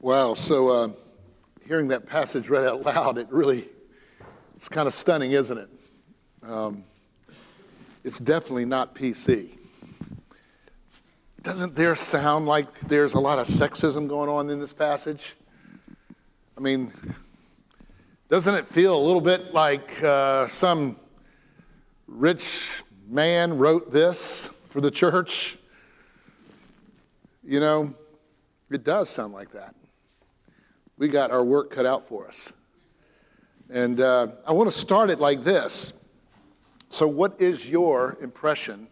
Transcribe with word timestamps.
Wow. 0.00 0.34
So, 0.34 0.68
uh, 0.68 0.88
hearing 1.66 1.88
that 1.88 2.06
passage 2.06 2.48
read 2.48 2.64
out 2.64 2.82
loud, 2.84 3.18
it 3.18 3.26
really, 3.32 3.64
it's 4.54 4.68
kind 4.68 4.86
of 4.86 4.94
stunning, 4.94 5.32
isn't 5.32 5.58
it? 5.58 5.68
Um, 6.40 6.84
it's 8.04 8.20
definitely 8.20 8.64
not 8.64 8.94
PC. 8.94 9.58
Doesn't 11.42 11.74
there 11.74 11.96
sound 11.96 12.46
like 12.46 12.72
there's 12.80 13.14
a 13.14 13.18
lot 13.18 13.40
of 13.40 13.48
sexism 13.48 14.08
going 14.08 14.30
on 14.30 14.48
in 14.50 14.60
this 14.60 14.72
passage? 14.72 15.34
I 16.56 16.60
mean, 16.60 16.92
doesn't 18.28 18.54
it 18.54 18.68
feel 18.68 18.96
a 18.96 19.02
little 19.04 19.20
bit 19.20 19.52
like 19.52 20.00
uh, 20.04 20.46
some 20.46 20.94
rich 22.06 22.84
man 23.08 23.58
wrote 23.58 23.92
this 23.92 24.48
for 24.68 24.80
the 24.80 24.92
church? 24.92 25.58
You 27.42 27.58
know, 27.58 27.94
it 28.70 28.84
does 28.84 29.08
sound 29.08 29.32
like 29.32 29.50
that 29.50 29.74
we 30.98 31.08
got 31.08 31.30
our 31.30 31.44
work 31.44 31.70
cut 31.70 31.86
out 31.86 32.06
for 32.06 32.26
us. 32.26 32.52
And 33.70 34.00
uh, 34.00 34.28
I 34.46 34.52
want 34.52 34.70
to 34.70 34.76
start 34.76 35.10
it 35.10 35.20
like 35.20 35.42
this. 35.42 35.92
So, 36.90 37.06
what 37.06 37.40
is 37.40 37.68
your 37.68 38.18
impression 38.20 38.88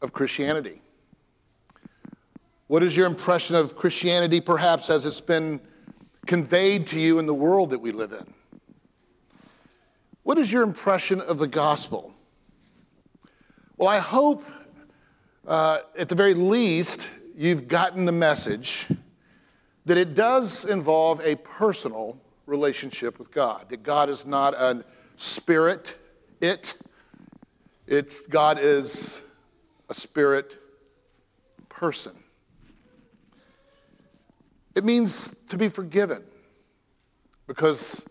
of 0.00 0.12
Christianity? 0.12 0.80
What 2.68 2.82
is 2.82 2.96
your 2.96 3.06
impression 3.06 3.54
of 3.54 3.76
Christianity, 3.76 4.40
perhaps 4.40 4.90
as 4.90 5.04
it's 5.06 5.20
been 5.20 5.60
conveyed 6.26 6.86
to 6.88 7.00
you 7.00 7.18
in 7.18 7.26
the 7.26 7.34
world 7.34 7.70
that 7.70 7.78
we 7.78 7.92
live 7.92 8.12
in? 8.12 8.26
What 10.22 10.38
is 10.38 10.52
your 10.52 10.62
impression 10.62 11.20
of 11.20 11.38
the 11.38 11.46
gospel? 11.46 12.12
Well, 13.76 13.88
I 13.88 13.98
hope 13.98 14.44
uh, 15.46 15.80
at 15.98 16.08
the 16.08 16.14
very 16.14 16.34
least 16.34 17.10
you've 17.36 17.68
gotten 17.68 18.04
the 18.04 18.12
message 18.12 18.88
that 19.86 19.96
it 19.96 20.14
does 20.14 20.64
involve 20.64 21.20
a 21.24 21.36
personal 21.36 22.20
relationship 22.44 23.18
with 23.18 23.30
God, 23.30 23.68
that 23.70 23.82
God 23.82 24.08
is 24.08 24.26
not 24.26 24.52
a 24.54 24.84
spirit, 25.16 25.96
it, 26.40 26.76
it's 27.86 28.26
God 28.26 28.58
is 28.60 29.22
a 29.88 29.94
spirit 29.94 30.58
person. 31.68 32.12
It 34.74 34.84
means 34.84 35.34
to 35.48 35.56
be 35.56 35.68
forgiven 35.68 36.22
because 37.46 38.04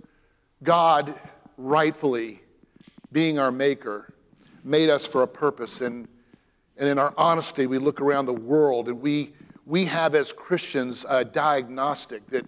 God, 0.63 1.13
rightfully 1.57 2.41
being 3.11 3.37
our 3.37 3.51
maker, 3.51 4.13
made 4.63 4.89
us 4.89 5.05
for 5.05 5.23
a 5.23 5.27
purpose. 5.27 5.81
And, 5.81 6.07
and 6.77 6.89
in 6.89 6.97
our 6.97 7.13
honesty, 7.17 7.67
we 7.67 7.77
look 7.77 8.01
around 8.01 8.25
the 8.25 8.33
world 8.33 8.87
and 8.87 9.01
we 9.01 9.33
we 9.65 9.85
have 9.85 10.13
as 10.15 10.31
Christians 10.31 11.05
a 11.09 11.25
diagnostic 11.25 12.27
that, 12.27 12.45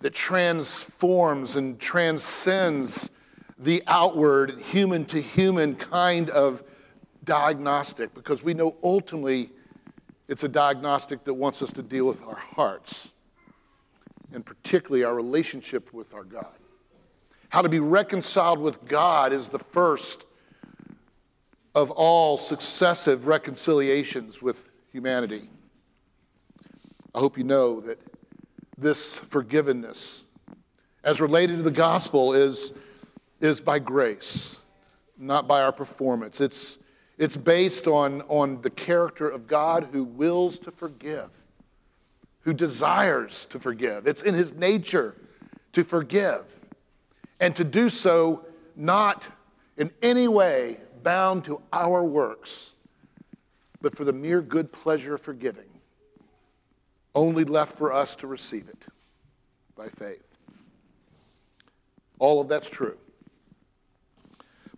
that 0.00 0.14
transforms 0.14 1.56
and 1.56 1.78
transcends 1.78 3.10
the 3.58 3.82
outward, 3.86 4.58
human 4.60 5.04
to 5.06 5.20
human 5.20 5.74
kind 5.76 6.30
of 6.30 6.62
diagnostic 7.24 8.14
because 8.14 8.42
we 8.42 8.54
know 8.54 8.76
ultimately 8.82 9.50
it's 10.28 10.44
a 10.44 10.48
diagnostic 10.48 11.24
that 11.24 11.34
wants 11.34 11.62
us 11.62 11.72
to 11.72 11.82
deal 11.82 12.06
with 12.06 12.22
our 12.26 12.34
hearts 12.34 13.12
and 14.32 14.44
particularly 14.44 15.04
our 15.04 15.14
relationship 15.14 15.92
with 15.92 16.14
our 16.14 16.24
God. 16.24 16.56
How 17.50 17.62
to 17.62 17.68
be 17.68 17.78
reconciled 17.78 18.58
with 18.58 18.84
God 18.86 19.32
is 19.32 19.48
the 19.48 19.58
first 19.58 20.26
of 21.74 21.90
all 21.90 22.36
successive 22.36 23.26
reconciliations 23.26 24.42
with 24.42 24.70
humanity. 24.90 25.48
I 27.14 27.20
hope 27.20 27.38
you 27.38 27.44
know 27.44 27.80
that 27.82 28.00
this 28.76 29.18
forgiveness, 29.18 30.26
as 31.04 31.20
related 31.20 31.58
to 31.58 31.62
the 31.62 31.70
gospel, 31.70 32.32
is, 32.34 32.72
is 33.40 33.60
by 33.60 33.78
grace, 33.78 34.60
not 35.16 35.46
by 35.46 35.62
our 35.62 35.70
performance. 35.70 36.40
It's, 36.40 36.80
it's 37.16 37.36
based 37.36 37.86
on, 37.86 38.22
on 38.22 38.60
the 38.62 38.70
character 38.70 39.28
of 39.28 39.46
God 39.46 39.88
who 39.92 40.02
wills 40.02 40.58
to 40.60 40.72
forgive, 40.72 41.30
who 42.40 42.52
desires 42.52 43.46
to 43.46 43.60
forgive. 43.60 44.08
It's 44.08 44.22
in 44.22 44.34
his 44.34 44.52
nature 44.52 45.14
to 45.72 45.84
forgive, 45.84 46.42
and 47.38 47.54
to 47.54 47.62
do 47.62 47.88
so 47.88 48.44
not 48.74 49.28
in 49.76 49.92
any 50.02 50.26
way 50.26 50.78
bound 51.04 51.44
to 51.44 51.60
our 51.72 52.02
works, 52.02 52.74
but 53.80 53.96
for 53.96 54.02
the 54.02 54.12
mere 54.12 54.42
good 54.42 54.72
pleasure 54.72 55.14
of 55.14 55.20
forgiving 55.20 55.73
only 57.14 57.44
left 57.44 57.76
for 57.76 57.92
us 57.92 58.16
to 58.16 58.26
receive 58.26 58.68
it 58.68 58.86
by 59.76 59.88
faith. 59.88 60.38
All 62.18 62.40
of 62.40 62.48
that's 62.48 62.70
true. 62.70 62.96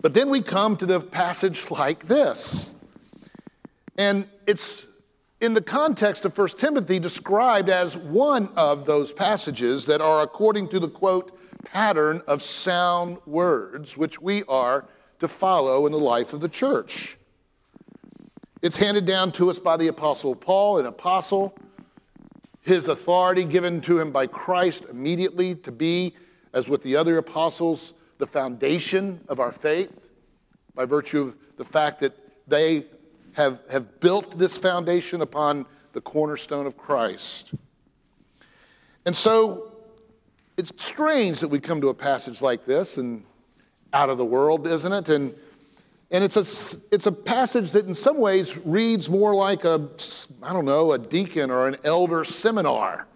But 0.01 0.15
then 0.15 0.31
we 0.31 0.41
come 0.41 0.77
to 0.77 0.87
the 0.87 1.01
passage 1.01 1.71
like 1.71 2.07
this. 2.07 2.75
And 3.99 4.29
it's 4.47 4.87
in 5.41 5.55
the 5.55 5.63
context 5.63 6.25
of 6.25 6.37
1 6.37 6.49
Timothy 6.51 6.99
described 6.99 7.69
as 7.69 7.97
one 7.97 8.49
of 8.57 8.85
those 8.85 9.13
passages 9.13 9.87
that 9.87 10.01
are 10.01 10.23
according 10.23 10.69
to 10.69 10.81
the 10.81 10.89
quote 10.89 11.39
pattern 11.65 12.23
of 12.27 12.43
sound 12.43 13.19
words 13.27 13.97
which 13.97 14.21
we 14.21 14.45
are 14.45 14.87
to 15.19 15.29
follow 15.29 15.87
in 15.87 15.93
the 15.93 15.99
life 15.99 16.33
of 16.33 16.41
the 16.41 16.49
church. 16.49 17.19
It's 18.63 18.77
handed 18.77 19.05
down 19.05 19.33
to 19.33 19.51
us 19.51 19.59
by 19.59 19.77
the 19.77 19.89
apostle 19.89 20.35
Paul, 20.35 20.79
an 20.79 20.87
apostle 20.87 21.57
his 22.67 22.89
authority 22.89 23.45
given 23.45 23.81
to 23.81 24.01
him 24.01 24.11
by 24.11 24.27
Christ 24.27 24.87
immediately 24.91 25.55
to 25.55 25.71
be, 25.71 26.15
as 26.53 26.69
with 26.69 26.83
the 26.83 26.97
other 26.97 27.17
apostles, 27.17 27.95
the 28.19 28.27
foundation 28.27 29.21
of 29.29 29.39
our 29.39 29.53
faith 29.53 30.11
by 30.75 30.85
virtue 30.85 31.23
of 31.23 31.37
the 31.57 31.65
fact 31.65 32.01
that 32.01 32.13
they 32.49 32.85
have, 33.35 33.61
have 33.71 34.01
built 34.01 34.37
this 34.37 34.59
foundation 34.59 35.23
upon 35.23 35.65
the 35.93 36.01
cornerstone 36.01 36.67
of 36.67 36.77
Christ. 36.77 37.53
And 39.05 39.17
so 39.17 39.73
it's 40.57 40.73
strange 40.77 41.39
that 41.41 41.49
we 41.49 41.61
come 41.61 41.81
to 41.83 41.89
a 41.89 41.95
passage 41.95 42.43
like 42.43 42.65
this 42.65 42.99
and 42.99 43.23
out 43.93 44.11
of 44.11 44.19
the 44.19 44.25
world, 44.25 44.67
isn't 44.67 44.93
it? 44.93 45.09
And 45.09 45.37
and 46.11 46.23
it's 46.23 46.37
a, 46.37 46.79
it's 46.93 47.07
a 47.07 47.13
passage 47.13 47.73
that 47.73 47.87
in 47.87 47.95
some 47.95 48.19
ways 48.19 48.59
reads 48.65 49.11
more 49.11 49.35
like 49.35 49.65
a, 49.65 49.89
I 50.43 50.53
don't 50.53 50.65
know, 50.65 50.93
a 50.93 50.99
deacon 50.99 51.51
or 51.51 51.67
an 51.67 51.77
elder 51.85 52.25
seminar. 52.25 53.09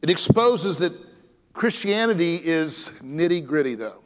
It 0.00 0.08
exposes 0.08 0.78
that 0.78 0.92
Christianity 1.52 2.40
is 2.42 2.90
nitty 3.02 3.46
gritty, 3.46 3.74
though. 3.74 4.02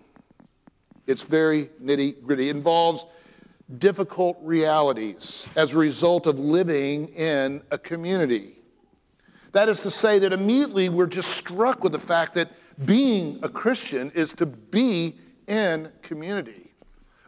It's 1.07 1.23
very 1.23 1.67
nitty 1.83 2.23
gritty. 2.23 2.49
It 2.49 2.57
involves 2.57 3.07
difficult 3.79 4.39
realities 4.43 5.49
as 5.55 5.73
a 5.73 5.79
result 5.79 6.27
of 6.27 6.39
living 6.39 7.09
in 7.09 7.63
a 7.71 7.79
community. 7.79 8.57
That 9.53 9.69
is 9.69 9.81
to 9.83 9.91
say, 9.91 10.19
that 10.19 10.33
immediately 10.33 10.89
we're 10.89 11.07
just 11.07 11.31
struck 11.31 11.85
with 11.85 11.93
the 11.93 11.99
fact 11.99 12.35
that 12.35 12.51
being 12.85 13.39
a 13.43 13.49
Christian 13.49 14.11
is 14.11 14.33
to 14.35 14.47
be 14.47 15.17
in 15.47 15.91
community 16.03 16.68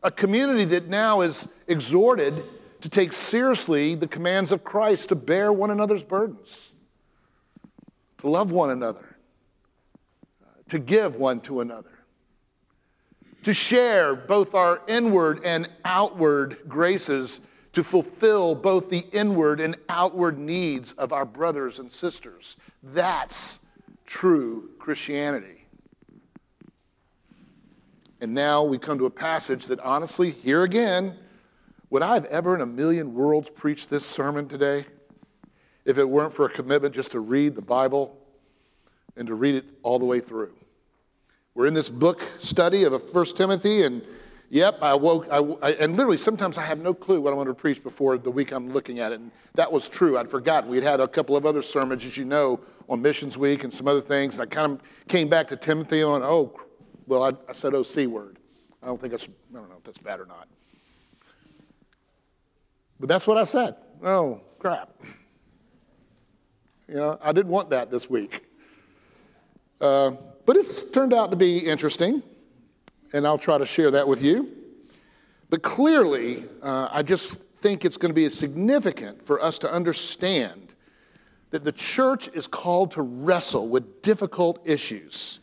a 0.03 0.11
community 0.11 0.65
that 0.65 0.89
now 0.89 1.21
is 1.21 1.49
exhorted 1.69 2.45
to 2.81 2.89
take 2.89 3.13
seriously 3.13 3.95
the 3.95 4.07
commands 4.07 4.53
of 4.53 4.65
Christ 4.65 5.11
to 5.11 5.15
bear 5.15 5.53
one 5.53 5.71
another's 5.71 6.03
burdens, 6.03 6.73
to 8.19 8.29
love 8.29 8.53
one 8.53 8.71
another, 8.71 9.17
uh, 10.43 10.49
to 10.69 10.79
give 10.79 11.17
one 11.17 11.41
to 11.43 11.61
another, 11.61 11.93
to 13.43 13.53
share 13.53 14.15
both 14.15 14.55
our 14.55 14.81
inward 14.89 15.45
and 15.45 15.69
outward 15.85 16.59
graces 16.69 17.41
to 17.73 17.85
fulfill 17.85 18.55
both 18.55 18.91
the 18.91 19.05
inward 19.13 19.61
and 19.61 19.77
outward 19.89 20.39
needs 20.39 20.93
of 20.93 21.13
our 21.13 21.25
brothers 21.25 21.79
and 21.79 21.91
sisters. 21.91 22.57
That's 22.83 23.61
true 24.07 24.71
Christianity. 24.79 25.60
And 28.21 28.35
now 28.35 28.63
we 28.63 28.77
come 28.77 28.99
to 28.99 29.07
a 29.07 29.11
passage 29.11 29.67
that 29.67 29.81
honestly, 29.81 30.31
here 30.31 30.63
again, 30.63 31.17
would 31.89 32.03
I 32.03 32.15
have 32.15 32.27
ever 32.27 32.55
in 32.55 32.61
a 32.61 32.67
million 32.67 33.15
worlds 33.15 33.49
preached 33.49 33.89
this 33.89 34.05
sermon 34.05 34.47
today 34.47 34.85
if 35.87 35.97
it 35.97 36.09
weren't 36.09 36.33
for 36.33 36.45
a 36.45 36.51
commitment 36.51 36.95
just 36.95 37.13
to 37.13 37.21
read 37.21 37.57
the 37.57 37.63
Bible 37.63 38.17
and 39.17 39.27
to 39.27 39.35
read 39.35 39.55
it 39.55 39.65
all 39.83 39.99
the 39.99 40.05
way 40.05 40.21
through? 40.21 40.53
We're 41.55 41.67
in 41.67 41.75
this 41.75 41.89
book 41.89 42.21
study 42.39 42.85
of 42.85 43.11
First 43.11 43.37
Timothy, 43.37 43.83
and 43.83 44.03
yep, 44.51 44.79
I 44.83 44.95
woke, 44.95 45.27
I, 45.31 45.39
I, 45.39 45.73
and 45.73 45.97
literally 45.97 46.17
sometimes 46.19 46.59
I 46.59 46.63
have 46.63 46.79
no 46.79 46.95
clue 46.95 47.21
what 47.21 47.33
I 47.33 47.37
want 47.37 47.49
to 47.49 47.55
preach 47.55 47.83
before 47.83 48.19
the 48.19 48.31
week 48.31 48.53
I'm 48.53 48.73
looking 48.73 49.01
at 49.01 49.13
it. 49.13 49.21
And 49.21 49.33
that 49.55 49.73
was 49.73 49.89
true. 49.89 50.17
I'd 50.19 50.29
forgotten. 50.29 50.71
We'd 50.71 50.85
had 50.85 51.01
a 51.01 51.09
couple 51.09 51.37
of 51.37 51.47
other 51.47 51.63
sermons, 51.63 52.05
as 52.05 52.17
you 52.17 52.25
know, 52.25 52.61
on 52.89 53.03
Missions 53.03 53.37
Week 53.37 53.65
and 53.65 53.73
some 53.73 53.89
other 53.89 54.01
things. 54.01 54.39
And 54.39 54.49
I 54.49 54.55
kind 54.55 54.73
of 54.73 55.07
came 55.09 55.29
back 55.29 55.49
to 55.49 55.57
Timothy 55.57 56.03
on, 56.03 56.23
oh, 56.23 56.55
well, 57.11 57.25
I, 57.25 57.33
I 57.49 57.53
said, 57.53 57.75
OC 57.75 58.07
word. 58.07 58.39
I 58.81 58.87
don't 58.87 59.01
think 59.01 59.13
I 59.13 59.17
don't 59.53 59.69
know 59.69 59.77
if 59.77 59.83
that's 59.83 59.99
bad 59.99 60.21
or 60.21 60.27
not. 60.27 60.47
But 63.01 63.09
that's 63.09 63.27
what 63.27 63.37
I 63.37 63.43
said. 63.43 63.75
Oh, 64.05 64.41
crap. 64.61 64.91
You 66.87 66.95
know, 66.95 67.19
I 67.21 67.33
didn't 67.33 67.51
want 67.51 67.71
that 67.71 67.91
this 67.91 68.09
week. 68.09 68.45
Uh, 69.81 70.13
but 70.47 70.57
it's 70.57 70.85
turned 70.91 71.13
out 71.13 71.33
to 71.33 71.37
be 71.37 71.59
interesting, 71.59 72.23
and 73.13 73.27
I'll 73.27 73.39
try 73.39 73.59
to 73.59 73.67
share 73.67 73.91
that 73.91 74.07
with 74.07 74.23
you. 74.23 74.49
But 75.49 75.63
clearly, 75.63 76.45
uh, 76.63 76.91
I 76.93 77.03
just 77.03 77.43
think 77.57 77.85
it's 77.85 77.97
going 77.97 78.11
to 78.11 78.15
be 78.15 78.29
significant 78.29 79.27
for 79.27 79.43
us 79.43 79.59
to 79.61 79.73
understand 79.73 80.75
that 81.51 81.65
the 81.65 81.73
church 81.73 82.29
is 82.35 82.47
called 82.47 82.93
to 82.93 83.03
wrestle 83.03 83.69
with 83.69 84.01
difficult 84.03 84.61
issues. 84.65 85.41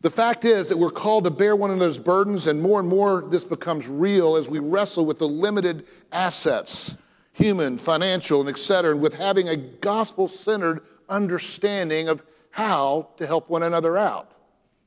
The 0.00 0.10
fact 0.10 0.44
is 0.44 0.68
that 0.68 0.78
we're 0.78 0.90
called 0.90 1.24
to 1.24 1.30
bear 1.30 1.56
one 1.56 1.70
another's 1.70 1.98
burdens, 1.98 2.46
and 2.46 2.62
more 2.62 2.78
and 2.78 2.88
more 2.88 3.22
this 3.22 3.44
becomes 3.44 3.88
real 3.88 4.36
as 4.36 4.48
we 4.48 4.60
wrestle 4.60 5.04
with 5.04 5.18
the 5.18 5.26
limited 5.26 5.86
assets, 6.12 6.96
human, 7.32 7.78
financial, 7.78 8.40
and 8.40 8.48
et 8.48 8.58
cetera, 8.58 8.92
and 8.92 9.00
with 9.00 9.14
having 9.14 9.48
a 9.48 9.56
gospel 9.56 10.28
centered 10.28 10.82
understanding 11.08 12.08
of 12.08 12.22
how 12.50 13.08
to 13.16 13.26
help 13.26 13.50
one 13.50 13.64
another 13.64 13.98
out. 13.98 14.36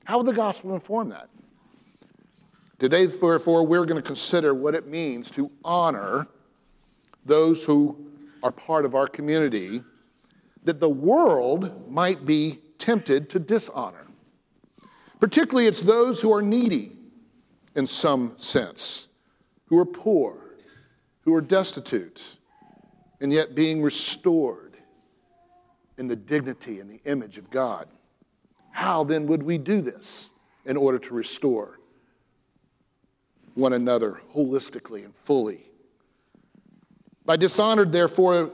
How 0.05 0.17
would 0.17 0.27
the 0.27 0.33
gospel 0.33 0.73
inform 0.73 1.09
that? 1.09 1.29
Today, 2.79 3.05
therefore, 3.05 3.65
we're 3.65 3.85
going 3.85 4.01
to 4.01 4.07
consider 4.07 4.53
what 4.53 4.75
it 4.75 4.87
means 4.87 5.29
to 5.31 5.51
honor 5.63 6.27
those 7.25 7.65
who 7.65 8.07
are 8.41 8.51
part 8.51 8.85
of 8.85 8.95
our 8.95 9.07
community 9.07 9.83
that 10.63 10.79
the 10.79 10.89
world 10.89 11.91
might 11.91 12.25
be 12.25 12.59
tempted 12.79 13.29
to 13.29 13.39
dishonor. 13.39 14.07
Particularly, 15.21 15.67
it's 15.67 15.81
those 15.81 16.19
who 16.19 16.33
are 16.33 16.41
needy 16.41 16.93
in 17.75 17.85
some 17.85 18.33
sense, 18.37 19.07
who 19.67 19.77
are 19.77 19.85
poor, 19.85 20.57
who 21.21 21.33
are 21.35 21.41
destitute, 21.41 22.37
and 23.21 23.31
yet 23.31 23.53
being 23.53 23.83
restored 23.83 24.75
in 25.99 26.07
the 26.07 26.15
dignity 26.15 26.79
and 26.79 26.89
the 26.89 26.99
image 27.05 27.37
of 27.37 27.51
God. 27.51 27.87
How 28.71 29.03
then 29.03 29.27
would 29.27 29.43
we 29.43 29.59
do 29.59 29.81
this 29.81 30.31
in 30.65 30.75
order 30.75 30.97
to 30.97 31.13
restore 31.13 31.79
one 33.53 33.73
another 33.73 34.21
holistically 34.33 35.05
and 35.05 35.15
fully? 35.15 35.61
By 37.25 37.37
dishonored, 37.37 37.91
therefore, 37.91 38.49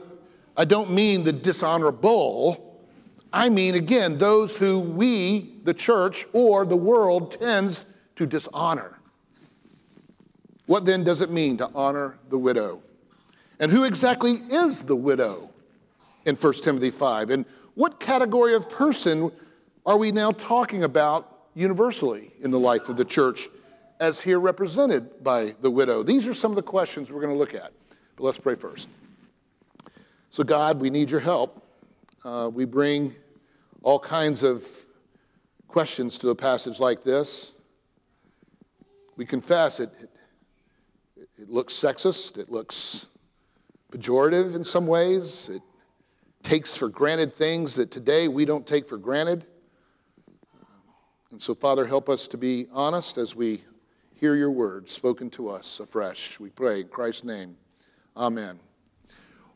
I 0.54 0.66
don't 0.66 0.90
mean 0.90 1.24
the 1.24 1.32
dishonorable. 1.32 2.84
I 3.32 3.48
mean, 3.48 3.74
again, 3.74 4.18
those 4.18 4.54
who 4.54 4.80
we, 4.80 5.57
the 5.68 5.74
church, 5.74 6.26
or 6.32 6.64
the 6.64 6.74
world 6.74 7.30
tends 7.30 7.84
to 8.16 8.24
dishonor. 8.24 8.98
What 10.64 10.86
then 10.86 11.04
does 11.04 11.20
it 11.20 11.30
mean 11.30 11.58
to 11.58 11.68
honor 11.74 12.18
the 12.30 12.38
widow? 12.38 12.80
And 13.60 13.70
who 13.70 13.84
exactly 13.84 14.40
is 14.48 14.84
the 14.84 14.96
widow 14.96 15.50
in 16.24 16.36
1 16.36 16.52
Timothy 16.64 16.88
5? 16.88 17.28
And 17.28 17.44
what 17.74 18.00
category 18.00 18.54
of 18.54 18.70
person 18.70 19.30
are 19.84 19.98
we 19.98 20.10
now 20.10 20.30
talking 20.30 20.84
about 20.84 21.48
universally 21.54 22.32
in 22.40 22.50
the 22.50 22.58
life 22.58 22.88
of 22.88 22.96
the 22.96 23.04
church 23.04 23.50
as 24.00 24.22
here 24.22 24.40
represented 24.40 25.22
by 25.22 25.54
the 25.60 25.70
widow? 25.70 26.02
These 26.02 26.26
are 26.26 26.34
some 26.34 26.50
of 26.50 26.56
the 26.56 26.62
questions 26.62 27.12
we're 27.12 27.20
going 27.20 27.34
to 27.34 27.38
look 27.38 27.54
at. 27.54 27.74
But 28.16 28.24
let's 28.24 28.38
pray 28.38 28.54
first. 28.54 28.88
So, 30.30 30.44
God, 30.44 30.80
we 30.80 30.88
need 30.88 31.10
your 31.10 31.20
help. 31.20 31.62
Uh, 32.24 32.50
we 32.50 32.64
bring 32.64 33.14
all 33.82 33.98
kinds 33.98 34.42
of 34.42 34.66
questions 35.68 36.16
to 36.18 36.30
a 36.30 36.34
passage 36.34 36.80
like 36.80 37.02
this. 37.04 37.52
We 39.16 39.26
confess 39.26 39.80
it, 39.80 39.90
it, 41.16 41.28
it 41.36 41.50
looks 41.50 41.74
sexist, 41.74 42.38
it 42.38 42.50
looks 42.50 43.06
pejorative 43.92 44.56
in 44.56 44.64
some 44.64 44.86
ways, 44.86 45.50
it 45.50 45.62
takes 46.42 46.74
for 46.74 46.88
granted 46.88 47.34
things 47.34 47.74
that 47.76 47.90
today 47.90 48.28
we 48.28 48.44
don't 48.44 48.66
take 48.66 48.88
for 48.88 48.96
granted. 48.96 49.44
And 51.30 51.40
so, 51.40 51.54
Father, 51.54 51.84
help 51.84 52.08
us 52.08 52.26
to 52.28 52.38
be 52.38 52.66
honest 52.72 53.18
as 53.18 53.36
we 53.36 53.62
hear 54.14 54.34
your 54.34 54.50
word 54.50 54.88
spoken 54.88 55.28
to 55.30 55.48
us 55.48 55.80
afresh. 55.80 56.40
We 56.40 56.48
pray 56.48 56.80
in 56.80 56.88
Christ's 56.88 57.24
name. 57.24 57.56
Amen. 58.16 58.58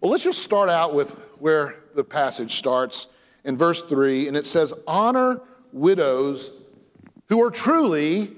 Well, 0.01 0.11
let's 0.11 0.25
just 0.25 0.43
start 0.43 0.69
out 0.69 0.95
with 0.95 1.13
where 1.39 1.77
the 1.95 2.05
passage 2.05 2.57
starts 2.57 3.09
in 3.45 3.57
verse 3.57 3.83
3, 3.83 4.29
and 4.29 4.37
it 4.37 4.47
says, 4.47 4.75
Honor 4.87 5.41
widows 5.73 6.53
who 7.29 7.43
are 7.43 7.51
truly 7.51 8.33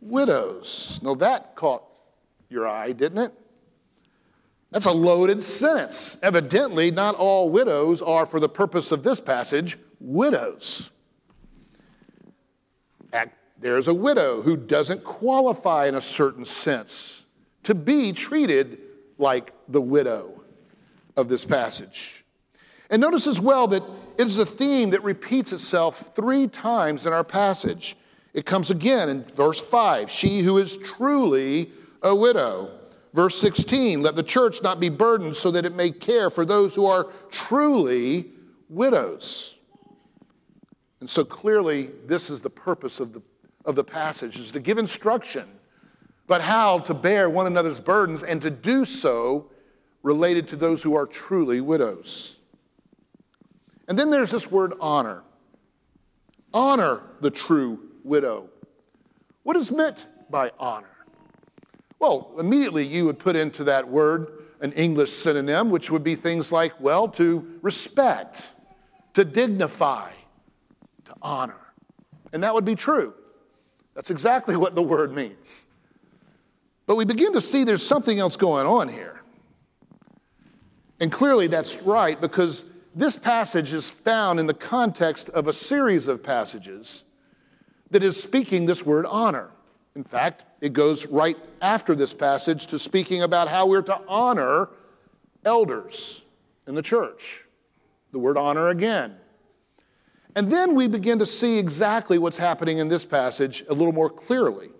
widows. 0.00 1.00
Now, 1.02 1.14
that 1.16 1.54
caught 1.54 1.84
your 2.48 2.66
eye, 2.66 2.92
didn't 2.92 3.18
it? 3.18 3.32
That's 4.70 4.86
a 4.86 4.92
loaded 4.92 5.42
sentence. 5.42 6.18
Evidently, 6.22 6.90
not 6.90 7.14
all 7.14 7.50
widows 7.50 8.00
are, 8.02 8.26
for 8.26 8.40
the 8.40 8.48
purpose 8.48 8.90
of 8.90 9.02
this 9.02 9.20
passage, 9.20 9.78
widows. 10.00 10.90
There's 13.62 13.86
a 13.86 13.94
widow 13.94 14.42
who 14.42 14.56
doesn't 14.56 15.04
qualify 15.04 15.86
in 15.86 15.94
a 15.94 16.00
certain 16.00 16.44
sense 16.44 17.26
to 17.62 17.76
be 17.76 18.10
treated 18.12 18.80
like 19.18 19.52
the 19.68 19.80
widow 19.80 20.42
of 21.16 21.28
this 21.28 21.44
passage. 21.44 22.24
And 22.90 23.00
notice 23.00 23.28
as 23.28 23.38
well 23.38 23.68
that 23.68 23.84
it 24.18 24.26
is 24.26 24.38
a 24.38 24.46
theme 24.46 24.90
that 24.90 25.02
repeats 25.02 25.52
itself 25.52 26.12
three 26.14 26.46
times 26.46 27.06
in 27.06 27.12
our 27.12 27.24
passage. 27.24 27.96
It 28.34 28.46
comes 28.46 28.70
again 28.70 29.08
in 29.08 29.24
verse 29.24 29.60
5 29.60 30.10
she 30.10 30.40
who 30.40 30.58
is 30.58 30.76
truly 30.78 31.70
a 32.02 32.14
widow. 32.14 32.70
Verse 33.14 33.38
16 33.40 34.02
let 34.02 34.16
the 34.16 34.22
church 34.22 34.62
not 34.62 34.80
be 34.80 34.88
burdened 34.88 35.36
so 35.36 35.50
that 35.50 35.66
it 35.66 35.74
may 35.74 35.90
care 35.90 36.30
for 36.30 36.44
those 36.44 36.74
who 36.74 36.86
are 36.86 37.08
truly 37.30 38.30
widows. 38.68 39.56
And 41.00 41.10
so 41.10 41.24
clearly, 41.24 41.90
this 42.06 42.30
is 42.30 42.40
the 42.40 42.50
purpose 42.50 43.00
of 43.00 43.12
the, 43.12 43.22
of 43.64 43.74
the 43.74 43.84
passage 43.84 44.38
is 44.38 44.52
to 44.52 44.60
give 44.60 44.78
instruction, 44.78 45.48
but 46.26 46.40
how 46.40 46.78
to 46.80 46.94
bear 46.94 47.28
one 47.28 47.46
another's 47.46 47.80
burdens 47.80 48.22
and 48.22 48.40
to 48.40 48.50
do 48.50 48.84
so 48.84 49.50
related 50.02 50.46
to 50.48 50.56
those 50.56 50.82
who 50.82 50.94
are 50.94 51.06
truly 51.06 51.60
widows. 51.60 52.38
And 53.88 53.98
then 53.98 54.10
there's 54.10 54.30
this 54.30 54.50
word 54.50 54.74
honor. 54.80 55.22
Honor 56.54 57.02
the 57.20 57.30
true 57.30 57.80
widow. 58.04 58.48
What 59.42 59.56
is 59.56 59.72
meant 59.72 60.06
by 60.30 60.52
honor? 60.58 60.86
Well, 61.98 62.32
immediately 62.38 62.86
you 62.86 63.04
would 63.06 63.18
put 63.18 63.36
into 63.36 63.64
that 63.64 63.88
word 63.88 64.42
an 64.60 64.72
English 64.72 65.12
synonym, 65.12 65.70
which 65.70 65.90
would 65.90 66.04
be 66.04 66.14
things 66.14 66.52
like, 66.52 66.80
well, 66.80 67.08
to 67.08 67.58
respect, 67.62 68.52
to 69.14 69.24
dignify, 69.24 70.10
to 71.04 71.14
honor. 71.20 71.60
And 72.32 72.42
that 72.44 72.54
would 72.54 72.64
be 72.64 72.74
true. 72.74 73.14
That's 73.94 74.10
exactly 74.10 74.56
what 74.56 74.74
the 74.74 74.82
word 74.82 75.12
means. 75.12 75.66
But 76.86 76.96
we 76.96 77.04
begin 77.04 77.32
to 77.34 77.40
see 77.40 77.64
there's 77.64 77.84
something 77.84 78.18
else 78.18 78.36
going 78.36 78.66
on 78.66 78.88
here. 78.88 79.20
And 81.00 81.10
clearly 81.10 81.48
that's 81.48 81.82
right 81.82 82.20
because 82.20 82.64
this 82.94 83.16
passage 83.16 83.72
is 83.72 83.90
found 83.90 84.38
in 84.38 84.46
the 84.46 84.54
context 84.54 85.28
of 85.30 85.48
a 85.48 85.52
series 85.52 86.08
of 86.08 86.22
passages 86.22 87.04
that 87.90 88.02
is 88.02 88.20
speaking 88.20 88.66
this 88.66 88.84
word 88.84 89.06
honor. 89.08 89.50
In 89.94 90.04
fact, 90.04 90.44
it 90.60 90.72
goes 90.72 91.06
right 91.06 91.36
after 91.60 91.94
this 91.94 92.14
passage 92.14 92.66
to 92.68 92.78
speaking 92.78 93.22
about 93.22 93.48
how 93.48 93.66
we're 93.66 93.82
to 93.82 94.00
honor 94.08 94.70
elders 95.44 96.24
in 96.66 96.74
the 96.74 96.82
church. 96.82 97.44
The 98.12 98.18
word 98.18 98.38
honor 98.38 98.68
again. 98.68 99.16
And 100.34 100.50
then 100.50 100.74
we 100.74 100.88
begin 100.88 101.18
to 101.18 101.26
see 101.26 101.58
exactly 101.58 102.18
what's 102.18 102.38
happening 102.38 102.78
in 102.78 102.88
this 102.88 103.04
passage 103.04 103.64
a 103.68 103.74
little 103.74 103.92
more 103.92 104.08
clearly. 104.08 104.70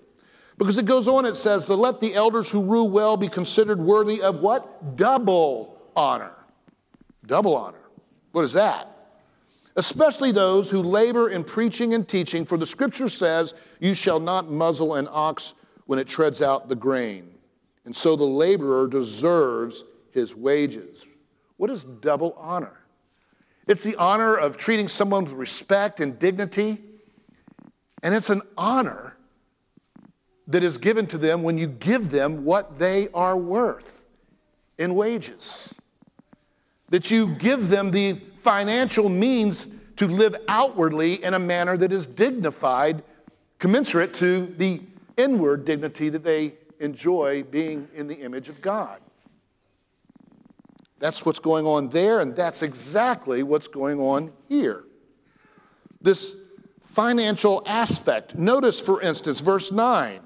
Because 0.56 0.78
it 0.78 0.86
goes 0.86 1.08
on, 1.08 1.26
it 1.26 1.36
says, 1.36 1.66
to 1.66 1.74
let 1.74 2.00
the 2.00 2.14
elders 2.14 2.50
who 2.50 2.62
rule 2.62 2.88
well 2.88 3.16
be 3.16 3.28
considered 3.28 3.80
worthy 3.80 4.22
of 4.22 4.40
what? 4.40 4.96
Double 4.96 5.78
honor. 5.94 6.32
Double 7.26 7.56
honor. 7.56 7.81
What 8.32 8.44
is 8.44 8.54
that? 8.54 8.88
Especially 9.76 10.32
those 10.32 10.68
who 10.68 10.82
labor 10.82 11.30
in 11.30 11.44
preaching 11.44 11.94
and 11.94 12.06
teaching, 12.06 12.44
for 12.44 12.58
the 12.58 12.66
scripture 12.66 13.08
says, 13.08 13.54
You 13.80 13.94
shall 13.94 14.20
not 14.20 14.50
muzzle 14.50 14.94
an 14.94 15.08
ox 15.10 15.54
when 15.86 15.98
it 15.98 16.06
treads 16.06 16.42
out 16.42 16.68
the 16.68 16.76
grain. 16.76 17.32
And 17.84 17.96
so 17.96 18.16
the 18.16 18.24
laborer 18.24 18.86
deserves 18.86 19.84
his 20.10 20.34
wages. 20.34 21.06
What 21.56 21.70
is 21.70 21.84
double 21.84 22.34
honor? 22.38 22.78
It's 23.66 23.82
the 23.82 23.96
honor 23.96 24.36
of 24.36 24.56
treating 24.56 24.88
someone 24.88 25.24
with 25.24 25.32
respect 25.32 26.00
and 26.00 26.18
dignity, 26.18 26.78
and 28.02 28.14
it's 28.14 28.30
an 28.30 28.42
honor 28.58 29.16
that 30.48 30.62
is 30.62 30.76
given 30.76 31.06
to 31.06 31.18
them 31.18 31.42
when 31.42 31.56
you 31.56 31.66
give 31.66 32.10
them 32.10 32.44
what 32.44 32.76
they 32.76 33.08
are 33.14 33.36
worth 33.36 34.04
in 34.76 34.94
wages 34.94 35.80
that 36.92 37.10
you 37.10 37.26
give 37.36 37.70
them 37.70 37.90
the 37.90 38.12
financial 38.36 39.08
means 39.08 39.66
to 39.96 40.06
live 40.06 40.36
outwardly 40.46 41.24
in 41.24 41.32
a 41.32 41.38
manner 41.38 41.74
that 41.74 41.90
is 41.90 42.06
dignified, 42.06 43.02
commensurate 43.58 44.12
to 44.12 44.44
the 44.58 44.78
inward 45.16 45.64
dignity 45.64 46.10
that 46.10 46.22
they 46.22 46.52
enjoy 46.80 47.44
being 47.44 47.88
in 47.94 48.08
the 48.08 48.16
image 48.16 48.50
of 48.50 48.60
God. 48.60 49.00
That's 50.98 51.24
what's 51.24 51.38
going 51.38 51.64
on 51.64 51.88
there, 51.88 52.20
and 52.20 52.36
that's 52.36 52.60
exactly 52.60 53.42
what's 53.42 53.68
going 53.68 53.98
on 53.98 54.30
here. 54.46 54.84
This 56.02 56.36
financial 56.82 57.62
aspect. 57.64 58.36
Notice, 58.36 58.82
for 58.82 59.00
instance, 59.00 59.40
verse 59.40 59.72
9. 59.72 60.20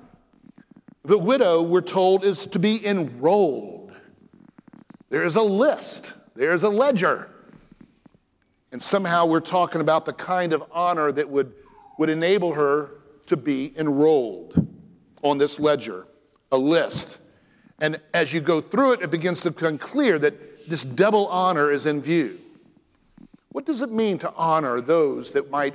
The 1.04 1.16
widow, 1.16 1.62
we're 1.62 1.80
told, 1.80 2.24
is 2.24 2.44
to 2.46 2.58
be 2.58 2.84
enrolled. 2.84 3.92
There 5.10 5.22
is 5.22 5.36
a 5.36 5.42
list, 5.42 6.14
there 6.36 6.52
is 6.52 6.62
a 6.62 6.68
ledger. 6.68 7.30
And 8.72 8.82
somehow 8.82 9.26
we're 9.26 9.40
talking 9.40 9.80
about 9.80 10.04
the 10.04 10.12
kind 10.12 10.52
of 10.52 10.62
honor 10.70 11.10
that 11.12 11.28
would, 11.28 11.52
would 11.98 12.10
enable 12.10 12.52
her 12.54 12.90
to 13.26 13.36
be 13.36 13.72
enrolled 13.76 14.66
on 15.22 15.38
this 15.38 15.58
ledger, 15.58 16.06
a 16.52 16.58
list. 16.58 17.18
And 17.80 18.00
as 18.14 18.32
you 18.32 18.40
go 18.40 18.60
through 18.60 18.94
it, 18.94 19.02
it 19.02 19.10
begins 19.10 19.40
to 19.42 19.50
become 19.50 19.78
clear 19.78 20.18
that 20.18 20.68
this 20.68 20.82
double 20.82 21.26
honor 21.28 21.70
is 21.70 21.86
in 21.86 22.00
view. 22.00 22.38
What 23.50 23.64
does 23.64 23.82
it 23.82 23.90
mean 23.90 24.18
to 24.18 24.32
honor 24.34 24.80
those 24.80 25.32
that 25.32 25.50
might 25.50 25.74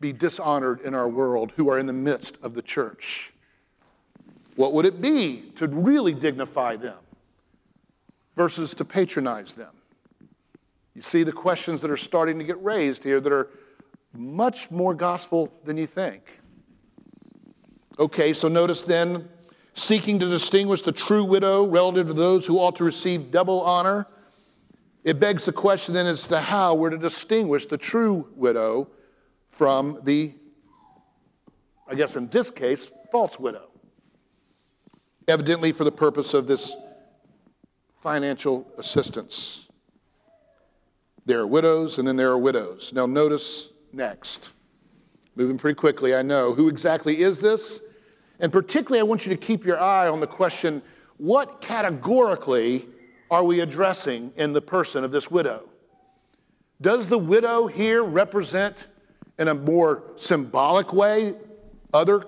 be 0.00 0.12
dishonored 0.12 0.80
in 0.80 0.94
our 0.94 1.08
world 1.08 1.52
who 1.56 1.68
are 1.70 1.78
in 1.78 1.86
the 1.86 1.92
midst 1.92 2.38
of 2.42 2.54
the 2.54 2.62
church? 2.62 3.32
What 4.56 4.72
would 4.72 4.86
it 4.86 5.00
be 5.00 5.52
to 5.56 5.66
really 5.68 6.14
dignify 6.14 6.76
them 6.76 6.98
versus 8.34 8.74
to 8.74 8.84
patronize 8.84 9.54
them? 9.54 9.70
You 10.98 11.02
see 11.02 11.22
the 11.22 11.30
questions 11.30 11.80
that 11.82 11.92
are 11.92 11.96
starting 11.96 12.40
to 12.40 12.44
get 12.44 12.60
raised 12.60 13.04
here 13.04 13.20
that 13.20 13.32
are 13.32 13.50
much 14.12 14.68
more 14.72 14.94
gospel 14.94 15.56
than 15.62 15.76
you 15.76 15.86
think. 15.86 16.40
Okay, 18.00 18.32
so 18.32 18.48
notice 18.48 18.82
then, 18.82 19.28
seeking 19.74 20.18
to 20.18 20.26
distinguish 20.26 20.82
the 20.82 20.90
true 20.90 21.22
widow 21.22 21.64
relative 21.64 22.08
to 22.08 22.14
those 22.14 22.48
who 22.48 22.58
ought 22.58 22.74
to 22.74 22.82
receive 22.82 23.30
double 23.30 23.60
honor. 23.60 24.08
It 25.04 25.20
begs 25.20 25.44
the 25.44 25.52
question 25.52 25.94
then 25.94 26.06
as 26.06 26.26
to 26.26 26.40
how 26.40 26.74
we're 26.74 26.90
to 26.90 26.98
distinguish 26.98 27.66
the 27.66 27.78
true 27.78 28.28
widow 28.34 28.90
from 29.50 30.00
the, 30.02 30.34
I 31.88 31.94
guess 31.94 32.16
in 32.16 32.26
this 32.26 32.50
case, 32.50 32.90
false 33.12 33.38
widow. 33.38 33.70
Evidently, 35.28 35.70
for 35.70 35.84
the 35.84 35.92
purpose 35.92 36.34
of 36.34 36.48
this 36.48 36.74
financial 38.00 38.68
assistance. 38.78 39.67
There 41.28 41.40
are 41.40 41.46
widows, 41.46 41.98
and 41.98 42.08
then 42.08 42.16
there 42.16 42.30
are 42.30 42.38
widows. 42.38 42.90
Now, 42.94 43.04
notice 43.04 43.70
next, 43.92 44.52
moving 45.36 45.58
pretty 45.58 45.74
quickly, 45.74 46.14
I 46.14 46.22
know. 46.22 46.54
Who 46.54 46.68
exactly 46.68 47.20
is 47.20 47.38
this? 47.38 47.82
And 48.40 48.50
particularly, 48.50 49.00
I 49.00 49.02
want 49.02 49.26
you 49.26 49.34
to 49.34 49.36
keep 49.36 49.66
your 49.66 49.78
eye 49.78 50.08
on 50.08 50.20
the 50.20 50.26
question 50.26 50.80
what 51.18 51.60
categorically 51.60 52.86
are 53.30 53.44
we 53.44 53.60
addressing 53.60 54.32
in 54.36 54.54
the 54.54 54.62
person 54.62 55.04
of 55.04 55.10
this 55.10 55.30
widow? 55.30 55.68
Does 56.80 57.10
the 57.10 57.18
widow 57.18 57.66
here 57.66 58.02
represent, 58.02 58.86
in 59.38 59.48
a 59.48 59.54
more 59.54 60.04
symbolic 60.16 60.94
way, 60.94 61.34
other 61.92 62.24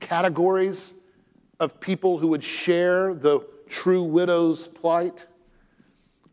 categories 0.00 0.92
of 1.58 1.80
people 1.80 2.18
who 2.18 2.28
would 2.28 2.44
share 2.44 3.14
the 3.14 3.40
true 3.66 4.02
widow's 4.02 4.68
plight? 4.68 5.26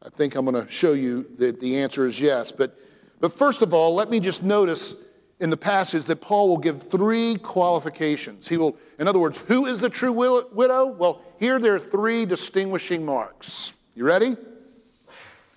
I 0.03 0.10
think 0.10 0.36
I'm 0.36 0.46
going 0.46 0.65
to 0.65 0.72
show 0.72 0.93
you 0.93 1.27
that 1.38 1.60
the 1.60 1.77
answer 1.77 2.08
is 2.08 2.20
yes. 2.20 2.51
But, 2.51 2.77
but 3.20 3.31
first 3.31 3.62
of 3.62 3.74
all, 3.74 3.93
let 3.93 4.10
me 4.10 4.20
just 4.20 4.41
notice 4.41 4.96
in 5.39 5.50
the 5.50 5.58
passage 5.58 6.05
that 6.05 6.22
Paul 6.22 6.50
will 6.50 6.58
give 6.58 6.84
three 6.84 7.36
qualifications. 7.38 8.48
He 8.48 8.58
will, 8.58 8.77
in 9.00 9.08
other 9.08 9.20
words, 9.20 9.39
who 9.39 9.65
is 9.65 9.79
the 9.79 9.89
true 9.89 10.12
widow? 10.12 10.88
Well, 10.88 11.22
here 11.39 11.60
there 11.60 11.75
are 11.75 11.79
three 11.79 12.25
distinguishing 12.25 13.05
marks. 13.05 13.74
You 13.96 14.05
ready? 14.05 14.36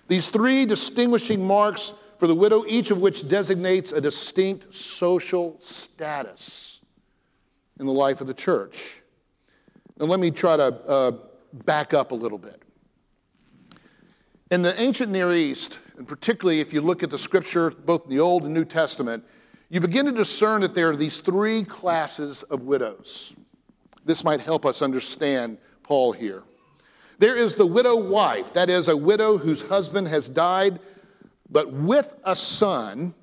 These 0.07 0.29
three 0.29 0.65
distinguishing 0.65 1.45
marks 1.45 1.93
for 2.19 2.27
the 2.27 2.35
widow, 2.35 2.65
each 2.67 2.91
of 2.91 2.99
which 2.99 3.27
designates 3.27 3.91
a 3.91 4.01
distinct 4.01 4.73
social 4.73 5.57
status 5.59 6.81
in 7.79 7.85
the 7.85 7.91
life 7.91 8.21
of 8.21 8.27
the 8.27 8.33
church. 8.33 9.01
Now, 9.99 10.05
let 10.05 10.19
me 10.19 10.31
try 10.31 10.57
to 10.57 10.63
uh, 10.63 11.11
back 11.53 11.93
up 11.93 12.11
a 12.11 12.15
little 12.15 12.37
bit. 12.37 12.61
In 14.55 14.61
the 14.61 14.79
ancient 14.79 15.11
Near 15.11 15.33
East, 15.33 15.79
and 15.97 16.07
particularly 16.07 16.61
if 16.61 16.71
you 16.71 16.79
look 16.79 17.03
at 17.03 17.09
the 17.09 17.17
scripture, 17.17 17.71
both 17.71 18.05
in 18.05 18.09
the 18.09 18.21
Old 18.21 18.45
and 18.45 18.53
New 18.53 18.63
Testament, 18.63 19.21
you 19.67 19.81
begin 19.81 20.05
to 20.05 20.13
discern 20.13 20.61
that 20.61 20.73
there 20.73 20.89
are 20.89 20.95
these 20.95 21.19
three 21.19 21.61
classes 21.61 22.41
of 22.43 22.63
widows. 22.63 23.35
This 24.05 24.23
might 24.23 24.39
help 24.39 24.65
us 24.65 24.81
understand 24.81 25.57
Paul 25.83 26.13
here. 26.13 26.41
There 27.19 27.35
is 27.35 27.55
the 27.55 27.65
widow 27.65 27.97
wife, 27.97 28.53
that 28.53 28.69
is, 28.69 28.87
a 28.87 28.95
widow 28.95 29.37
whose 29.37 29.61
husband 29.61 30.07
has 30.07 30.29
died, 30.29 30.79
but 31.51 31.73
with 31.73 32.13
a 32.23 32.33
son 32.33 33.13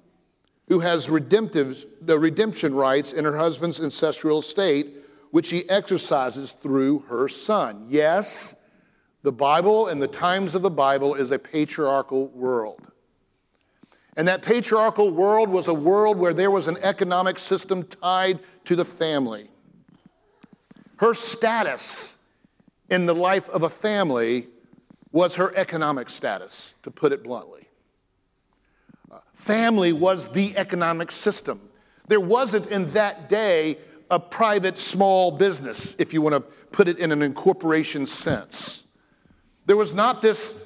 who 0.68 0.80
has 0.80 1.08
redemptive, 1.08 1.86
the 2.02 2.18
redemption 2.18 2.74
rights 2.74 3.14
in 3.14 3.24
her 3.24 3.38
husband's 3.38 3.80
ancestral 3.80 4.40
estate, 4.40 4.96
which 5.30 5.46
she 5.46 5.66
exercises 5.70 6.52
through 6.52 6.98
her 7.08 7.26
son. 7.26 7.86
Yes, 7.88 8.54
the 9.22 9.32
Bible 9.32 9.88
and 9.88 10.02
the 10.02 10.08
times 10.08 10.54
of 10.54 10.62
the 10.62 10.70
Bible 10.70 11.14
is 11.14 11.30
a 11.30 11.38
patriarchal 11.38 12.28
world. 12.28 12.80
And 14.16 14.28
that 14.28 14.42
patriarchal 14.42 15.10
world 15.10 15.48
was 15.48 15.68
a 15.68 15.74
world 15.74 16.18
where 16.18 16.34
there 16.34 16.50
was 16.50 16.68
an 16.68 16.76
economic 16.82 17.38
system 17.38 17.84
tied 17.84 18.40
to 18.64 18.76
the 18.76 18.84
family. 18.84 19.48
Her 20.96 21.14
status 21.14 22.16
in 22.90 23.06
the 23.06 23.14
life 23.14 23.48
of 23.48 23.62
a 23.62 23.68
family 23.68 24.48
was 25.12 25.36
her 25.36 25.54
economic 25.56 26.10
status, 26.10 26.74
to 26.82 26.90
put 26.90 27.12
it 27.12 27.22
bluntly. 27.22 27.68
Uh, 29.10 29.18
family 29.32 29.92
was 29.92 30.28
the 30.28 30.56
economic 30.56 31.10
system. 31.10 31.60
There 32.08 32.20
wasn't 32.20 32.66
in 32.66 32.86
that 32.88 33.28
day 33.28 33.78
a 34.10 34.18
private 34.18 34.78
small 34.78 35.30
business, 35.30 35.96
if 35.98 36.12
you 36.12 36.20
want 36.20 36.34
to 36.34 36.40
put 36.40 36.88
it 36.88 36.98
in 36.98 37.12
an 37.12 37.22
incorporation 37.22 38.06
sense. 38.06 38.81
There 39.66 39.76
was 39.76 39.94
not 39.94 40.22
this 40.22 40.60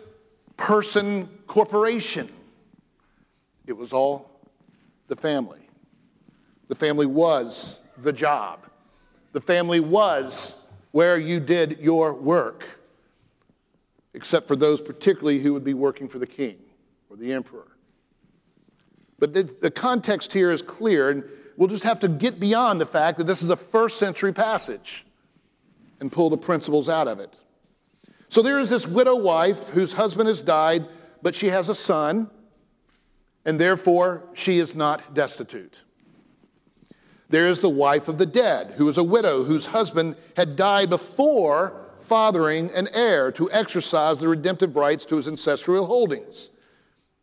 person 0.57 1.29
corporation, 1.47 2.29
it 3.67 3.77
was 3.77 3.93
all 3.93 4.31
the 5.07 5.17
family. 5.17 5.61
The 6.69 6.75
family 6.75 7.07
was 7.07 7.81
the 7.99 8.13
job, 8.13 8.61
the 9.33 9.41
family 9.41 9.81
was 9.81 10.61
where 10.93 11.19
you 11.19 11.41
did 11.41 11.79
your 11.81 12.15
work, 12.15 12.81
except 14.15 14.49
for 14.49 14.57
those 14.57 14.81
particularly 14.81 15.41
who 15.41 15.53
would 15.53 15.65
be 15.65 15.75
working 15.75 16.09
for 16.09 16.19
the 16.19 16.27
king 16.27 16.57
or 17.11 17.17
the 17.17 17.33
emperor. 17.33 17.77
But 19.19 19.33
the, 19.33 19.43
the 19.43 19.71
context 19.71 20.33
here 20.33 20.51
is 20.51 20.63
clear, 20.63 21.11
and 21.11 21.25
we'll 21.57 21.69
just 21.69 21.85
have 21.85 21.99
to 22.01 22.09
get 22.09 22.41
beyond 22.41 22.81
the 22.81 22.87
fact 22.87 23.19
that 23.19 23.25
this 23.25 23.43
is 23.43 23.51
a 23.51 23.57
first 23.57 23.99
century 23.99 24.33
passage 24.33 25.05
and 26.01 26.11
pull 26.11 26.31
the 26.31 26.37
principles 26.37 26.89
out 26.89 27.09
of 27.09 27.21
it. 27.21 27.39
So 28.29 28.43
there 28.43 28.59
is 28.59 28.71
this 28.71 28.87
widow 28.87 29.17
wife 29.17 29.69
whose 29.69 29.93
husband 29.93 30.29
has 30.29 30.43
died, 30.43 30.87
but 31.23 31.35
she 31.35 31.49
has 31.49 31.69
a 31.69 31.75
son, 31.75 32.31
and 33.45 33.61
therefore 33.61 34.29
she 34.35 34.59
is 34.59 34.75
not 34.75 35.15
destitute. 35.15 35.85
There 37.29 37.49
is 37.49 37.61
the 37.61 37.69
wife 37.69 38.09
of 38.09 38.19
the 38.19 38.27
dead, 38.27 38.73
who 38.77 38.89
is 38.89 38.99
a 38.99 39.05
widow 39.05 39.43
whose 39.43 39.67
husband 39.67 40.17
had 40.37 40.57
died 40.57 40.91
before 40.91 41.83
fathering 42.03 42.71
an 42.73 42.89
heir 42.93 43.33
to 43.33 43.51
exercise 43.51 44.19
the 44.19 44.29
redemptive 44.29 44.77
rights 44.77 45.05
to 45.07 45.17
his 45.17 45.27
ancestral 45.27 45.87
holdings. 45.87 46.51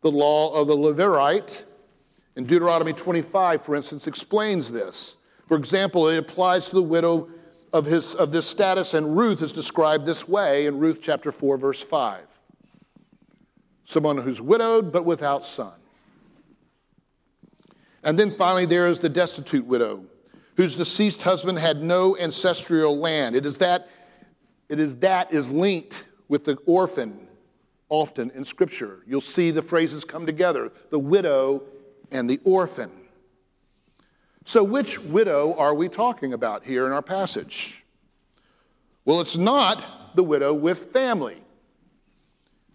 The 0.02 0.10
law 0.10 0.52
of 0.52 0.66
the 0.66 0.76
Levirate 0.76 1.64
in 2.36 2.44
Deuteronomy 2.44 2.92
25, 2.92 3.64
for 3.64 3.74
instance, 3.74 4.06
explains 4.06 4.70
this. 4.70 5.16
For 5.46 5.56
example, 5.56 6.08
it 6.08 6.18
applies 6.18 6.68
to 6.68 6.74
the 6.74 6.82
widow 6.82 7.28
of, 7.74 7.86
his, 7.86 8.14
of 8.14 8.30
this 8.30 8.46
status, 8.46 8.94
and 8.94 9.16
Ruth 9.16 9.42
is 9.42 9.52
described 9.52 10.06
this 10.06 10.28
way 10.28 10.66
in 10.66 10.78
Ruth 10.78 11.00
chapter 11.02 11.32
4, 11.32 11.58
verse 11.58 11.80
5. 11.80 12.24
Someone 13.84 14.16
who's 14.16 14.40
widowed 14.40 14.92
but 14.92 15.04
without 15.04 15.44
son. 15.44 15.72
And 18.04 18.16
then 18.16 18.30
finally, 18.30 18.64
there 18.64 18.86
is 18.86 19.00
the 19.00 19.08
destitute 19.08 19.66
widow, 19.66 20.04
whose 20.56 20.76
deceased 20.76 21.24
husband 21.24 21.58
had 21.58 21.82
no 21.82 22.16
ancestral 22.16 22.96
land. 22.96 23.34
It 23.34 23.44
is 23.44 23.56
that, 23.58 23.88
it 24.68 24.78
is 24.78 24.96
that 24.98 25.34
is 25.34 25.50
linked 25.50 26.06
with 26.28 26.44
the 26.44 26.56
orphan 26.66 27.26
often 27.88 28.30
in 28.36 28.44
Scripture. 28.44 29.02
You'll 29.04 29.20
see 29.20 29.50
the 29.50 29.62
phrases 29.62 30.04
come 30.04 30.26
together 30.26 30.70
the 30.90 30.98
widow 31.00 31.64
and 32.12 32.30
the 32.30 32.38
orphan. 32.44 33.03
So, 34.44 34.62
which 34.62 35.00
widow 35.00 35.54
are 35.54 35.74
we 35.74 35.88
talking 35.88 36.34
about 36.34 36.64
here 36.64 36.86
in 36.86 36.92
our 36.92 37.02
passage? 37.02 37.82
Well, 39.06 39.20
it's 39.20 39.38
not 39.38 40.16
the 40.16 40.22
widow 40.22 40.52
with 40.52 40.92
family. 40.92 41.38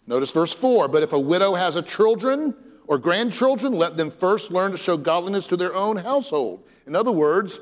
Notice 0.08 0.32
verse 0.32 0.54
4 0.54 0.88
But 0.88 1.04
if 1.04 1.14
a 1.14 1.20
widow 1.20 1.54
has 1.54 1.76
a 1.76 1.84
children 1.84 2.56
or 2.88 2.98
grandchildren, 2.98 3.74
let 3.74 3.98
them 3.98 4.10
first 4.10 4.52
learn 4.52 4.72
to 4.72 4.78
show 4.78 4.98
godliness 4.98 5.46
to 5.48 5.58
their 5.58 5.76
own 5.76 5.98
household. 5.98 6.64
In 6.88 6.96
other 6.96 7.12
words, 7.12 7.60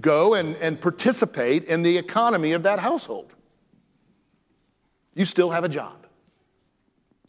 go 0.00 0.32
and, 0.32 0.56
and 0.56 0.80
participate 0.80 1.64
in 1.64 1.82
the 1.82 1.98
economy 1.98 2.52
of 2.52 2.62
that 2.62 2.80
household. 2.80 3.34
You 5.14 5.26
still 5.26 5.50
have 5.50 5.64
a 5.64 5.68
job, 5.68 6.06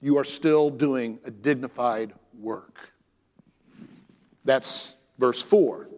you 0.01 0.17
are 0.17 0.23
still 0.23 0.69
doing 0.69 1.19
a 1.25 1.31
dignified 1.31 2.13
work. 2.39 2.92
That's 4.45 4.95
verse 5.17 5.41
4. 5.41 5.89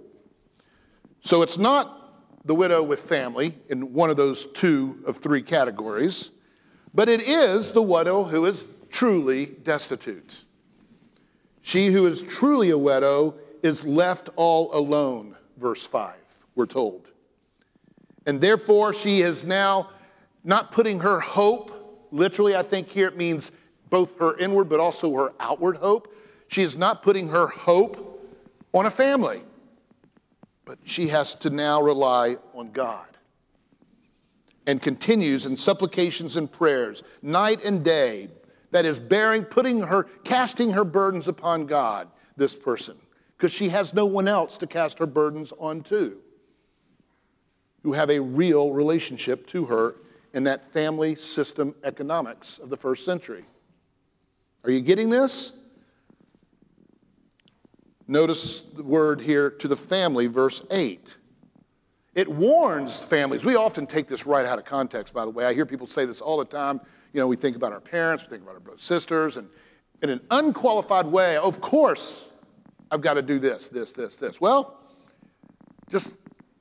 So 1.21 1.41
it's 1.41 1.57
not 1.57 1.95
the 2.45 2.53
widow 2.53 2.83
with 2.83 2.99
family 2.99 3.57
in 3.69 3.93
one 3.93 4.09
of 4.09 4.17
those 4.17 4.45
two 4.45 5.01
of 5.07 5.17
three 5.17 5.41
categories, 5.41 6.29
but 6.93 7.09
it 7.09 7.27
is 7.27 7.71
the 7.71 7.81
widow 7.81 8.23
who 8.23 8.45
is 8.45 8.67
truly 8.91 9.47
destitute. 9.47 10.43
She 11.61 11.87
who 11.87 12.05
is 12.05 12.21
truly 12.21 12.69
a 12.69 12.77
widow 12.77 13.35
is 13.63 13.87
left 13.87 14.29
all 14.35 14.69
alone, 14.73 15.35
verse 15.57 15.87
5, 15.87 16.15
we're 16.53 16.67
told. 16.67 17.09
And 18.27 18.39
therefore, 18.39 18.93
she 18.93 19.21
is 19.21 19.43
now 19.43 19.89
not 20.43 20.71
putting 20.71 20.99
her 20.99 21.19
hope, 21.19 22.07
literally, 22.11 22.55
I 22.55 22.61
think 22.61 22.89
here 22.89 23.07
it 23.07 23.17
means 23.17 23.51
both 23.89 24.19
her 24.19 24.37
inward 24.37 24.69
but 24.69 24.79
also 24.79 25.13
her 25.15 25.33
outward 25.39 25.77
hope. 25.77 26.13
She 26.47 26.61
is 26.61 26.77
not 26.77 27.01
putting 27.01 27.29
her 27.29 27.47
hope 27.47 28.14
on 28.75 28.85
a 28.85 28.91
family, 28.91 29.41
but 30.65 30.77
she 30.83 31.07
has 31.07 31.33
to 31.35 31.49
now 31.49 31.81
rely 31.81 32.35
on 32.53 32.71
God. 32.71 33.07
And 34.67 34.81
continues 34.81 35.45
in 35.45 35.55
supplications 35.57 36.35
and 36.35 36.51
prayers, 36.51 37.03
night 37.21 37.63
and 37.63 37.83
day, 37.85 38.29
that 38.71 38.83
is 38.83 38.99
bearing, 38.99 39.43
putting 39.43 39.81
her, 39.81 40.03
casting 40.25 40.71
her 40.71 40.83
burdens 40.83 41.29
upon 41.29 41.65
God, 41.65 42.09
this 42.35 42.53
person, 42.53 42.97
because 43.37 43.53
she 43.53 43.69
has 43.69 43.93
no 43.93 44.05
one 44.05 44.27
else 44.27 44.57
to 44.57 44.67
cast 44.67 44.99
her 44.99 45.05
burdens 45.05 45.53
on 45.57 45.81
to, 45.83 46.17
who 47.83 47.93
have 47.93 48.09
a 48.09 48.19
real 48.19 48.73
relationship 48.73 49.47
to 49.47 49.65
her 49.65 49.95
in 50.33 50.43
that 50.43 50.65
family 50.73 51.15
system 51.15 51.73
economics 51.85 52.57
of 52.57 52.69
the 52.69 52.75
first 52.75 53.05
century. 53.05 53.45
Are 54.65 54.71
you 54.71 54.81
getting 54.81 55.09
this? 55.09 55.53
Notice 58.07 58.61
the 58.61 58.83
word 58.83 59.19
here 59.19 59.49
to 59.49 59.67
the 59.67 59.75
family, 59.75 60.27
verse 60.27 60.63
8. 60.69 61.17
It 62.13 62.29
warns 62.29 63.03
families. 63.03 63.43
We 63.43 63.55
often 63.55 63.87
take 63.87 64.07
this 64.07 64.25
right 64.25 64.45
out 64.45 64.59
of 64.59 64.65
context, 64.65 65.13
by 65.13 65.25
the 65.25 65.31
way. 65.31 65.45
I 65.45 65.53
hear 65.53 65.65
people 65.65 65.87
say 65.87 66.05
this 66.05 66.21
all 66.21 66.37
the 66.37 66.45
time. 66.45 66.79
You 67.13 67.19
know, 67.19 67.27
we 67.27 67.35
think 67.35 67.55
about 67.55 67.73
our 67.73 67.81
parents, 67.81 68.23
we 68.23 68.29
think 68.29 68.43
about 68.43 68.55
our 68.55 68.59
brothers 68.59 68.83
sisters, 68.83 69.37
and 69.37 69.49
in 70.01 70.09
an 70.09 70.21
unqualified 70.29 71.07
way, 71.07 71.37
of 71.37 71.61
course, 71.61 72.29
I've 72.91 73.01
got 73.01 73.15
to 73.15 73.21
do 73.21 73.39
this, 73.39 73.69
this, 73.69 73.93
this, 73.93 74.15
this. 74.17 74.39
Well, 74.39 74.79
just 75.89 76.17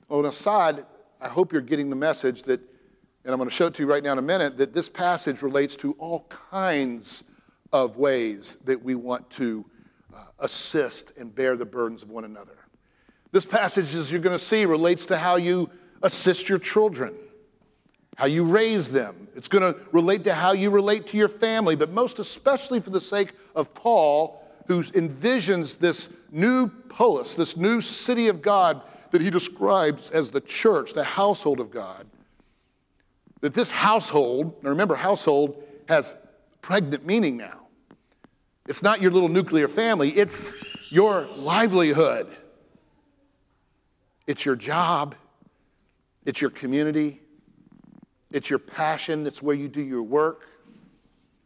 on 0.08 0.24
a 0.24 0.32
side, 0.32 0.86
I 1.20 1.28
hope 1.28 1.52
you're 1.52 1.62
getting 1.62 1.90
the 1.90 1.96
message 1.96 2.44
that, 2.44 2.60
and 3.24 3.32
I'm 3.32 3.36
going 3.36 3.48
to 3.48 3.54
show 3.54 3.66
it 3.66 3.74
to 3.74 3.82
you 3.82 3.88
right 3.88 4.02
now 4.02 4.12
in 4.12 4.18
a 4.18 4.22
minute, 4.22 4.56
that 4.58 4.72
this 4.72 4.88
passage 4.88 5.42
relates 5.42 5.76
to 5.76 5.92
all 5.98 6.26
kinds 6.28 7.24
of 7.72 7.96
ways 7.96 8.56
that 8.64 8.82
we 8.82 8.94
want 8.94 9.28
to 9.30 9.64
Uh, 10.14 10.18
assist 10.38 11.12
and 11.16 11.35
bear 11.35 11.56
the 11.56 11.64
burdens 11.64 12.04
of 12.04 12.11
one 12.11 12.25
another. 12.25 12.56
This 13.33 13.44
passage, 13.44 13.97
as 13.97 14.12
you're 14.12 14.21
going 14.21 14.37
to 14.37 14.44
see, 14.44 14.64
relates 14.64 15.06
to 15.06 15.18
how 15.18 15.35
you 15.37 15.68
assist 16.02 16.49
your 16.49 16.61
children, 16.61 17.14
how 18.16 18.26
you 18.26 18.44
raise 18.44 18.92
them. 18.92 19.26
It's 19.35 19.49
going 19.49 19.75
to 19.75 19.80
relate 19.90 20.23
to 20.25 20.35
how 20.35 20.52
you 20.52 20.71
relate 20.71 21.09
to 21.09 21.16
your 21.16 21.26
family, 21.26 21.75
but 21.75 21.90
most 21.90 22.21
especially 22.21 22.78
for 22.78 22.90
the 22.90 23.00
sake 23.00 23.33
of 23.56 23.75
Paul, 23.75 24.40
who 24.68 24.85
envisions 24.85 25.78
this 25.78 26.11
new 26.30 26.68
polis, 26.68 27.35
this 27.35 27.56
new 27.56 27.80
city 27.80 28.28
of 28.28 28.40
God 28.40 28.83
that 29.11 29.21
he 29.21 29.30
describes 29.30 30.11
as 30.11 30.30
the 30.30 30.40
church, 30.42 30.92
the 30.92 31.02
household 31.02 31.59
of 31.59 31.73
God. 31.73 32.06
That 33.40 33.52
this 33.52 33.73
household, 33.73 34.62
now 34.62 34.71
remember, 34.71 34.94
household 34.94 35.61
has 35.88 36.14
pregnant 36.62 37.04
meaning 37.04 37.37
now. 37.37 37.63
It's 38.66 38.83
not 38.83 39.02
your 39.02 39.11
little 39.11 39.28
nuclear 39.28 39.68
family, 39.68 40.11
it's 40.11 40.92
your 40.92 41.26
livelihood. 41.37 42.28
It's 44.27 44.46
your 44.46 44.57
job, 44.57 45.14
it's 46.24 46.40
your 46.40 46.50
community, 46.50 47.20
it's 48.31 48.48
your 48.48 48.59
passion, 48.59 49.27
it's 49.27 49.42
where 49.42 49.55
you 49.55 49.68
do 49.68 49.83
your 49.83 50.03
work 50.03 50.48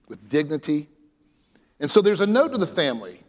with 0.06 0.28
dignity. 0.28 0.88
And 1.80 1.90
so 1.90 2.00
there's 2.00 2.20
a 2.20 2.26
note 2.26 2.52
to 2.52 2.58
the 2.58 2.66
family. 2.66 3.20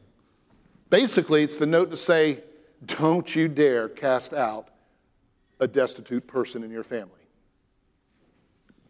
Basically, 0.89 1.43
it's 1.43 1.57
the 1.57 1.65
note 1.65 1.89
to 1.89 1.97
say, 1.97 2.43
don't 2.85 3.35
you 3.35 3.47
dare 3.47 3.89
cast 3.89 4.33
out 4.33 4.69
a 5.59 5.67
destitute 5.67 6.25
person 6.27 6.63
in 6.63 6.71
your 6.71 6.83
family. 6.83 7.11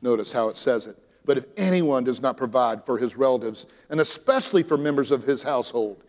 Notice 0.01 0.31
how 0.31 0.49
it 0.49 0.57
says 0.57 0.87
it. 0.87 0.97
But 1.29 1.37
if 1.37 1.45
anyone 1.57 2.03
does 2.03 2.23
not 2.23 2.37
provide 2.37 2.83
for 2.83 2.97
his 2.97 3.15
relatives, 3.15 3.67
and 3.91 3.99
especially 4.01 4.63
for 4.63 4.79
members 4.79 5.11
of 5.11 5.21
his 5.21 5.43
household, 5.43 6.03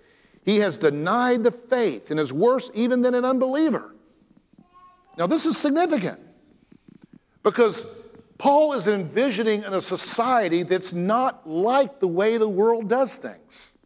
he 0.46 0.56
has 0.60 0.78
denied 0.78 1.42
the 1.42 1.50
faith 1.50 2.10
and 2.10 2.18
is 2.18 2.32
worse 2.32 2.70
even 2.72 3.02
than 3.02 3.14
an 3.14 3.26
unbeliever. 3.26 3.94
Now, 5.18 5.26
this 5.26 5.44
is 5.44 5.58
significant 5.58 6.18
because 7.42 7.86
Paul 8.38 8.72
is 8.72 8.88
envisioning 8.88 9.62
in 9.62 9.74
a 9.74 9.82
society 9.82 10.62
that's 10.62 10.94
not 10.94 11.46
like 11.46 12.00
the 12.00 12.08
way 12.08 12.38
the 12.38 12.48
world 12.48 12.88
does 12.88 13.16
things. 13.16 13.76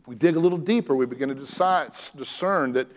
If 0.00 0.08
we 0.08 0.14
dig 0.14 0.36
a 0.36 0.40
little 0.40 0.56
deeper, 0.56 0.96
we 0.96 1.04
begin 1.04 1.28
to 1.28 1.34
decide, 1.34 1.90
discern 2.16 2.72
that 2.72 2.88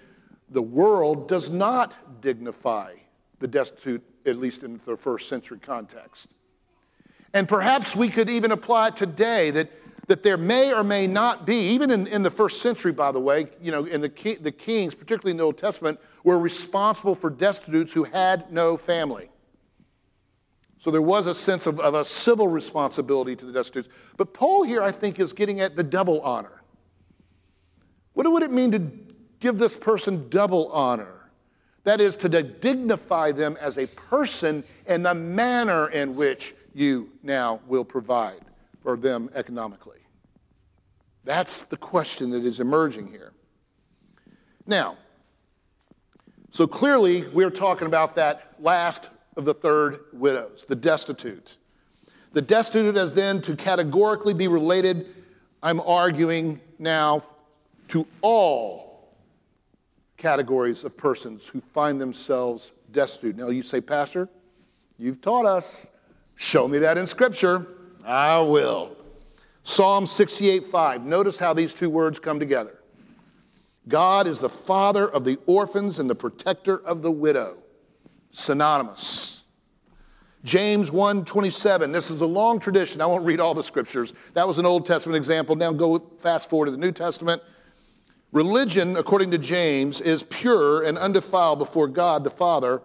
the 0.49 0.61
world 0.61 1.27
does 1.27 1.49
not 1.49 2.21
dignify 2.21 2.93
the 3.39 3.49
destitute, 3.49 4.01
at 4.25 4.37
least 4.37 4.63
in 4.63 4.79
the 4.85 4.95
first 4.95 5.27
century 5.27 5.59
context. 5.59 6.29
And 7.33 7.47
perhaps 7.47 7.95
we 7.95 8.09
could 8.09 8.29
even 8.29 8.51
apply 8.51 8.89
it 8.89 8.95
today 8.95 9.51
that, 9.51 9.69
that 10.07 10.23
there 10.23 10.37
may 10.37 10.73
or 10.73 10.83
may 10.83 11.07
not 11.07 11.45
be, 11.45 11.55
even 11.55 11.91
in, 11.91 12.07
in 12.07 12.23
the 12.23 12.29
first 12.29 12.61
century, 12.61 12.91
by 12.91 13.11
the 13.11 13.19
way, 13.19 13.47
you 13.61 13.71
know, 13.71 13.85
in 13.85 14.01
the, 14.01 14.37
the 14.41 14.51
kings, 14.51 14.95
particularly 14.95 15.31
in 15.31 15.37
the 15.37 15.43
Old 15.43 15.57
Testament, 15.57 15.99
were 16.23 16.39
responsible 16.39 17.15
for 17.15 17.29
destitutes 17.29 17.93
who 17.93 18.05
had 18.05 18.51
no 18.51 18.77
family. 18.77 19.29
So 20.79 20.91
there 20.91 21.01
was 21.01 21.27
a 21.27 21.33
sense 21.33 21.65
of, 21.65 21.79
of 21.79 21.95
a 21.95 22.05
civil 22.05 22.47
responsibility 22.47 23.35
to 23.35 23.45
the 23.45 23.51
destitutes. 23.51 23.89
But 24.15 24.33
Paul 24.33 24.63
here, 24.63 24.81
I 24.81 24.91
think, 24.91 25.19
is 25.19 25.33
getting 25.33 25.59
at 25.59 25.75
the 25.75 25.83
double 25.83 26.21
honor. 26.21 26.61
What 28.13 28.31
would 28.31 28.43
it 28.43 28.51
mean 28.51 28.71
to 28.71 28.79
give 29.39 29.57
this 29.57 29.75
person 29.75 30.29
double 30.29 30.71
honor? 30.71 31.29
That 31.83 32.01
is, 32.01 32.15
to 32.17 32.29
dignify 32.29 33.31
them 33.31 33.57
as 33.61 33.77
a 33.77 33.87
person 33.87 34.63
in 34.87 35.03
the 35.03 35.13
manner 35.13 35.87
in 35.89 36.15
which 36.15 36.53
you 36.73 37.09
now 37.23 37.59
will 37.67 37.85
provide 37.85 38.41
for 38.81 38.97
them 38.97 39.29
economically? 39.35 39.99
That's 41.23 41.63
the 41.63 41.77
question 41.77 42.29
that 42.31 42.45
is 42.45 42.59
emerging 42.59 43.07
here. 43.07 43.33
Now, 44.65 44.97
so 46.51 46.67
clearly 46.67 47.27
we're 47.27 47.49
talking 47.49 47.87
about 47.87 48.15
that 48.15 48.53
last 48.59 49.09
of 49.35 49.45
the 49.45 49.53
third 49.53 49.99
widows, 50.13 50.65
the 50.67 50.75
destitute. 50.75 51.57
The 52.33 52.41
destitute 52.41 52.97
as 52.97 53.13
then 53.13 53.41
to 53.43 53.55
categorically 53.55 54.33
be 54.33 54.47
related, 54.47 55.07
I'm 55.61 55.79
arguing 55.81 56.59
now, 56.79 57.23
to 57.89 58.05
all 58.21 59.15
categories 60.17 60.83
of 60.83 60.97
persons 60.97 61.47
who 61.47 61.61
find 61.61 62.01
themselves 62.01 62.73
destitute. 62.91 63.37
Now 63.37 63.49
you 63.49 63.63
say, 63.63 63.81
Pastor, 63.81 64.27
you've 64.97 65.21
taught 65.21 65.45
us 65.45 65.89
Show 66.37 66.67
me 66.67 66.77
that 66.77 66.99
in 66.99 67.07
Scripture. 67.07 67.65
I 68.05 68.39
will. 68.39 68.95
Psalm 69.63 70.05
68 70.07 70.67
5. 70.67 71.03
Notice 71.03 71.39
how 71.39 71.53
these 71.53 71.73
two 71.73 71.89
words 71.89 72.19
come 72.19 72.39
together. 72.39 72.77
God 73.87 74.27
is 74.27 74.39
the 74.39 74.47
father 74.47 75.09
of 75.09 75.25
the 75.25 75.39
orphans 75.47 75.97
and 75.97 76.09
the 76.09 76.15
protector 76.15 76.77
of 76.77 77.01
the 77.01 77.11
widow. 77.11 77.57
Synonymous. 78.31 79.43
James 80.43 80.91
1:27. 80.91 81.91
This 81.91 82.11
is 82.11 82.21
a 82.21 82.25
long 82.25 82.59
tradition. 82.59 83.01
I 83.01 83.07
won't 83.07 83.25
read 83.25 83.39
all 83.39 83.55
the 83.55 83.63
scriptures. 83.63 84.13
That 84.33 84.47
was 84.47 84.59
an 84.59 84.65
Old 84.65 84.85
Testament 84.85 85.17
example. 85.17 85.55
Now 85.55 85.73
go 85.73 85.99
fast 86.19 86.51
forward 86.51 86.67
to 86.67 86.71
the 86.71 86.77
New 86.77 86.91
Testament. 86.91 87.41
Religion, 88.31 88.95
according 88.95 89.31
to 89.31 89.39
James, 89.39 89.99
is 90.01 90.21
pure 90.21 90.83
and 90.83 90.99
undefiled 90.99 91.57
before 91.57 91.87
God 91.87 92.23
the 92.23 92.29
Father, 92.29 92.83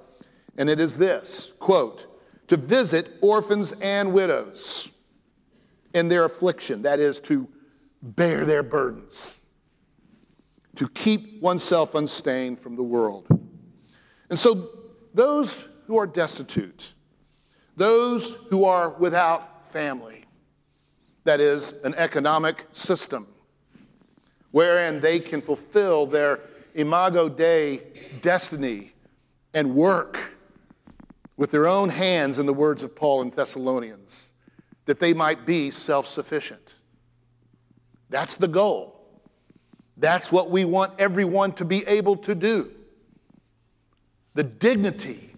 and 0.57 0.71
it 0.71 0.81
is 0.81 0.97
this, 0.97 1.53
quote, 1.59 2.07
to 2.53 2.59
visit 2.59 3.09
orphans 3.23 3.73
and 3.81 4.13
widows 4.13 4.91
in 5.95 6.09
their 6.09 6.27
affliction, 6.27 6.83
that 6.83 7.01
is, 7.01 7.19
to 7.19 7.49
bear 8.03 8.45
their 8.45 8.63
burdens, 8.63 9.41
to 10.77 10.87
keep 10.91 11.41
oneself 11.41 11.95
unstained 11.95 12.59
from 12.59 12.77
the 12.77 12.83
world. 12.83 13.27
And 14.29 14.39
so, 14.39 14.69
those 15.15 15.65
who 15.87 15.97
are 15.97 16.07
destitute, 16.07 16.93
those 17.75 18.35
who 18.51 18.67
are 18.67 18.91
without 18.91 19.65
family, 19.73 20.27
that 21.25 21.41
is, 21.41 21.73
an 21.85 21.95
economic 21.95 22.67
system 22.73 23.29
wherein 24.51 25.01
they 25.01 25.19
can 25.19 25.41
fulfill 25.41 26.05
their 26.05 26.39
imago 26.75 27.31
Dei 27.31 27.81
destiny 28.21 28.93
and 29.55 29.75
work 29.75 30.32
with 31.37 31.51
their 31.51 31.67
own 31.67 31.89
hands, 31.89 32.39
in 32.39 32.47
the 32.47 32.55
words 32.55 32.83
of 32.83 32.95
Paul 32.95 33.23
in 33.23 33.31
Thessalonians, 33.31 34.33
that 34.85 34.99
they 34.99 35.15
might 35.15 35.47
be 35.47 35.71
self 35.71 36.07
sufficient. 36.07 36.75
That's 38.11 38.37
the 38.37 38.49
goal. 38.49 38.99
That's 39.97 40.33
what 40.33 40.51
we 40.51 40.65
want 40.65 40.93
everyone 40.99 41.53
to 41.53 41.65
be 41.65 41.87
able 41.87 42.17
to 42.17 42.35
do. 42.35 42.71
The 44.35 44.45
dignity 44.45 45.33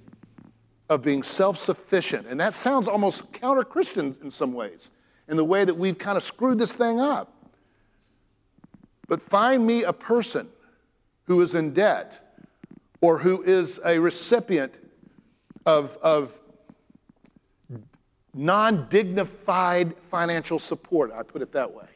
of 0.88 1.02
being 1.02 1.22
self 1.22 1.58
sufficient. 1.58 2.26
And 2.26 2.38
that 2.40 2.54
sounds 2.54 2.88
almost 2.88 3.32
counter 3.32 3.62
Christian 3.62 4.16
in 4.22 4.30
some 4.30 4.52
ways, 4.52 4.90
in 5.28 5.36
the 5.36 5.44
way 5.44 5.64
that 5.64 5.74
we've 5.74 5.98
kind 5.98 6.16
of 6.16 6.22
screwed 6.22 6.58
this 6.58 6.74
thing 6.74 7.00
up. 7.00 7.32
But 9.08 9.20
find 9.20 9.66
me 9.66 9.84
a 9.84 9.92
person 9.92 10.48
who 11.24 11.40
is 11.40 11.54
in 11.54 11.72
debt 11.72 12.38
or 13.00 13.18
who 13.18 13.42
is 13.42 13.80
a 13.84 13.98
recipient 13.98 14.78
of, 15.66 15.96
of 16.02 16.38
non 18.34 18.86
dignified 18.88 19.96
financial 19.96 20.58
support, 20.58 21.12
I 21.12 21.22
put 21.22 21.42
it 21.42 21.52
that 21.52 21.72
way. 21.72 21.86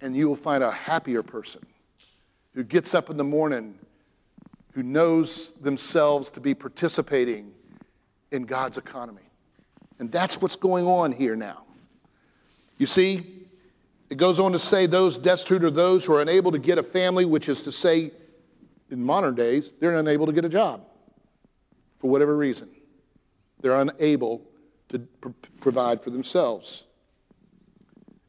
And 0.00 0.16
you 0.16 0.28
will 0.28 0.36
find 0.36 0.62
a 0.62 0.70
happier 0.70 1.22
person 1.22 1.64
who 2.54 2.62
gets 2.62 2.94
up 2.94 3.08
in 3.10 3.16
the 3.16 3.24
morning, 3.24 3.78
who 4.72 4.82
knows 4.82 5.52
themselves 5.52 6.30
to 6.30 6.40
be 6.40 6.54
participating 6.54 7.52
in 8.32 8.44
God's 8.44 8.78
economy. 8.78 9.22
And 9.98 10.12
that's 10.12 10.40
what's 10.40 10.56
going 10.56 10.86
on 10.86 11.12
here 11.12 11.36
now. 11.36 11.62
You 12.76 12.84
see, 12.84 13.22
it 14.10 14.18
goes 14.18 14.38
on 14.38 14.52
to 14.52 14.58
say 14.58 14.86
those 14.86 15.16
destitute 15.16 15.64
are 15.64 15.70
those 15.70 16.04
who 16.04 16.14
are 16.14 16.20
unable 16.20 16.52
to 16.52 16.58
get 16.58 16.76
a 16.76 16.82
family, 16.82 17.24
which 17.24 17.48
is 17.48 17.62
to 17.62 17.72
say, 17.72 18.10
in 18.90 19.02
modern 19.02 19.34
days, 19.34 19.72
they're 19.80 19.96
unable 19.96 20.26
to 20.26 20.32
get 20.32 20.44
a 20.44 20.48
job 20.48 20.82
for 21.98 22.10
whatever 22.10 22.36
reason. 22.36 22.68
They're 23.60 23.74
unable 23.74 24.42
to 24.90 24.98
pr- 24.98 25.28
provide 25.60 26.02
for 26.02 26.10
themselves. 26.10 26.84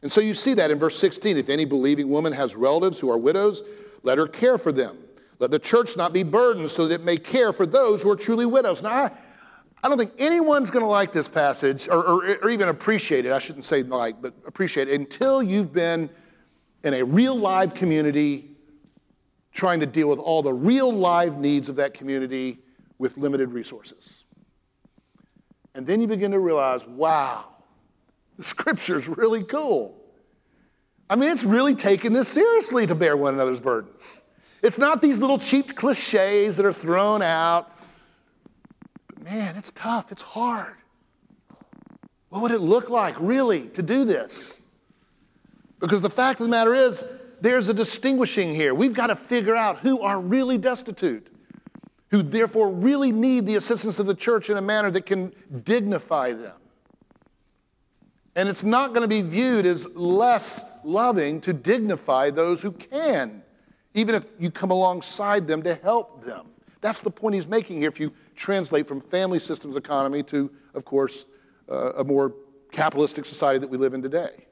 And 0.02 0.12
so 0.12 0.22
you 0.22 0.34
see 0.34 0.54
that 0.56 0.72
in 0.72 0.80
verse 0.80 0.98
16. 0.98 1.38
If 1.38 1.50
any 1.50 1.66
believing 1.66 2.10
woman 2.10 2.34
has 2.34 2.56
relatives 2.56 3.00
who 3.00 3.10
are 3.10 3.18
widows, 3.18 3.64
let 4.04 4.18
her 4.18 4.28
care 4.28 4.58
for 4.58 4.72
them. 4.72 4.98
Let 5.40 5.52
the 5.52 5.60
church 5.60 5.98
not 5.98 6.14
be 6.14 6.24
burdened 6.24 6.72
so 6.72 6.88
that 6.88 6.96
it 6.96 7.04
may 7.04 7.18
care 7.18 7.54
for 7.54 7.66
those 7.66 8.02
who 8.02 8.10
are 8.10 8.16
truly 8.16 8.46
widows. 8.46 8.82
Now, 8.82 8.92
I, 8.92 9.12
I 9.84 9.90
don't 9.90 9.98
think 9.98 10.14
anyone's 10.18 10.72
going 10.72 10.84
to 10.84 10.90
like 10.90 11.12
this 11.12 11.28
passage 11.28 11.88
or, 11.88 12.04
or, 12.04 12.38
or, 12.42 12.50
even 12.50 12.70
appreciate 12.70 13.26
it. 13.26 13.32
I 13.32 13.40
shouldn't 13.40 13.66
say 13.66 13.84
like, 13.84 14.22
but 14.22 14.34
appreciate 14.48 14.90
it 14.90 15.00
until 15.00 15.44
you've 15.44 15.72
been 15.72 16.10
in 16.84 16.96
a 16.96 17.04
real 17.04 17.36
live 17.36 17.76
community 17.76 18.50
trying 19.52 19.80
to 19.80 19.86
deal 19.86 20.10
with 20.10 20.20
all 20.20 20.42
the 20.42 20.54
real 20.54 20.92
live 20.92 21.38
needs 21.38 21.70
of 21.70 21.76
that 21.76 21.94
community 21.94 22.60
with 23.00 23.18
limited 23.18 23.54
resources. 23.54 24.24
And 25.76 25.86
then 25.86 26.02
you 26.02 26.08
begin 26.08 26.32
to 26.32 26.40
realize, 26.40 26.86
wow, 26.88 27.46
the 28.38 28.44
scripture 28.44 28.98
is 28.98 29.08
really 29.08 29.44
cool. 29.44 29.96
I 31.10 31.16
mean, 31.16 31.30
it's 31.30 31.44
really 31.44 31.76
taking 31.76 32.14
this 32.14 32.28
seriously 32.28 32.86
to 32.88 32.96
bear 32.96 33.16
one 33.16 33.36
another's 33.36 33.60
burdens. 33.60 34.24
It's 34.64 34.80
not 34.80 35.02
these 35.02 35.22
little 35.22 35.38
cheap 35.38 35.76
cliches 35.76 36.58
that 36.58 36.66
are 36.66 36.74
thrown 36.74 37.22
out 37.22 37.72
But 39.08 39.24
man, 39.24 39.56
it's 39.56 39.72
tough, 39.72 40.12
it's 40.12 40.22
hard. 40.22 40.76
What 42.30 42.42
would 42.42 42.52
it 42.52 42.60
look 42.60 42.90
like, 42.90 43.16
really, 43.20 43.68
to 43.70 43.82
do 43.82 44.04
this? 44.04 44.62
Because 45.80 46.02
the 46.02 46.10
fact 46.10 46.40
of 46.40 46.46
the 46.46 46.52
matter 46.52 46.74
is, 46.74 47.06
there's 47.40 47.70
a 47.70 47.74
distinguishing 47.74 48.54
here. 48.54 48.74
We've 48.74 48.94
got 48.94 49.08
to 49.08 49.16
figure 49.16 49.56
out 49.56 49.78
who 49.78 50.02
are 50.02 50.20
really 50.20 50.58
destitute, 50.58 51.28
who 52.10 52.22
therefore 52.22 52.72
really 52.72 53.12
need 53.12 53.46
the 53.46 53.56
assistance 53.56 54.00
of 54.00 54.06
the 54.06 54.16
church 54.16 54.50
in 54.50 54.58
a 54.58 54.62
manner 54.62 54.90
that 54.92 55.06
can 55.06 55.34
dignify 55.64 56.32
them. 56.34 56.56
And 58.36 58.48
it's 58.48 58.64
not 58.64 58.94
going 58.94 59.02
to 59.02 59.08
be 59.08 59.22
viewed 59.22 59.66
as 59.66 59.88
less 59.96 60.62
loving 60.84 61.42
to 61.42 61.54
dignify 61.54 62.30
those 62.30 62.62
who 62.62 62.72
can, 62.72 63.42
even 63.94 64.16
if 64.16 64.26
you 64.40 64.52
come 64.52 64.72
alongside 64.72 65.48
them 65.48 65.64
to 65.64 65.76
help 65.76 66.24
them. 66.24 66.48
That's 66.82 67.02
the 67.02 67.10
point 67.10 67.36
he's 67.36 67.48
making 67.48 67.80
here. 67.80 67.90
If 67.90 68.00
you 68.00 68.14
translate 68.36 68.88
from 68.88 69.02
family 69.02 69.40
systems 69.40 69.76
economy 69.76 70.22
to, 70.24 70.52
of 70.76 70.86
course, 70.86 71.26
uh, 71.70 71.94
a 71.94 72.04
more 72.04 72.36
capitalistic 72.72 73.26
society 73.26 73.60
that 73.60 73.70
we 73.70 73.78
live 73.78 73.94
in 73.94 74.02
today. 74.02 74.46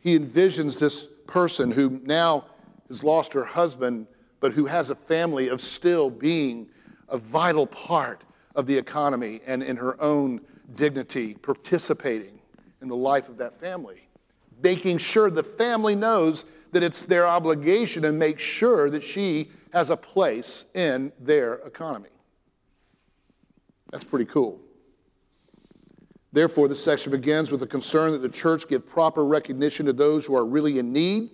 He 0.00 0.18
envisions 0.18 0.78
this 0.78 1.06
person 1.26 1.70
who 1.70 2.00
now 2.04 2.44
has 2.88 3.02
lost 3.02 3.32
her 3.32 3.44
husband, 3.44 4.06
but 4.42 4.52
who 4.52 4.66
has 4.66 4.90
a 4.90 4.94
family 4.94 5.48
of 5.48 5.60
still 5.60 6.10
being 6.10 6.68
a 7.08 7.16
vital 7.16 7.64
part 7.64 8.24
of 8.56 8.66
the 8.66 8.76
economy 8.76 9.40
and 9.46 9.62
in 9.62 9.76
her 9.76 9.98
own 10.02 10.40
dignity, 10.74 11.34
participating 11.34 12.40
in 12.82 12.88
the 12.88 12.96
life 12.96 13.28
of 13.28 13.38
that 13.38 13.58
family, 13.58 14.08
making 14.60 14.98
sure 14.98 15.30
the 15.30 15.44
family 15.44 15.94
knows 15.94 16.44
that 16.72 16.82
it's 16.82 17.04
their 17.04 17.26
obligation 17.26 18.04
and 18.04 18.18
make 18.18 18.40
sure 18.40 18.90
that 18.90 19.02
she 19.02 19.48
has 19.72 19.90
a 19.90 19.96
place 19.96 20.66
in 20.74 21.12
their 21.20 21.54
economy. 21.54 22.08
That's 23.92 24.04
pretty 24.04 24.24
cool. 24.24 24.60
Therefore, 26.32 26.66
this 26.66 26.82
section 26.82 27.12
begins 27.12 27.52
with 27.52 27.62
a 27.62 27.66
concern 27.66 28.10
that 28.10 28.22
the 28.22 28.28
church 28.28 28.66
give 28.66 28.88
proper 28.88 29.24
recognition 29.24 29.86
to 29.86 29.92
those 29.92 30.26
who 30.26 30.34
are 30.34 30.44
really 30.44 30.80
in 30.80 30.92
need. 30.92 31.30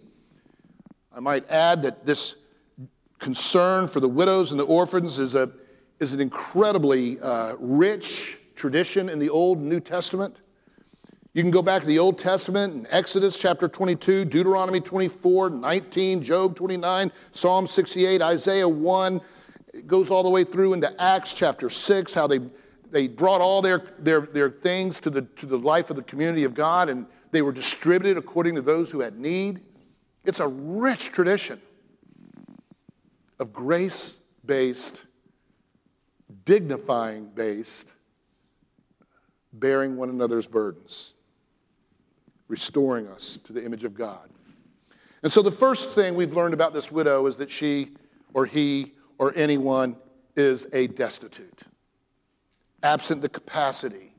I 1.15 1.21
might 1.21 1.49
add 1.49 1.83
that 1.83 2.05
this 2.05 2.35
concern 3.19 3.89
for 3.89 4.01
the 4.01 4.09
widows 4.09 4.51
and 4.51 4.61
the 4.61 4.65
orphans 4.65 5.19
is, 5.19 5.35
a, 5.35 5.51
is 6.01 6.13
an 6.13 6.21
incredibly 6.21 7.21
uh, 7.21 7.55
rich 7.59 8.39
tradition 8.55 9.09
in 9.09 9.19
the 9.19 9.29
Old 9.29 9.59
and 9.59 9.69
New 9.69 9.81
Testament. 9.81 10.37
You 11.35 11.43
can 11.43 11.51
go 11.51 11.63
back 11.63 11.83
to 11.83 11.87
the 11.87 11.99
Old 11.99 12.19
Testament 12.19 12.75
in 12.75 12.87
Exodus 12.91 13.37
chapter 13.37 13.69
22, 13.69 14.25
Deuteronomy 14.25 14.81
24, 14.81 15.51
19, 15.51 16.23
Job 16.23 16.57
29, 16.57 17.13
Psalm 17.33 17.67
68, 17.67 18.23
Isaiah 18.23 18.69
1. 18.69 19.21
It 19.75 19.87
goes 19.87 20.11
all 20.11 20.23
the 20.23 20.31
way 20.31 20.43
through 20.43 20.73
into 20.73 21.01
Acts 21.01 21.35
chapter 21.35 21.71
6, 21.71 22.15
how 22.15 22.27
they, 22.27 22.41
they 22.91 23.07
brought 23.07 23.41
all 23.41 23.63
their, 23.63 23.85
their, 23.99 24.23
their 24.23 24.51
things 24.51 24.99
to 25.01 25.11
the, 25.11 25.23
to 25.23 25.47
the 25.47 25.59
life 25.59 25.91
of 25.91 25.97
the 25.97 26.03
community 26.03 26.45
of 26.45 26.55
God 26.55 26.89
and 26.89 27.07
they 27.31 27.43
were 27.43 27.53
distributed 27.53 28.17
according 28.17 28.55
to 28.55 28.63
those 28.63 28.91
who 28.91 29.01
had 29.01 29.19
need. 29.19 29.61
It's 30.25 30.41
a 30.41 30.49
rich 30.49 31.13
tradition 31.13 31.61
of 33.39 33.53
grace 33.53 34.17
based, 34.45 35.05
dignifying 36.45 37.27
based, 37.27 37.95
bearing 39.53 39.97
one 39.97 40.11
another's 40.11 40.47
burdens 40.47 41.15
restoring 42.49 43.07
us 43.09 43.39
to 43.39 43.53
the 43.53 43.65
image 43.65 43.85
of 43.85 43.95
God. 43.95 44.29
And 45.23 45.31
so 45.33 45.43
the 45.43 45.51
first 45.51 45.91
thing 45.91 46.15
we've 46.15 46.35
learned 46.35 46.55
about 46.55 46.73
this 46.73 46.91
widow 46.91 47.27
is 47.27 47.37
that 47.37 47.51
she 47.51 47.91
or 48.35 48.47
he 48.47 48.95
or 49.19 49.33
anyone 49.37 49.97
is 50.37 50.67
a 50.73 50.87
destitute, 50.89 51.63
absent 52.83 53.21
the 53.21 53.29
capacity 53.29 54.15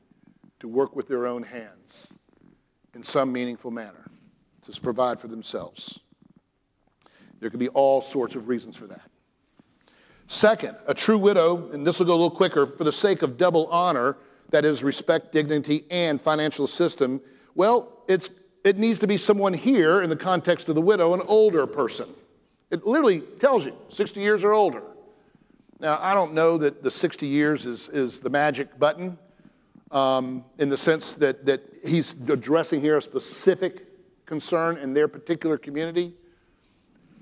to 0.60 0.68
work 0.68 0.94
with 0.94 1.08
their 1.08 1.26
own 1.26 1.42
hands 1.42 2.12
in 2.94 3.02
some 3.02 3.32
meaningful 3.32 3.70
manner, 3.70 4.10
to 4.62 4.80
provide 4.80 5.18
for 5.18 5.28
themselves. 5.28 6.00
There 7.40 7.48
could 7.48 7.58
be 7.58 7.68
all 7.70 8.02
sorts 8.02 8.36
of 8.36 8.48
reasons 8.48 8.76
for 8.76 8.86
that. 8.88 9.09
Second, 10.30 10.76
a 10.86 10.94
true 10.94 11.18
widow, 11.18 11.68
and 11.72 11.84
this 11.84 11.98
will 11.98 12.06
go 12.06 12.12
a 12.12 12.14
little 12.14 12.30
quicker, 12.30 12.64
for 12.64 12.84
the 12.84 12.92
sake 12.92 13.22
of 13.22 13.36
double 13.36 13.66
honor, 13.66 14.16
that 14.50 14.64
is, 14.64 14.84
respect, 14.84 15.32
dignity, 15.32 15.84
and 15.90 16.20
financial 16.20 16.68
system, 16.68 17.20
well, 17.56 18.04
it's, 18.06 18.30
it 18.62 18.78
needs 18.78 19.00
to 19.00 19.08
be 19.08 19.16
someone 19.16 19.52
here 19.52 20.02
in 20.02 20.08
the 20.08 20.14
context 20.14 20.68
of 20.68 20.76
the 20.76 20.80
widow, 20.80 21.14
an 21.14 21.20
older 21.26 21.66
person. 21.66 22.08
It 22.70 22.86
literally 22.86 23.22
tells 23.40 23.66
you 23.66 23.76
60 23.88 24.20
years 24.20 24.44
or 24.44 24.52
older. 24.52 24.84
Now, 25.80 25.98
I 26.00 26.14
don't 26.14 26.32
know 26.32 26.58
that 26.58 26.84
the 26.84 26.92
60 26.92 27.26
years 27.26 27.66
is, 27.66 27.88
is 27.88 28.20
the 28.20 28.30
magic 28.30 28.78
button 28.78 29.18
um, 29.90 30.44
in 30.58 30.68
the 30.68 30.76
sense 30.76 31.14
that, 31.14 31.44
that 31.46 31.60
he's 31.84 32.12
addressing 32.28 32.80
here 32.80 32.96
a 32.96 33.02
specific 33.02 33.84
concern 34.26 34.76
in 34.76 34.94
their 34.94 35.08
particular 35.08 35.58
community. 35.58 36.14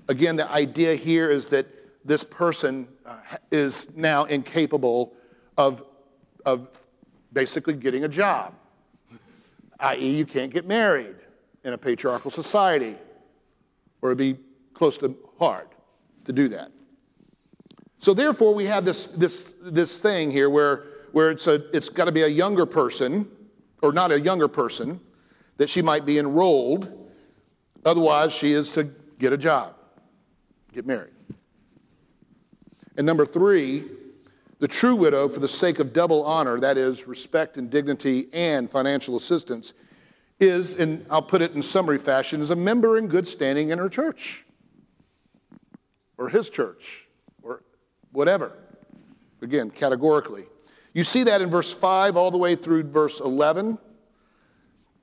Again, 0.07 0.35
the 0.35 0.47
idea 0.51 0.93
here 0.93 1.31
is 1.31 1.47
that 1.47 1.78
this 2.05 2.23
person 2.23 2.87
uh, 3.05 3.17
is 3.51 3.87
now 3.95 4.25
incapable 4.25 5.13
of, 5.57 5.83
of 6.45 6.67
basically 7.33 7.73
getting 7.73 8.03
a 8.03 8.07
job 8.07 8.53
i.e., 9.79 10.17
you 10.17 10.25
can't 10.25 10.51
get 10.51 10.67
married 10.67 11.15
in 11.63 11.73
a 11.73 11.77
patriarchal 11.77 12.31
society, 12.31 12.95
or 14.01 14.09
it'd 14.09 14.17
be 14.17 14.37
close 14.73 14.97
to 14.97 15.15
hard 15.37 15.67
to 16.25 16.33
do 16.33 16.47
that. 16.49 16.71
So 17.99 18.13
therefore, 18.13 18.53
we 18.53 18.65
have 18.65 18.85
this, 18.85 19.07
this, 19.07 19.53
this 19.61 19.99
thing 19.99 20.31
here 20.31 20.49
where, 20.49 20.85
where 21.11 21.31
it's, 21.31 21.47
a, 21.47 21.75
it's 21.75 21.89
got 21.89 22.05
to 22.05 22.11
be 22.11 22.21
a 22.21 22.27
younger 22.27 22.65
person, 22.65 23.29
or 23.81 23.91
not 23.91 24.11
a 24.11 24.19
younger 24.19 24.47
person, 24.47 24.99
that 25.57 25.69
she 25.69 25.81
might 25.81 26.05
be 26.05 26.17
enrolled. 26.17 26.91
Otherwise, 27.83 28.33
she 28.33 28.53
is 28.53 28.71
to 28.73 28.89
get 29.17 29.33
a 29.33 29.37
job, 29.37 29.75
get 30.73 30.85
married. 30.85 31.11
And 32.99 33.05
number 33.05 33.25
three, 33.25 33.85
the 34.59 34.67
true 34.67 34.93
widow, 34.93 35.29
for 35.29 35.39
the 35.39 35.47
sake 35.47 35.79
of 35.79 35.93
double 35.93 36.25
honor, 36.25 36.59
that 36.59 36.77
is, 36.77 37.07
respect 37.07 37.55
and 37.55 37.69
dignity 37.69 38.27
and 38.33 38.69
financial 38.69 39.15
assistance, 39.15 39.73
is, 40.37 40.77
and 40.77 41.05
I'll 41.09 41.21
put 41.21 41.41
it 41.41 41.53
in 41.53 41.63
summary 41.63 41.97
fashion, 41.97 42.41
is 42.41 42.49
a 42.49 42.57
member 42.57 42.97
in 42.97 43.07
good 43.07 43.25
standing 43.25 43.69
in 43.69 43.79
her 43.79 43.87
church 43.87 44.45
or 46.17 46.27
his 46.27 46.49
church 46.49 47.07
or 47.41 47.63
whatever. 48.11 48.51
Again, 49.41 49.69
categorically. 49.69 50.43
You 50.93 51.05
see 51.05 51.23
that 51.23 51.41
in 51.41 51.49
verse 51.49 51.73
5 51.73 52.17
all 52.17 52.31
the 52.31 52.37
way 52.37 52.55
through 52.55 52.83
verse 52.83 53.21
11. 53.21 53.77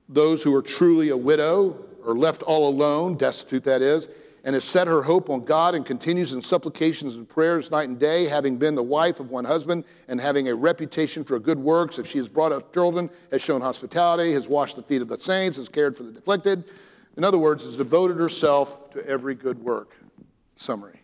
Those 0.07 0.43
who 0.43 0.53
are 0.53 0.61
truly 0.61 1.09
a 1.09 1.17
widow 1.17 1.83
or 2.05 2.15
left 2.15 2.43
all 2.43 2.69
alone, 2.69 3.17
destitute 3.17 3.63
that 3.63 3.81
is, 3.81 4.07
and 4.47 4.53
has 4.53 4.63
set 4.63 4.87
her 4.87 5.01
hope 5.03 5.29
on 5.29 5.43
God 5.43 5.75
and 5.75 5.85
continues 5.85 6.31
in 6.31 6.41
supplications 6.41 7.17
and 7.17 7.27
prayers 7.27 7.69
night 7.69 7.89
and 7.89 7.99
day, 7.99 8.29
having 8.29 8.55
been 8.55 8.75
the 8.75 8.81
wife 8.81 9.19
of 9.19 9.29
one 9.29 9.43
husband 9.43 9.83
and 10.07 10.21
having 10.21 10.47
a 10.47 10.55
reputation 10.55 11.25
for 11.25 11.37
good 11.37 11.59
works. 11.59 11.99
If 11.99 12.07
she 12.07 12.17
has 12.17 12.29
brought 12.29 12.53
up 12.53 12.73
children, 12.73 13.09
has 13.29 13.41
shown 13.41 13.59
hospitality, 13.59 14.31
has 14.31 14.47
washed 14.47 14.77
the 14.77 14.83
feet 14.83 15.01
of 15.01 15.09
the 15.09 15.19
saints, 15.19 15.57
has 15.57 15.67
cared 15.67 15.97
for 15.97 16.03
the 16.03 16.17
afflicted. 16.17 16.71
In 17.17 17.25
other 17.25 17.37
words, 17.37 17.65
has 17.65 17.75
devoted 17.75 18.15
herself 18.15 18.89
to 18.91 19.05
every 19.05 19.35
good 19.35 19.59
work. 19.59 19.97
Summary. 20.55 21.01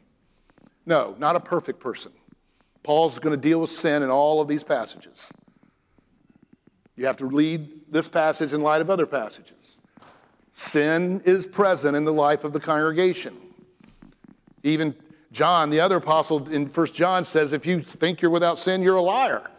No, 0.85 1.13
not 1.19 1.35
a 1.35 1.41
perfect 1.41 1.81
person. 1.81 2.13
Paul's 2.81 3.19
going 3.19 3.35
to 3.35 3.41
deal 3.41 3.59
with 3.59 3.71
sin 3.71 4.03
in 4.03 4.09
all 4.09 4.39
of 4.39 4.47
these 4.47 4.63
passages. 4.63 5.33
You 6.95 7.07
have 7.07 7.17
to 7.17 7.25
read 7.25 7.91
this 7.91 8.07
passage 8.07 8.53
in 8.53 8.61
light 8.61 8.79
of 8.79 8.89
other 8.89 9.05
passages. 9.05 9.79
Sin 10.53 11.21
is 11.25 11.47
present 11.47 11.97
in 11.97 12.05
the 12.05 12.13
life 12.13 12.43
of 12.43 12.53
the 12.53 12.59
congregation. 12.59 13.35
Even 14.61 14.95
John, 15.31 15.71
the 15.71 15.79
other 15.79 15.97
apostle 15.97 16.47
in 16.49 16.67
1 16.67 16.87
John, 16.87 17.25
says, 17.25 17.53
If 17.53 17.65
you 17.65 17.81
think 17.81 18.21
you're 18.21 18.31
without 18.31 18.59
sin, 18.59 18.83
you're 18.83 18.95
a 18.95 19.01
liar, 19.01 19.49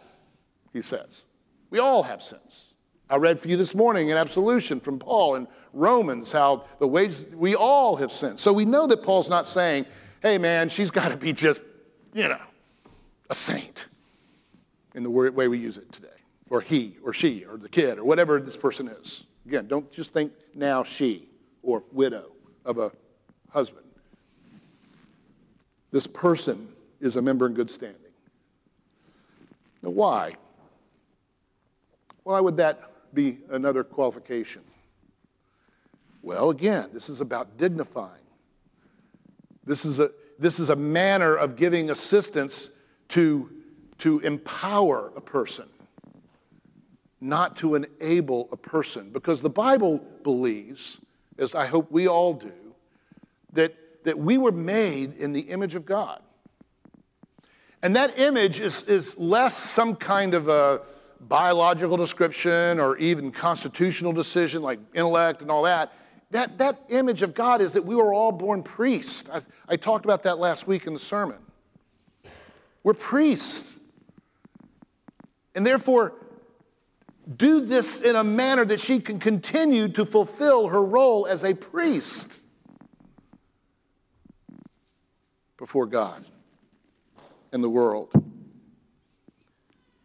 he 0.71 0.81
says. 0.81 1.25
We 1.69 1.79
all 1.79 2.03
have 2.03 2.23
sins. 2.23 2.73
I 3.09 3.17
read 3.17 3.39
for 3.39 3.49
you 3.49 3.57
this 3.57 3.75
morning 3.75 4.09
an 4.09 4.17
absolution 4.17 4.79
from 4.79 4.97
Paul 4.97 5.35
in 5.35 5.47
Romans, 5.73 6.31
how 6.31 6.63
the 6.79 6.87
wages, 6.87 7.25
we 7.35 7.55
all 7.55 7.97
have 7.97 8.11
sinned. 8.11 8.39
So 8.39 8.53
we 8.53 8.65
know 8.65 8.87
that 8.87 9.03
Paul's 9.03 9.29
not 9.29 9.45
saying, 9.45 9.85
hey 10.21 10.37
man, 10.37 10.69
she's 10.69 10.89
got 10.89 11.11
to 11.11 11.17
be 11.17 11.33
just, 11.33 11.61
you 12.13 12.27
know, 12.27 12.39
a 13.29 13.35
saint 13.35 13.87
in 14.95 15.03
the 15.03 15.09
way 15.09 15.47
we 15.47 15.57
use 15.57 15.77
it 15.77 15.91
today, 15.91 16.07
or 16.49 16.61
he, 16.61 16.95
or 17.03 17.11
she, 17.11 17.43
or 17.45 17.57
the 17.57 17.69
kid, 17.69 17.99
or 17.99 18.05
whatever 18.05 18.39
this 18.39 18.57
person 18.57 18.87
is. 18.87 19.25
Again, 19.45 19.67
don't 19.67 19.91
just 19.91 20.13
think 20.13 20.31
now 20.53 20.83
she 20.83 21.27
or 21.61 21.83
widow 21.91 22.31
of 22.65 22.77
a 22.77 22.91
husband. 23.49 23.85
This 25.91 26.07
person 26.07 26.67
is 26.99 27.15
a 27.15 27.21
member 27.21 27.45
in 27.45 27.53
good 27.53 27.69
standing. 27.69 27.99
Now, 29.81 29.91
why? 29.91 30.35
Why 32.23 32.39
would 32.39 32.57
that 32.57 33.13
be 33.13 33.37
another 33.49 33.83
qualification? 33.83 34.63
Well, 36.23 36.49
again, 36.49 36.89
this 36.91 37.07
is 37.07 37.21
about 37.21 37.57
dignifying. 37.57 38.09
This 39.63 39.85
is 39.85 39.99
a, 39.99 40.09
this 40.39 40.59
is 40.59 40.71
a 40.71 40.75
manner 40.75 41.35
of 41.35 41.55
giving 41.55 41.91
assistance 41.91 42.71
to, 43.09 43.49
to 43.99 44.19
empower 44.21 45.11
a 45.15 45.21
person 45.21 45.69
not 47.25 47.55
to 47.57 47.75
enable 47.75 48.47
a 48.51 48.57
person. 48.57 49.09
Because 49.09 49.41
the 49.41 49.49
Bible 49.49 49.97
believes, 50.23 50.99
as 51.37 51.55
I 51.55 51.65
hope 51.65 51.91
we 51.91 52.07
all 52.07 52.33
do, 52.33 52.53
that, 53.53 53.75
that 54.03 54.17
we 54.17 54.37
were 54.37 54.51
made 54.51 55.17
in 55.17 55.33
the 55.33 55.41
image 55.41 55.75
of 55.75 55.85
God. 55.85 56.21
And 57.81 57.95
that 57.95 58.17
image 58.19 58.61
is, 58.61 58.83
is 58.83 59.17
less 59.17 59.55
some 59.55 59.95
kind 59.95 60.33
of 60.33 60.47
a 60.47 60.81
biological 61.19 61.97
description 61.97 62.79
or 62.79 62.97
even 62.97 63.31
constitutional 63.31 64.13
decision 64.13 64.61
like 64.61 64.79
intellect 64.93 65.41
and 65.41 65.49
all 65.49 65.63
that. 65.63 65.93
That, 66.31 66.57
that 66.57 66.81
image 66.89 67.21
of 67.21 67.33
God 67.33 67.61
is 67.61 67.73
that 67.73 67.85
we 67.85 67.95
were 67.95 68.13
all 68.13 68.31
born 68.31 68.63
priests. 68.63 69.29
I, 69.29 69.41
I 69.67 69.75
talked 69.77 70.05
about 70.05 70.23
that 70.23 70.37
last 70.37 70.67
week 70.67 70.87
in 70.87 70.93
the 70.93 70.99
sermon. 70.99 71.37
We're 72.83 72.93
priests. 72.93 73.71
And 75.53 75.65
therefore, 75.65 76.13
do 77.37 77.65
this 77.65 78.01
in 78.01 78.15
a 78.15 78.23
manner 78.23 78.65
that 78.65 78.79
she 78.79 78.99
can 78.99 79.19
continue 79.19 79.87
to 79.89 80.05
fulfill 80.05 80.67
her 80.67 80.83
role 80.83 81.25
as 81.25 81.43
a 81.43 81.53
priest 81.53 82.41
before 85.57 85.85
God 85.85 86.25
and 87.51 87.63
the 87.63 87.69
world. 87.69 88.09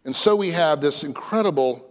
And 0.05 0.17
so 0.17 0.35
we 0.35 0.51
have 0.51 0.81
this 0.81 1.05
incredible 1.05 1.87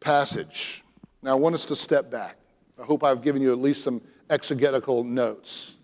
passage. 0.00 0.82
Now, 1.22 1.32
I 1.32 1.34
want 1.34 1.54
us 1.54 1.66
to 1.66 1.76
step 1.76 2.10
back. 2.10 2.36
I 2.80 2.84
hope 2.84 3.04
I've 3.04 3.22
given 3.22 3.42
you 3.42 3.52
at 3.52 3.58
least 3.58 3.82
some 3.82 4.00
exegetical 4.30 5.04
notes. 5.04 5.76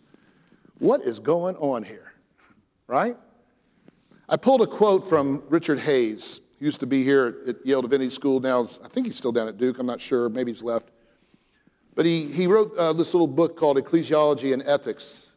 What 0.78 1.02
is 1.02 1.18
going 1.18 1.56
on 1.56 1.82
here? 1.82 2.12
Right? 2.86 3.16
I 4.28 4.36
pulled 4.36 4.62
a 4.62 4.66
quote 4.66 5.08
from 5.08 5.42
Richard 5.48 5.78
Hays 5.78 6.41
used 6.62 6.78
to 6.78 6.86
be 6.86 7.02
here 7.02 7.38
at 7.48 7.66
Yale 7.66 7.82
Divinity 7.82 8.10
School. 8.10 8.38
Now, 8.38 8.68
I 8.84 8.88
think 8.88 9.08
he's 9.08 9.16
still 9.16 9.32
down 9.32 9.48
at 9.48 9.58
Duke. 9.58 9.80
I'm 9.80 9.86
not 9.86 10.00
sure. 10.00 10.28
Maybe 10.28 10.52
he's 10.52 10.62
left. 10.62 10.90
But 11.96 12.06
he, 12.06 12.26
he 12.26 12.46
wrote 12.46 12.72
uh, 12.78 12.92
this 12.92 13.12
little 13.12 13.26
book 13.26 13.56
called 13.56 13.78
Ecclesiology 13.78 14.52
and 14.52 14.62
Ethics. 14.62 15.30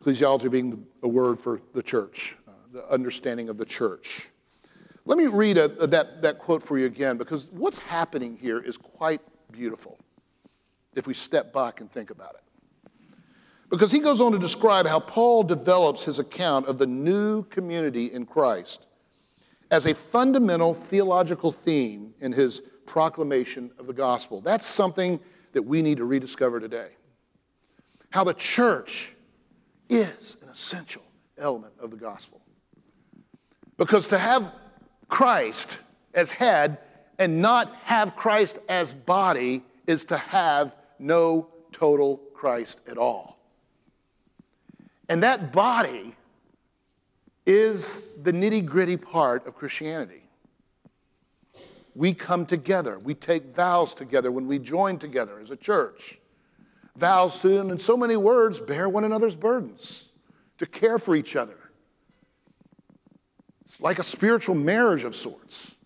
Ecclesiology 0.00 0.48
being 0.48 0.86
a 1.02 1.08
word 1.08 1.40
for 1.40 1.60
the 1.72 1.82
church, 1.82 2.36
uh, 2.46 2.52
the 2.72 2.88
understanding 2.88 3.48
of 3.48 3.58
the 3.58 3.64
church. 3.64 4.28
Let 5.06 5.18
me 5.18 5.26
read 5.26 5.58
a, 5.58 5.64
a, 5.82 5.88
that, 5.88 6.22
that 6.22 6.38
quote 6.38 6.62
for 6.62 6.78
you 6.78 6.86
again 6.86 7.18
because 7.18 7.48
what's 7.50 7.80
happening 7.80 8.38
here 8.40 8.60
is 8.60 8.76
quite 8.76 9.20
beautiful 9.50 9.98
if 10.94 11.08
we 11.08 11.14
step 11.14 11.52
back 11.52 11.80
and 11.80 11.90
think 11.90 12.10
about 12.10 12.36
it. 12.36 12.92
Because 13.70 13.90
he 13.90 13.98
goes 13.98 14.20
on 14.20 14.30
to 14.32 14.38
describe 14.38 14.86
how 14.86 15.00
Paul 15.00 15.42
develops 15.42 16.04
his 16.04 16.20
account 16.20 16.66
of 16.66 16.78
the 16.78 16.86
new 16.86 17.42
community 17.44 18.12
in 18.12 18.24
Christ 18.24 18.86
as 19.74 19.86
a 19.86 19.94
fundamental 19.94 20.72
theological 20.72 21.50
theme 21.50 22.14
in 22.20 22.30
his 22.30 22.62
proclamation 22.86 23.72
of 23.76 23.88
the 23.88 23.92
gospel. 23.92 24.40
That's 24.40 24.64
something 24.64 25.18
that 25.52 25.62
we 25.62 25.82
need 25.82 25.96
to 25.96 26.04
rediscover 26.04 26.60
today. 26.60 26.90
How 28.10 28.22
the 28.22 28.34
church 28.34 29.16
is 29.88 30.36
an 30.42 30.48
essential 30.48 31.02
element 31.36 31.74
of 31.80 31.90
the 31.90 31.96
gospel. 31.96 32.40
Because 33.76 34.06
to 34.08 34.18
have 34.18 34.52
Christ 35.08 35.80
as 36.14 36.30
head 36.30 36.78
and 37.18 37.42
not 37.42 37.74
have 37.82 38.14
Christ 38.14 38.60
as 38.68 38.92
body 38.92 39.64
is 39.88 40.04
to 40.04 40.16
have 40.16 40.76
no 41.00 41.48
total 41.72 42.18
Christ 42.32 42.80
at 42.88 42.96
all. 42.96 43.40
And 45.08 45.24
that 45.24 45.52
body 45.52 46.14
is 47.46 48.04
the 48.22 48.32
nitty 48.32 48.64
gritty 48.64 48.96
part 48.96 49.46
of 49.46 49.54
Christianity. 49.54 50.22
We 51.94 52.12
come 52.12 52.44
together, 52.46 52.98
we 52.98 53.14
take 53.14 53.54
vows 53.54 53.94
together 53.94 54.32
when 54.32 54.46
we 54.46 54.58
join 54.58 54.98
together 54.98 55.38
as 55.40 55.50
a 55.50 55.56
church. 55.56 56.18
Vows 56.96 57.40
to, 57.40 57.58
in 57.58 57.78
so 57.78 57.96
many 57.96 58.16
words, 58.16 58.60
bear 58.60 58.88
one 58.88 59.04
another's 59.04 59.36
burdens, 59.36 60.04
to 60.58 60.66
care 60.66 60.98
for 60.98 61.14
each 61.14 61.36
other. 61.36 61.58
It's 63.64 63.80
like 63.80 63.98
a 63.98 64.04
spiritual 64.04 64.54
marriage 64.54 65.04
of 65.04 65.14
sorts. 65.14 65.76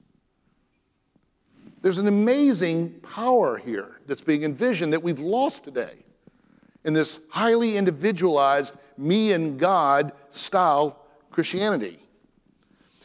There's 1.81 1.99
an 1.99 2.09
amazing 2.09 3.01
power 3.01 3.57
here 3.57 4.01
that's 4.07 4.21
being 4.21 4.42
envisioned 4.42 4.92
that 4.92 5.03
we've 5.03 5.21
lost 5.21 5.64
today 5.64 5.94
in 6.85 6.92
this 6.92 7.21
highly 7.31 7.77
individualized, 7.77 8.75
me 8.97 9.33
and 9.33 9.59
God 9.59 10.12
style 10.29 10.97
Christianity. 11.38 12.01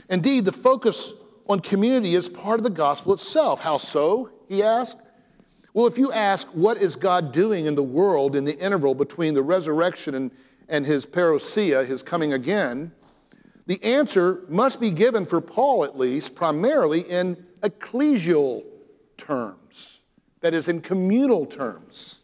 Indeed, 0.10 0.46
the 0.46 0.52
focus 0.52 1.13
on 1.46 1.60
community 1.60 2.15
is 2.15 2.28
part 2.28 2.60
of 2.60 2.63
the 2.63 2.72
gospel 2.72 3.13
itself. 3.13 3.62
How 3.62 3.78
so? 3.78 4.32
He 4.50 4.63
asked. 4.63 4.98
Well, 5.76 5.86
if 5.86 6.00
you 6.00 6.12
ask, 6.12 6.48
what 6.48 6.78
is 6.78 6.96
God 6.96 7.32
doing 7.32 7.67
in 7.67 7.76
the 7.76 7.84
world 7.84 8.36
in 8.36 8.43
the 8.43 8.58
interval 8.58 8.96
between 8.96 9.36
the 9.36 9.43
resurrection 9.43 10.15
and, 10.15 10.32
and 10.67 10.84
his 10.84 11.06
parousia, 11.06 11.86
his 11.86 12.02
coming 12.02 12.34
again, 12.34 12.91
the 13.67 13.80
answer 13.84 14.39
must 14.50 14.82
be 14.82 14.89
given 14.89 15.28
for 15.28 15.39
Paul 15.39 15.84
at 15.84 15.96
least, 15.96 16.34
primarily 16.34 17.02
in 17.02 17.36
ecclesial 17.62 18.63
terms, 19.15 20.02
that 20.41 20.56
is, 20.56 20.69
in 20.69 20.82
communal 20.82 21.46
terms. 21.46 22.24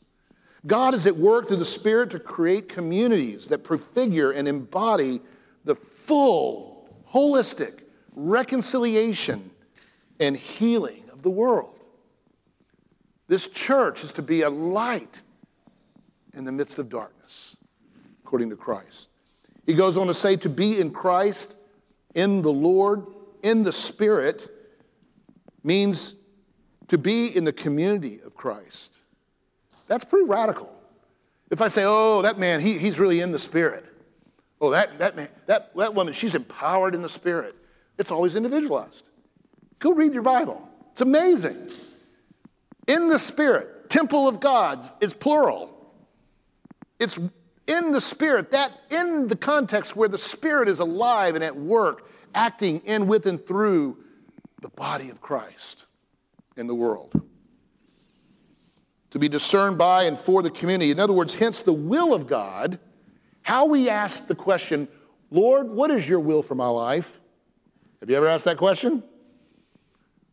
God 0.66 0.96
is 0.96 1.06
at 1.06 1.18
work 1.18 1.50
through 1.50 1.58
the 1.58 1.66
Spirit 1.66 2.10
to 2.10 2.20
create 2.20 2.68
communities 2.68 3.46
that 3.50 3.64
prefigure 3.64 4.32
and 4.32 4.48
embody 4.48 5.22
the 5.64 5.76
full, 5.76 6.90
holistic 7.12 7.84
reconciliation 8.16 9.52
and 10.20 10.36
healing 10.36 11.04
of 11.12 11.22
the 11.22 11.30
world. 11.30 11.76
This 13.28 13.48
church 13.48 14.04
is 14.04 14.12
to 14.14 14.22
be 14.22 14.42
a 14.42 14.50
light 14.50 15.22
in 16.34 16.46
the 16.46 16.52
midst 16.52 16.80
of 16.80 16.90
darkness, 16.90 17.58
according 18.24 18.50
to 18.50 18.56
Christ. 18.56 19.10
He 19.66 19.74
goes 19.74 19.98
on 19.98 20.08
to 20.08 20.14
say 20.14 20.36
to 20.38 20.50
be 20.50 20.80
in 20.80 20.92
Christ, 20.92 21.56
in 22.16 22.42
the 22.42 22.52
Lord, 22.52 23.06
in 23.44 23.64
the 23.64 23.72
Spirit, 23.72 24.50
means 25.64 26.16
to 26.88 26.98
be 26.98 27.36
in 27.36 27.44
the 27.44 27.54
community 27.54 28.20
of 28.26 28.36
Christ. 28.36 28.96
That's 29.88 30.04
pretty 30.04 30.28
radical. 30.28 30.74
If 31.50 31.62
I 31.62 31.68
say, 31.68 31.84
oh, 31.86 32.22
that 32.22 32.38
man, 32.38 32.60
he, 32.60 32.78
he's 32.78 33.00
really 33.00 33.22
in 33.22 33.32
the 33.32 33.40
spirit. 33.40 33.86
Oh, 34.62 34.72
that, 34.72 35.00
that 35.00 35.16
man, 35.16 35.30
that, 35.46 35.76
that 35.76 35.94
woman, 35.94 36.14
she's 36.14 36.36
empowered 36.36 36.96
in 36.96 37.02
the 37.02 37.10
spirit. 37.10 37.56
It's 37.98 38.12
always 38.12 38.36
individualized. 38.36 39.04
Go 39.80 39.94
read 39.94 40.14
your 40.14 40.24
Bible. 40.24 40.70
It's 40.92 41.02
amazing. 41.02 41.70
In 42.88 43.08
the 43.08 43.20
spirit, 43.20 43.90
temple 43.90 44.28
of 44.28 44.40
God's 44.40 44.94
is 45.00 45.14
plural. 45.14 45.76
It's 47.00 47.18
in 47.68 47.92
the 47.92 48.02
spirit, 48.02 48.52
that 48.52 48.72
in 48.90 49.28
the 49.28 49.36
context 49.36 49.96
where 49.96 50.10
the 50.10 50.18
spirit 50.18 50.68
is 50.68 50.80
alive 50.80 51.36
and 51.36 51.44
at 51.44 51.56
work, 51.56 52.10
acting 52.34 52.82
in, 52.86 53.08
with, 53.08 53.28
and 53.28 53.46
through 53.46 53.98
the 54.62 54.70
body 54.70 55.10
of 55.10 55.22
Christ 55.22 55.86
in 56.58 56.68
the 56.68 56.76
world. 56.76 57.12
To 59.12 59.20
be 59.20 59.30
discerned 59.30 59.78
by 59.78 60.04
and 60.04 60.18
for 60.18 60.42
the 60.42 60.52
community. 60.52 60.92
In 60.92 61.00
other 61.00 61.14
words, 61.14 61.34
hence 61.34 61.62
the 61.62 61.74
will 61.74 62.14
of 62.14 62.28
God. 62.28 62.80
How 63.50 63.66
we 63.66 63.90
ask 63.90 64.28
the 64.28 64.36
question, 64.36 64.88
Lord, 65.32 65.70
what 65.70 65.90
is 65.90 66.08
your 66.08 66.20
will 66.20 66.44
for 66.44 66.54
my 66.54 66.68
life? 66.68 67.20
Have 68.00 68.08
you 68.08 68.16
ever 68.16 68.28
asked 68.28 68.46
that 68.46 68.58
question? 68.58 69.04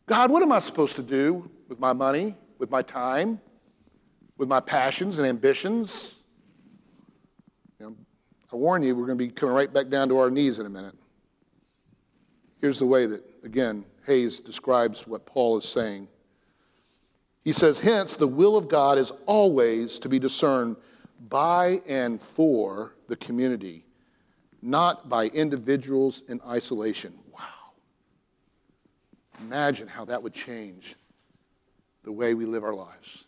God, 0.04 0.30
what 0.30 0.42
am 0.42 0.52
I 0.52 0.58
supposed 0.58 0.96
to 0.96 1.02
do 1.02 1.50
with 1.66 1.80
my 1.80 1.94
money, 1.94 2.36
with 2.58 2.70
my 2.70 2.82
time, 2.82 3.40
with 4.36 4.50
my 4.50 4.60
passions 4.60 5.16
and 5.16 5.26
ambitions? 5.26 6.18
You 7.80 7.86
know, 7.86 7.96
I 8.52 8.56
warn 8.56 8.82
you, 8.82 8.94
we're 8.94 9.06
going 9.06 9.18
to 9.18 9.24
be 9.24 9.30
coming 9.30 9.54
right 9.54 9.72
back 9.72 9.88
down 9.88 10.10
to 10.10 10.18
our 10.18 10.30
knees 10.30 10.58
in 10.58 10.66
a 10.66 10.70
minute. 10.70 10.94
Here's 12.60 12.78
the 12.78 12.84
way 12.84 13.06
that, 13.06 13.24
again, 13.44 13.86
Hays 14.06 14.42
describes 14.42 15.06
what 15.06 15.24
Paul 15.24 15.56
is 15.56 15.64
saying. 15.64 16.08
He 17.44 17.54
says, 17.54 17.80
Hence, 17.80 18.14
the 18.14 18.28
will 18.28 18.58
of 18.58 18.68
God 18.68 18.98
is 18.98 19.10
always 19.24 19.98
to 20.00 20.10
be 20.10 20.18
discerned 20.18 20.76
by 21.30 21.80
and 21.88 22.20
for 22.20 22.92
the 23.08 23.16
community, 23.16 23.84
not 24.62 25.08
by 25.08 25.26
individuals 25.26 26.22
in 26.28 26.40
isolation. 26.46 27.14
Wow. 27.32 27.40
Imagine 29.40 29.88
how 29.88 30.04
that 30.06 30.22
would 30.22 30.34
change 30.34 30.96
the 32.02 32.12
way 32.12 32.34
we 32.34 32.46
live 32.46 32.64
our 32.64 32.74
lives. 32.74 33.26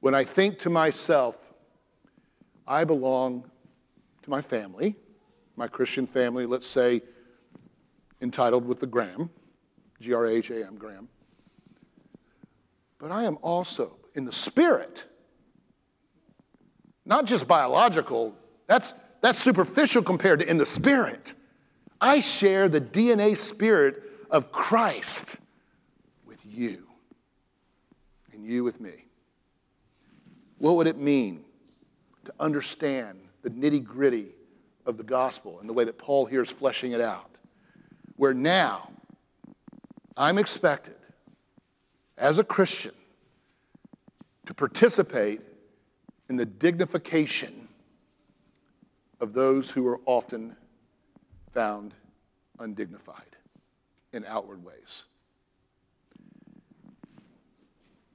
When 0.00 0.14
I 0.14 0.24
think 0.24 0.58
to 0.60 0.70
myself, 0.70 1.36
I 2.66 2.84
belong 2.84 3.50
to 4.22 4.30
my 4.30 4.40
family, 4.40 4.96
my 5.56 5.68
Christian 5.68 6.06
family, 6.06 6.46
let's 6.46 6.66
say 6.66 7.02
entitled 8.20 8.66
with 8.66 8.80
the 8.80 8.86
Graham, 8.86 9.30
G 10.00 10.12
R 10.12 10.26
H 10.26 10.50
A 10.50 10.66
M, 10.66 10.76
Graham. 10.76 11.08
But 12.98 13.10
I 13.10 13.24
am 13.24 13.38
also 13.42 13.96
in 14.14 14.24
the 14.24 14.32
spirit, 14.32 15.06
not 17.06 17.24
just 17.24 17.48
biological, 17.48 18.34
that's, 18.66 18.92
that's 19.22 19.38
superficial 19.38 20.02
compared 20.02 20.40
to 20.40 20.50
in 20.50 20.58
the 20.58 20.66
spirit. 20.66 21.34
I 22.00 22.20
share 22.20 22.68
the 22.68 22.80
DNA 22.80 23.36
spirit 23.36 24.02
of 24.30 24.52
Christ 24.52 25.38
with 26.26 26.44
you 26.44 26.86
and 28.32 28.44
you 28.44 28.64
with 28.64 28.80
me. 28.80 29.06
What 30.58 30.76
would 30.76 30.86
it 30.86 30.98
mean 30.98 31.44
to 32.26 32.34
understand 32.38 33.20
the 33.42 33.50
nitty 33.50 33.82
gritty 33.84 34.28
of 34.84 34.98
the 34.98 35.04
gospel 35.04 35.60
and 35.60 35.68
the 35.68 35.72
way 35.72 35.84
that 35.84 35.96
Paul 35.96 36.26
here 36.26 36.42
is 36.42 36.50
fleshing 36.50 36.92
it 36.92 37.00
out? 37.00 37.36
where 38.16 38.34
now 38.34 38.90
I'm 40.16 40.38
expected 40.38 40.96
as 42.18 42.38
a 42.38 42.44
Christian 42.44 42.94
to 44.46 44.54
participate 44.54 45.40
in 46.28 46.36
the 46.36 46.46
dignification 46.46 47.68
of 49.20 49.32
those 49.32 49.70
who 49.70 49.86
are 49.86 50.00
often 50.06 50.56
found 51.52 51.94
undignified 52.58 53.36
in 54.12 54.24
outward 54.26 54.64
ways. 54.64 55.06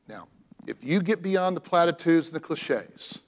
Now, 0.08 0.28
if 0.68 0.84
you 0.84 1.02
get 1.02 1.22
beyond 1.22 1.56
the 1.56 1.62
platitudes 1.62 2.28
and 2.28 2.36
the 2.36 2.40
cliches, 2.40 3.22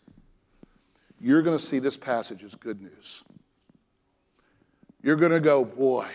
you're 1.20 1.42
going 1.42 1.58
to 1.58 1.64
see 1.64 1.80
this 1.80 1.98
passage 1.98 2.44
as 2.44 2.56
good 2.56 2.82
news. 2.82 3.24
You're 5.02 5.16
going 5.16 5.32
to 5.32 5.40
go, 5.40 5.64
boy, 5.64 6.08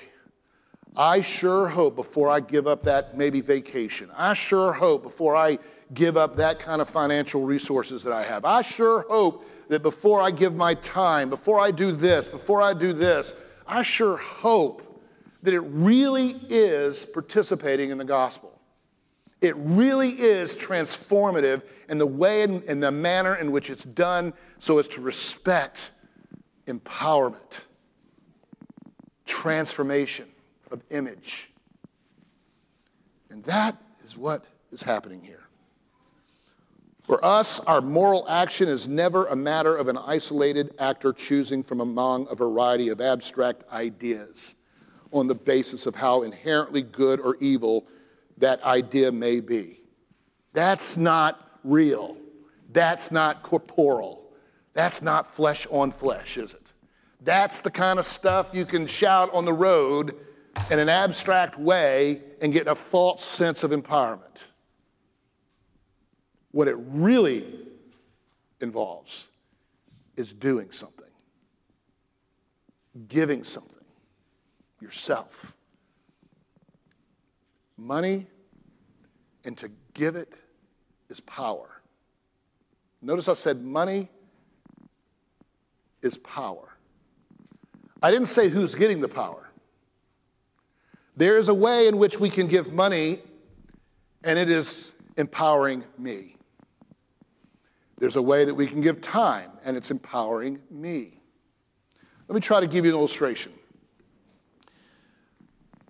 I 0.99 1.21
sure 1.21 1.69
hope 1.69 1.95
before 1.95 2.29
I 2.29 2.41
give 2.41 2.67
up 2.67 2.83
that 2.83 3.17
maybe 3.17 3.41
vacation, 3.41 4.11
I 4.17 4.33
sure 4.33 4.73
hope 4.73 5.05
before 5.05 5.37
I 5.37 5.61
give 5.95 6.17
up 6.17 6.35
that 6.37 6.59
kind 6.59 6.83
of 6.83 6.91
financial 6.91 7.45
resources 7.45 8.03
that 8.03 8.13
I 8.13 8.25
have, 8.25 8.45
I 8.45 8.63
sure 8.63 9.07
hope 9.09 9.49
that 9.69 9.85
before 9.85 10.21
I 10.21 10.33
give 10.33 10.57
my 10.57 10.75
time, 10.75 11.31
before 11.31 11.61
I 11.61 11.71
do 11.71 11.93
this, 11.93 12.27
before 12.27 12.61
I 12.61 12.75
do 12.75 12.93
this, 12.93 13.37
I 13.65 13.83
sure 13.83 14.17
hope 14.17 15.01
that 15.45 15.55
it 15.55 15.61
really 15.61 16.31
is 16.49 17.05
participating 17.05 17.91
in 17.91 17.99
the 17.99 18.05
gospel. 18.05 18.61
It 19.41 19.55
really 19.57 20.09
is 20.09 20.53
transformative 20.53 21.63
in 21.89 21.99
the 21.99 22.07
way 22.09 22.43
and 22.43 22.83
the 22.83 22.91
manner 22.91 23.37
in 23.37 23.53
which 23.53 23.71
it's 23.71 23.85
done 23.85 24.35
so 24.59 24.81
as 24.81 24.89
to 24.89 25.01
respect 25.01 25.93
empowerment, 26.67 27.63
transformation 29.27 30.27
of 30.71 30.83
image. 30.91 31.51
And 33.31 33.45
that 33.45 33.77
is 34.05 34.17
what 34.17 34.45
is 34.73 34.83
happening 34.83 35.23
here. 35.23 35.43
For 37.03 37.25
us, 37.25 37.59
our 37.61 37.81
moral 37.81 38.27
action 38.29 38.69
is 38.69 38.87
never 38.87 39.27
a 39.27 39.37
matter 39.37 39.75
of 39.75 39.89
an 39.89 39.97
isolated 39.97 40.75
actor 40.79 41.15
choosing 41.15 41.63
from 41.63 41.81
among 41.81 42.29
a 42.31 42.35
variety 42.35 42.89
of 42.91 43.01
abstract 43.01 43.65
ideas 43.73 44.57
on 45.11 45.27
the 45.27 45.35
basis 45.35 45.87
of 45.87 45.95
how 45.95 46.23
inherently 46.23 46.83
good 46.83 47.19
or 47.19 47.37
evil 47.41 47.87
that 48.37 48.63
idea 48.63 49.11
may 49.11 49.41
be. 49.41 49.81
That's 50.53 50.99
not 50.99 51.59
real. 51.65 52.17
That's 52.73 53.11
not 53.11 53.43
corporal. 53.43 54.31
That's 54.75 55.01
not 55.01 55.27
flesh 55.27 55.67
on 55.71 55.91
flesh, 55.91 56.37
is 56.37 56.53
it? 56.53 56.73
That's 57.23 57.61
the 57.61 57.71
kind 57.71 57.99
of 57.99 58.05
stuff 58.05 58.51
you 58.53 58.67
can 58.67 58.87
shout 58.87 59.33
on 59.33 59.45
the 59.45 59.53
road 59.53 60.15
in 60.71 60.79
an 60.79 60.89
abstract 60.89 61.59
way 61.59 62.21
and 62.43 62.53
get 62.53 62.67
a 62.67 62.75
false 62.75 63.25
sense 63.25 63.65
of 63.65 63.71
empowerment. 63.71 64.47
What 66.51 66.69
it 66.69 66.77
really 66.79 67.45
involves 68.61 69.31
is 70.17 70.33
doing 70.33 70.71
something, 70.71 71.07
giving 73.09 73.45
something, 73.45 73.85
yourself. 74.81 75.53
Money 77.77 78.27
and 79.45 79.57
to 79.59 79.71
give 79.95 80.17
it 80.17 80.33
is 81.09 81.21
power. 81.21 81.81
Notice 83.01 83.29
I 83.29 83.35
said 83.35 83.63
money 83.63 84.09
is 86.03 86.17
power. 86.19 86.77
I 88.03 88.11
didn't 88.11 88.27
say 88.27 88.49
who's 88.49 88.75
getting 88.75 89.01
the 89.01 89.09
power. 89.09 89.48
There 91.19 91.37
is 91.37 91.49
a 91.49 91.55
way 91.55 91.89
in 91.89 91.99
which 91.99 92.21
we 92.21 92.31
can 92.31 92.47
give 92.47 92.73
money, 92.73 93.19
and 94.23 94.39
it 94.39 94.49
is 94.49 94.95
empowering 95.17 95.83
me. 95.99 96.37
There's 97.99 98.15
a 98.15 98.23
way 98.23 98.45
that 98.45 98.55
we 98.55 98.69
can 98.69 98.81
give 98.81 99.01
time, 99.01 99.51
and 99.65 99.77
it's 99.77 99.91
empowering 99.91 100.61
me. 100.71 101.21
Let 102.29 102.37
me 102.37 102.41
try 102.41 102.61
to 102.61 102.69
give 102.69 102.85
you 102.85 102.93
an 102.93 102.97
illustration. 102.97 103.51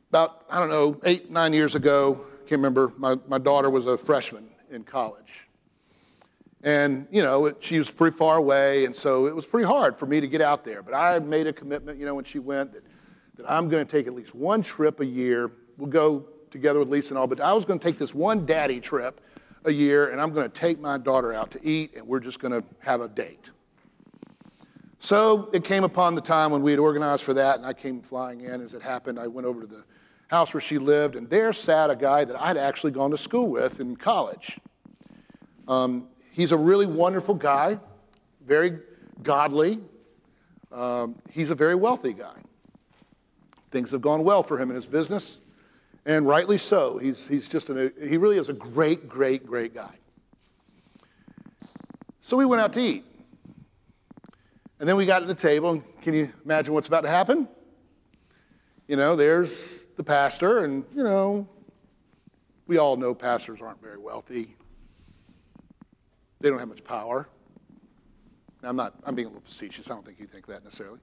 About, 0.09 0.47
I 0.49 0.59
don't 0.59 0.71
know, 0.71 0.99
eight, 1.05 1.31
nine 1.31 1.53
years 1.53 1.75
ago, 1.75 2.19
I 2.23 2.49
can't 2.49 2.61
remember, 2.61 2.95
my, 2.97 3.19
my 3.29 3.37
daughter 3.37 3.69
was 3.69 3.85
a 3.85 3.99
freshman 3.99 4.49
in 4.71 4.83
college. 4.83 5.47
And, 6.63 7.07
you 7.11 7.23
know, 7.23 7.45
it, 7.45 7.59
she 7.61 7.77
was 7.77 7.91
pretty 7.91 8.17
far 8.17 8.39
away, 8.39 8.87
and 8.87 8.97
so 8.97 9.27
it 9.27 9.37
was 9.37 9.45
pretty 9.45 9.67
hard 9.67 9.95
for 9.95 10.07
me 10.07 10.21
to 10.21 10.27
get 10.27 10.41
out 10.41 10.65
there. 10.65 10.83
But 10.83 10.95
I 10.95 11.19
made 11.19 11.47
a 11.47 11.53
commitment, 11.53 11.99
you 11.99 12.07
know, 12.07 12.15
when 12.15 12.25
she 12.25 12.39
went, 12.39 12.73
that 12.73 12.83
that 13.39 13.51
I'm 13.51 13.69
going 13.69 13.85
to 13.87 13.91
take 13.91 14.07
at 14.07 14.15
least 14.15 14.35
one 14.35 14.63
trip 14.63 15.01
a 15.01 15.07
year. 15.07 15.51
We'll 15.79 15.89
go 15.89 16.27
together 16.51 16.79
with 16.79 16.89
Lisa 16.89 17.15
and 17.15 17.19
all, 17.19 17.27
but 17.27 17.41
I 17.41 17.53
was 17.53 17.65
going 17.65 17.79
to 17.79 17.85
take 17.85 17.97
this 17.97 18.15
one 18.15 18.45
daddy 18.45 18.81
trip 18.81 19.21
a 19.65 19.73
year, 19.73 20.11
and 20.11 20.21
I'm 20.21 20.33
going 20.33 20.49
to 20.49 20.61
take 20.61 20.81
my 20.81 20.99
daughter 20.99 21.33
out 21.33 21.51
to 21.53 21.61
eat, 21.63 21.95
and 21.97 22.07
we're 22.07 22.21
just 22.21 22.41
going 22.41 22.53
to 22.53 22.65
have 22.81 23.01
a 23.01 23.09
date. 23.09 23.51
So 24.99 25.49
it 25.53 25.63
came 25.63 25.85
upon 25.85 26.17
the 26.17 26.21
time 26.21 26.51
when 26.51 26.63
we 26.63 26.73
had 26.73 26.81
organized 26.81 27.23
for 27.23 27.35
that, 27.35 27.57
and 27.57 27.67
I 27.67 27.73
came 27.73 28.01
flying 28.01 28.41
in. 28.41 28.61
As 28.61 28.75
it 28.75 28.83
happened, 28.83 29.19
I 29.19 29.29
went 29.29 29.47
over 29.47 29.61
to 29.61 29.67
the 29.67 29.85
house 30.27 30.53
where 30.53 30.61
she 30.61 30.79
lived, 30.79 31.15
and 31.15 31.31
there 31.31 31.53
sat 31.53 31.91
a 31.91 31.97
guy 31.97 32.25
that 32.25 32.41
I'd 32.41 32.57
actually 32.57 32.93
gone 32.93 33.13
to 33.13 33.19
school 33.19 33.47
with 33.47 33.79
in 33.81 33.95
college. 33.95 34.59
Um, 35.69 36.09
he's 36.33 36.51
a 36.51 36.57
really 36.57 36.87
wonderful 36.87 37.35
guy, 37.35 37.79
very 38.45 38.79
godly. 39.23 39.81
Um, 40.73 41.17
he's 41.31 41.51
a 41.51 41.55
very 41.55 41.77
wealthy 41.77 42.13
guy. 42.13 42.35
Things 43.71 43.91
have 43.91 44.01
gone 44.01 44.25
well 44.25 44.43
for 44.43 44.59
him 44.59 44.71
in 44.71 44.77
his 44.77 44.87
business. 44.87 45.41
And 46.07 46.27
rightly 46.27 46.59
so. 46.59 46.99
He's, 46.99 47.29
he's 47.29 47.49
just 47.49 47.69
an, 47.71 47.93
he 48.01 48.17
really 48.17 48.39
is 48.39 48.49
a 48.49 48.55
great, 48.55 49.09
great, 49.09 49.47
great 49.47 49.75
guy. 49.75 49.95
So 52.23 52.37
we 52.37 52.45
went 52.45 52.61
out 52.61 52.73
to 52.75 52.81
eat. 52.81 53.05
And 54.81 54.89
then 54.89 54.97
we 54.97 55.07
got 55.07 55.21
to 55.21 55.27
the 55.27 55.35
table, 55.35 55.71
and 55.73 56.01
can 56.03 56.15
you 56.15 56.33
imagine 56.45 56.73
what's 56.73 56.87
about 56.87 57.01
to 57.01 57.09
happen? 57.09 57.49
You 58.87 58.97
know, 58.97 59.17
there's 59.17 59.87
the 59.97 60.05
pastor, 60.05 60.65
and, 60.65 60.85
you 60.95 61.03
know, 61.03 61.49
we 62.67 62.79
all 62.79 62.97
know 62.97 63.13
pastors 63.15 63.61
aren't 63.61 63.83
very 63.83 63.99
wealthy. 63.99 64.55
They 66.41 66.49
don't 66.49 66.61
have 66.61 66.69
much 66.69 66.85
power. 66.85 67.29
Now, 68.63 68.69
I'm 68.69 68.77
not, 68.77 68.95
I'm 69.05 69.15
being 69.15 69.27
a 69.27 69.31
little 69.31 69.43
facetious. 69.43 69.91
I 69.91 69.95
don't 69.95 70.07
think 70.07 70.21
you 70.21 70.27
think 70.27 70.47
that 70.47 70.63
necessarily. 70.65 71.01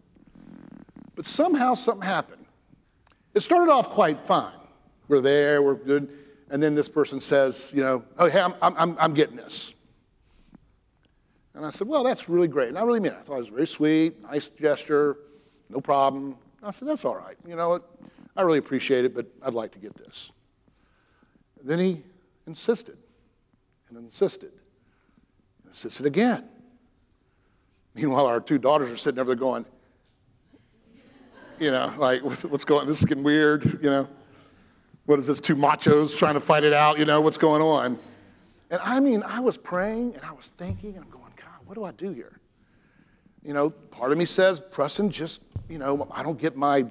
But 1.16 1.26
somehow 1.26 1.74
something 1.74 2.08
happened. 2.08 2.45
It 3.36 3.42
started 3.42 3.70
off 3.70 3.90
quite 3.90 4.26
fine. 4.26 4.54
We're 5.10 5.22
there, 5.22 5.62
we're 5.62 5.76
good. 5.76 6.10
And 6.50 6.64
then 6.64 6.74
this 6.74 6.88
person 6.88 7.20
says, 7.20 7.72
you 7.76 7.84
know, 7.84 8.04
oh, 8.18 8.30
hey, 8.30 8.40
I'm, 8.40 8.54
I'm, 8.62 8.98
I'm 9.00 9.14
getting 9.14 9.36
this. 9.36 9.74
And 11.54 11.66
I 11.66 11.70
said, 11.70 11.88
well, 11.88 12.04
that's 12.04 12.30
really 12.30 12.48
great. 12.48 12.70
And 12.70 12.78
I 12.78 12.84
really 12.84 13.00
mean 13.00 13.12
it. 13.12 13.18
I 13.20 13.24
thought 13.24 13.36
it 13.36 13.40
was 13.40 13.50
very 13.50 13.68
sweet, 13.68 14.22
nice 14.24 14.50
gesture, 14.50 15.18
no 15.70 15.82
problem. 15.82 16.38
I 16.64 16.72
said, 16.72 16.88
that's 16.88 17.04
all 17.06 17.16
right. 17.16 17.38
You 17.48 17.56
know? 17.56 17.82
I 18.36 18.42
really 18.42 18.58
appreciate 18.58 19.06
it, 19.06 19.14
but 19.14 19.28
I'd 19.44 19.54
like 19.54 19.72
to 19.72 19.80
get 19.80 19.96
this. 19.96 20.32
Then 21.64 21.80
he 21.80 22.04
insisted 22.48 22.98
and 23.90 23.98
insisted 23.98 24.52
and 25.62 25.68
insisted 25.70 26.06
again. 26.06 26.48
Meanwhile, 27.96 28.26
our 28.26 28.40
two 28.40 28.58
daughters 28.58 28.90
are 28.90 28.98
sitting 28.98 29.20
over 29.20 29.30
there 29.34 29.40
going, 29.40 29.66
you 31.60 31.72
know, 31.72 31.92
like, 31.98 32.24
what's 32.24 32.66
going 32.66 32.82
on? 32.82 32.88
This 32.88 33.00
is 33.00 33.06
getting 33.06 33.24
weird, 33.24 33.66
you 33.84 33.90
know. 33.90 34.08
What 35.06 35.20
is 35.20 35.28
this, 35.28 35.40
two 35.40 35.56
machos 35.56 36.18
trying 36.18 36.34
to 36.34 36.40
fight 36.40 36.64
it 36.64 36.74
out, 36.74 36.98
you 36.98 37.06
know, 37.06 37.22
what's 37.22 37.38
going 37.38 37.62
on? 37.62 38.00
And 38.72 38.82
I 38.84 39.00
mean, 39.00 39.22
I 39.22 39.40
was 39.40 39.56
praying 39.56 40.16
and 40.16 40.24
I 40.24 40.32
was 40.32 40.48
thinking, 40.58 40.96
and 40.96 41.06
I'm 41.06 41.12
going, 41.12 41.32
God, 41.36 41.60
what 41.66 41.76
do 41.76 41.84
I 41.84 41.92
do 41.92 42.12
here? 42.12 42.40
You 43.44 43.54
know, 43.54 43.70
part 43.70 44.12
of 44.12 44.18
me 44.18 44.26
says, 44.26 44.60
Preston, 44.60 45.12
just, 45.12 45.42
you 45.70 45.78
know, 45.78 46.08
I 46.12 46.24
don't 46.24 46.40
get 46.40 46.56
my 46.58 46.86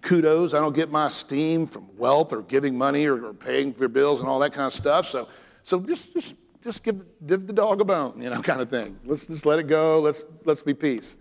kudos, 0.00 0.54
I 0.54 0.60
don't 0.60 0.74
get 0.74 0.90
my 0.90 1.06
esteem 1.06 1.66
from 1.66 1.94
wealth 1.98 2.32
or 2.32 2.40
giving 2.42 2.78
money 2.78 3.04
or, 3.04 3.26
or 3.26 3.34
paying 3.34 3.74
for 3.74 3.88
bills 3.88 4.20
and 4.20 4.28
all 4.28 4.38
that 4.38 4.54
kind 4.54 4.66
of 4.66 4.72
stuff. 4.72 5.04
So, 5.04 5.28
so 5.62 5.80
just, 5.80 6.14
just, 6.14 6.34
just 6.64 6.82
give, 6.82 7.04
give 7.26 7.46
the 7.46 7.52
dog 7.52 7.82
a 7.82 7.84
bone, 7.84 8.22
you 8.22 8.30
know, 8.30 8.40
kind 8.40 8.62
of 8.62 8.70
thing. 8.70 8.98
Let's 9.04 9.26
just 9.26 9.44
let 9.44 9.58
it 9.58 9.66
go. 9.66 10.00
Let's, 10.00 10.24
let's 10.46 10.62
be 10.62 10.72
peace. 10.72 11.18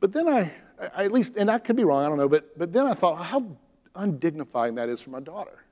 But 0.00 0.12
then 0.12 0.28
I, 0.28 0.52
I, 0.80 1.04
at 1.04 1.12
least, 1.12 1.36
and 1.36 1.50
I 1.50 1.58
could 1.58 1.76
be 1.76 1.84
wrong, 1.84 2.04
I 2.04 2.08
don't 2.08 2.18
know, 2.18 2.28
but, 2.28 2.58
but 2.58 2.72
then 2.72 2.86
I 2.86 2.94
thought, 2.94 3.24
how 3.24 3.56
undignifying 3.94 4.76
that 4.76 4.88
is 4.88 5.00
for 5.00 5.10
my 5.10 5.20
daughter. 5.20 5.64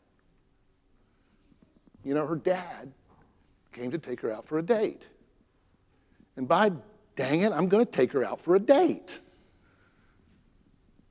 You 2.04 2.14
know, 2.14 2.26
her 2.26 2.36
dad 2.36 2.92
came 3.72 3.90
to 3.90 3.98
take 3.98 4.20
her 4.20 4.32
out 4.32 4.44
for 4.46 4.58
a 4.58 4.62
date. 4.62 5.06
And 6.36 6.46
by 6.46 6.72
dang 7.14 7.42
it, 7.42 7.52
I'm 7.52 7.68
going 7.68 7.84
to 7.84 7.90
take 7.90 8.12
her 8.12 8.24
out 8.24 8.40
for 8.40 8.54
a 8.54 8.60
date. 8.60 9.20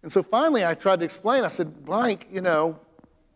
And 0.04 0.12
so 0.12 0.22
finally, 0.22 0.66
I 0.66 0.74
tried 0.74 1.00
to 1.00 1.06
explain. 1.06 1.43
I 1.43 1.48
said, 1.48 1.84
Blank, 1.84 2.28
you 2.32 2.41
know, 2.41 2.80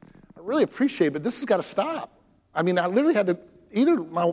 I 0.03 0.41
really 0.41 0.63
appreciate 0.63 1.07
it, 1.07 1.13
but 1.13 1.23
this 1.23 1.39
has 1.39 1.45
got 1.45 1.57
to 1.57 1.63
stop. 1.63 2.11
I 2.53 2.61
mean, 2.61 2.77
I 2.77 2.87
literally 2.87 3.15
had 3.15 3.27
to, 3.27 3.37
either 3.71 3.97
my 3.97 4.31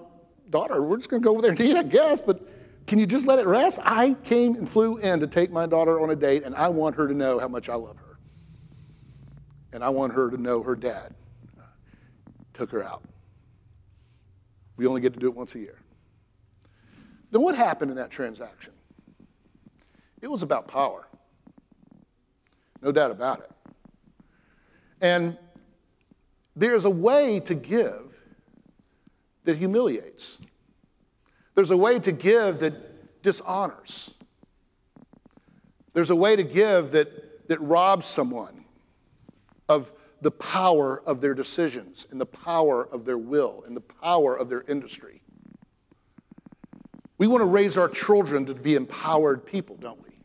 daughter, 0.50 0.82
we're 0.82 0.98
just 0.98 1.08
going 1.08 1.22
to 1.22 1.24
go 1.24 1.32
over 1.32 1.42
there 1.42 1.52
and 1.52 1.60
eat, 1.60 1.76
I 1.76 1.82
guess, 1.82 2.20
but 2.20 2.40
can 2.86 2.98
you 2.98 3.06
just 3.06 3.26
let 3.26 3.38
it 3.38 3.46
rest? 3.46 3.80
I 3.82 4.14
came 4.24 4.54
and 4.54 4.68
flew 4.68 4.98
in 4.98 5.20
to 5.20 5.26
take 5.26 5.50
my 5.50 5.66
daughter 5.66 6.00
on 6.00 6.10
a 6.10 6.16
date, 6.16 6.44
and 6.44 6.54
I 6.54 6.68
want 6.68 6.94
her 6.96 7.08
to 7.08 7.14
know 7.14 7.38
how 7.38 7.48
much 7.48 7.68
I 7.68 7.74
love 7.74 7.96
her. 7.98 8.18
And 9.72 9.82
I 9.82 9.88
want 9.88 10.12
her 10.12 10.30
to 10.30 10.40
know 10.40 10.62
her 10.62 10.76
dad 10.76 11.14
uh, 11.58 11.62
took 12.52 12.70
her 12.70 12.82
out. 12.82 13.02
We 14.76 14.86
only 14.86 15.00
get 15.00 15.14
to 15.14 15.20
do 15.20 15.26
it 15.26 15.34
once 15.34 15.54
a 15.54 15.58
year. 15.58 15.78
Then 17.30 17.42
what 17.42 17.56
happened 17.56 17.90
in 17.90 17.96
that 17.96 18.10
transaction? 18.10 18.72
It 20.22 20.28
was 20.28 20.42
about 20.42 20.68
power. 20.68 21.06
No 22.82 22.92
doubt 22.92 23.10
about 23.10 23.40
it. 23.40 23.50
And 25.00 25.36
there's 26.54 26.84
a 26.84 26.90
way 26.90 27.40
to 27.40 27.54
give 27.54 28.12
that 29.44 29.56
humiliates. 29.56 30.38
There's 31.56 31.70
a 31.70 31.76
way 31.76 31.98
to 31.98 32.12
give 32.12 32.60
that 32.60 33.22
dishonors. 33.22 34.14
There's 35.94 36.10
a 36.10 36.16
way 36.16 36.36
to 36.36 36.44
give 36.44 36.92
that, 36.92 37.48
that 37.48 37.60
robs 37.62 38.06
someone 38.06 38.66
of 39.68 39.92
the 40.20 40.30
power 40.30 41.02
of 41.06 41.22
their 41.22 41.34
decisions 41.34 42.06
and 42.10 42.20
the 42.20 42.26
power 42.26 42.86
of 42.86 43.06
their 43.06 43.16
will 43.16 43.64
and 43.66 43.74
the 43.74 43.80
power 43.80 44.36
of 44.36 44.50
their 44.50 44.64
industry. 44.68 45.22
We 47.16 47.26
want 47.26 47.40
to 47.40 47.46
raise 47.46 47.78
our 47.78 47.88
children 47.88 48.44
to 48.46 48.54
be 48.54 48.74
empowered 48.74 49.46
people, 49.46 49.76
don't 49.76 50.02
we? 50.02 50.18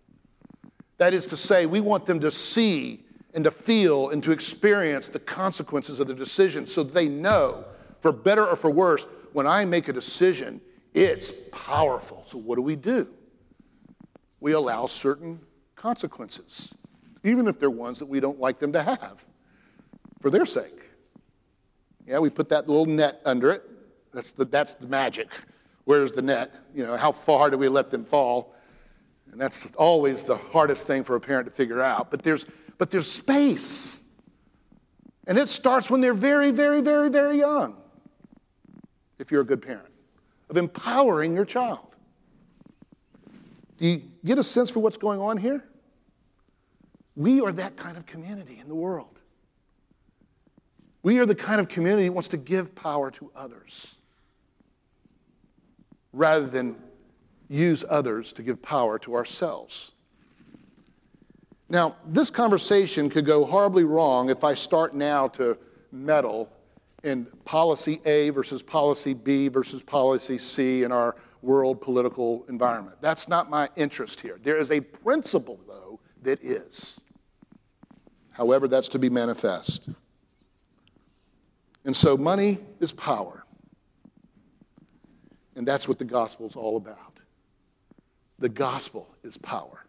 That 0.97 1.13
is 1.13 1.25
to 1.27 1.37
say, 1.37 1.65
we 1.65 1.79
want 1.79 2.05
them 2.05 2.19
to 2.19 2.29
see 2.29 3.05
and 3.33 3.45
to 3.45 3.51
feel 3.51 4.09
and 4.09 4.21
to 4.23 4.33
experience 4.33 5.07
the 5.07 5.19
consequences 5.19 6.01
of 6.01 6.07
their 6.07 6.15
decisions 6.15 6.73
so 6.73 6.83
they 6.83 7.07
know, 7.07 7.63
for 8.01 8.11
better 8.11 8.45
or 8.45 8.57
for 8.57 8.69
worse, 8.69 9.07
when 9.31 9.47
I 9.47 9.63
make 9.63 9.87
a 9.87 9.93
decision, 9.93 10.59
it's 10.93 11.31
powerful. 11.51 12.23
So, 12.27 12.37
what 12.37 12.55
do 12.55 12.61
we 12.61 12.75
do? 12.75 13.07
We 14.39 14.53
allow 14.53 14.87
certain 14.87 15.39
consequences, 15.75 16.73
even 17.23 17.47
if 17.47 17.59
they're 17.59 17.69
ones 17.69 17.99
that 17.99 18.07
we 18.07 18.19
don't 18.19 18.39
like 18.39 18.59
them 18.59 18.73
to 18.73 18.83
have, 18.83 19.25
for 20.19 20.29
their 20.29 20.45
sake. 20.45 20.79
Yeah, 22.05 22.19
we 22.19 22.29
put 22.29 22.49
that 22.49 22.67
little 22.67 22.85
net 22.85 23.21
under 23.25 23.51
it. 23.51 23.63
That's 24.11 24.33
the, 24.33 24.45
that's 24.45 24.73
the 24.73 24.87
magic. 24.87 25.31
Where's 25.85 26.11
the 26.11 26.21
net? 26.21 26.53
You 26.75 26.85
know, 26.85 26.97
how 26.97 27.11
far 27.11 27.49
do 27.49 27.57
we 27.57 27.69
let 27.69 27.89
them 27.89 28.03
fall? 28.03 28.53
And 29.31 29.39
that's 29.39 29.71
always 29.75 30.25
the 30.25 30.35
hardest 30.35 30.87
thing 30.87 31.03
for 31.03 31.15
a 31.15 31.21
parent 31.21 31.47
to 31.47 31.53
figure 31.53 31.81
out. 31.81 32.11
But 32.11 32.21
there's, 32.23 32.45
but 32.77 32.91
there's 32.91 33.09
space. 33.09 34.01
And 35.27 35.37
it 35.37 35.47
starts 35.47 35.89
when 35.89 36.01
they're 36.01 36.13
very, 36.13 36.51
very, 36.51 36.81
very, 36.81 37.09
very 37.09 37.37
young, 37.37 37.77
if 39.19 39.31
you're 39.31 39.41
a 39.41 39.45
good 39.45 39.61
parent 39.61 39.90
of 40.51 40.57
empowering 40.57 41.33
your 41.33 41.45
child. 41.45 41.95
Do 43.77 43.87
you 43.87 44.03
get 44.23 44.37
a 44.37 44.43
sense 44.43 44.69
for 44.69 44.81
what's 44.81 44.97
going 44.97 45.19
on 45.19 45.37
here? 45.37 45.63
We 47.15 47.41
are 47.41 47.53
that 47.53 47.77
kind 47.77 47.97
of 47.97 48.05
community 48.05 48.59
in 48.59 48.67
the 48.67 48.75
world. 48.75 49.17
We 51.03 51.19
are 51.19 51.25
the 51.25 51.35
kind 51.35 51.59
of 51.59 51.67
community 51.67 52.07
that 52.07 52.13
wants 52.13 52.27
to 52.29 52.37
give 52.37 52.75
power 52.75 53.09
to 53.11 53.31
others 53.35 53.95
rather 56.13 56.45
than 56.45 56.75
use 57.49 57.85
others 57.89 58.33
to 58.33 58.43
give 58.43 58.61
power 58.61 58.99
to 58.99 59.15
ourselves. 59.15 59.93
Now, 61.69 61.95
this 62.05 62.29
conversation 62.29 63.09
could 63.09 63.25
go 63.25 63.45
horribly 63.45 63.85
wrong 63.85 64.29
if 64.29 64.43
I 64.43 64.53
start 64.53 64.93
now 64.93 65.29
to 65.29 65.57
meddle 65.93 66.51
in 67.03 67.25
policy 67.45 67.99
A 68.05 68.29
versus 68.29 68.61
policy 68.61 69.13
B 69.13 69.47
versus 69.47 69.81
policy 69.81 70.37
C 70.37 70.83
in 70.83 70.91
our 70.91 71.15
world 71.41 71.81
political 71.81 72.45
environment. 72.49 72.97
That's 73.01 73.27
not 73.27 73.49
my 73.49 73.69
interest 73.75 74.21
here. 74.21 74.39
There 74.41 74.57
is 74.57 74.71
a 74.71 74.79
principle, 74.79 75.59
though, 75.67 75.99
that 76.21 76.41
is. 76.43 76.99
However, 78.31 78.67
that's 78.67 78.87
to 78.89 78.99
be 78.99 79.09
manifest. 79.09 79.89
And 81.83 81.95
so, 81.95 82.15
money 82.15 82.59
is 82.79 82.93
power. 82.93 83.43
And 85.55 85.67
that's 85.67 85.87
what 85.87 85.97
the 85.97 86.05
gospel 86.05 86.47
is 86.47 86.55
all 86.55 86.77
about. 86.77 87.19
The 88.39 88.49
gospel 88.49 89.15
is 89.23 89.37
power. 89.37 89.85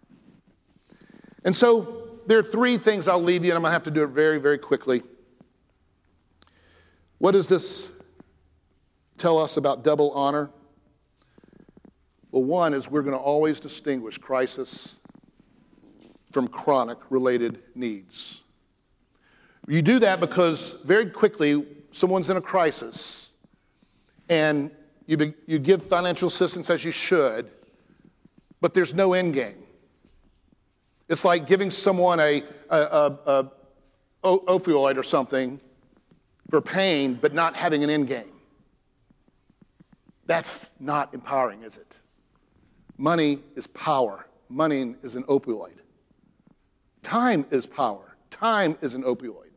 And 1.44 1.54
so, 1.54 2.08
there 2.26 2.38
are 2.38 2.42
three 2.42 2.78
things 2.78 3.08
I'll 3.08 3.22
leave 3.22 3.44
you, 3.44 3.50
and 3.50 3.56
I'm 3.56 3.62
going 3.62 3.70
to 3.70 3.74
have 3.74 3.82
to 3.84 3.90
do 3.90 4.04
it 4.04 4.08
very, 4.08 4.38
very 4.38 4.58
quickly. 4.58 5.02
What 7.22 7.34
does 7.34 7.46
this 7.46 7.92
tell 9.16 9.38
us 9.38 9.56
about 9.56 9.84
double 9.84 10.10
honor? 10.10 10.50
Well, 12.32 12.42
one 12.42 12.74
is 12.74 12.90
we're 12.90 13.02
going 13.02 13.16
to 13.16 13.22
always 13.22 13.60
distinguish 13.60 14.18
crisis 14.18 14.96
from 16.32 16.48
chronic 16.48 16.98
related 17.10 17.62
needs. 17.76 18.42
You 19.68 19.82
do 19.82 20.00
that 20.00 20.18
because 20.18 20.72
very 20.84 21.10
quickly 21.10 21.64
someone's 21.92 22.28
in 22.28 22.36
a 22.38 22.40
crisis 22.40 23.30
and 24.28 24.72
you, 25.06 25.16
be, 25.16 25.32
you 25.46 25.60
give 25.60 25.80
financial 25.80 26.26
assistance 26.26 26.70
as 26.70 26.84
you 26.84 26.90
should, 26.90 27.48
but 28.60 28.74
there's 28.74 28.96
no 28.96 29.12
end 29.12 29.34
game. 29.34 29.62
It's 31.08 31.24
like 31.24 31.46
giving 31.46 31.70
someone 31.70 32.18
a, 32.18 32.42
a, 32.68 32.76
a, 32.76 33.52
a 34.24 34.38
opioid 34.38 34.96
or 34.96 35.04
something 35.04 35.60
for 36.50 36.60
pain, 36.60 37.14
but 37.14 37.34
not 37.34 37.56
having 37.56 37.82
an 37.84 37.90
end 37.90 38.08
game. 38.08 38.32
That's 40.26 40.72
not 40.78 41.12
empowering, 41.14 41.62
is 41.62 41.76
it? 41.76 42.00
Money 42.98 43.40
is 43.56 43.66
power. 43.66 44.26
Money 44.48 44.94
is 45.02 45.14
an 45.14 45.24
opioid. 45.24 45.78
Time 47.02 47.44
is 47.50 47.66
power. 47.66 48.16
Time 48.30 48.76
is 48.80 48.94
an 48.94 49.02
opioid. 49.02 49.50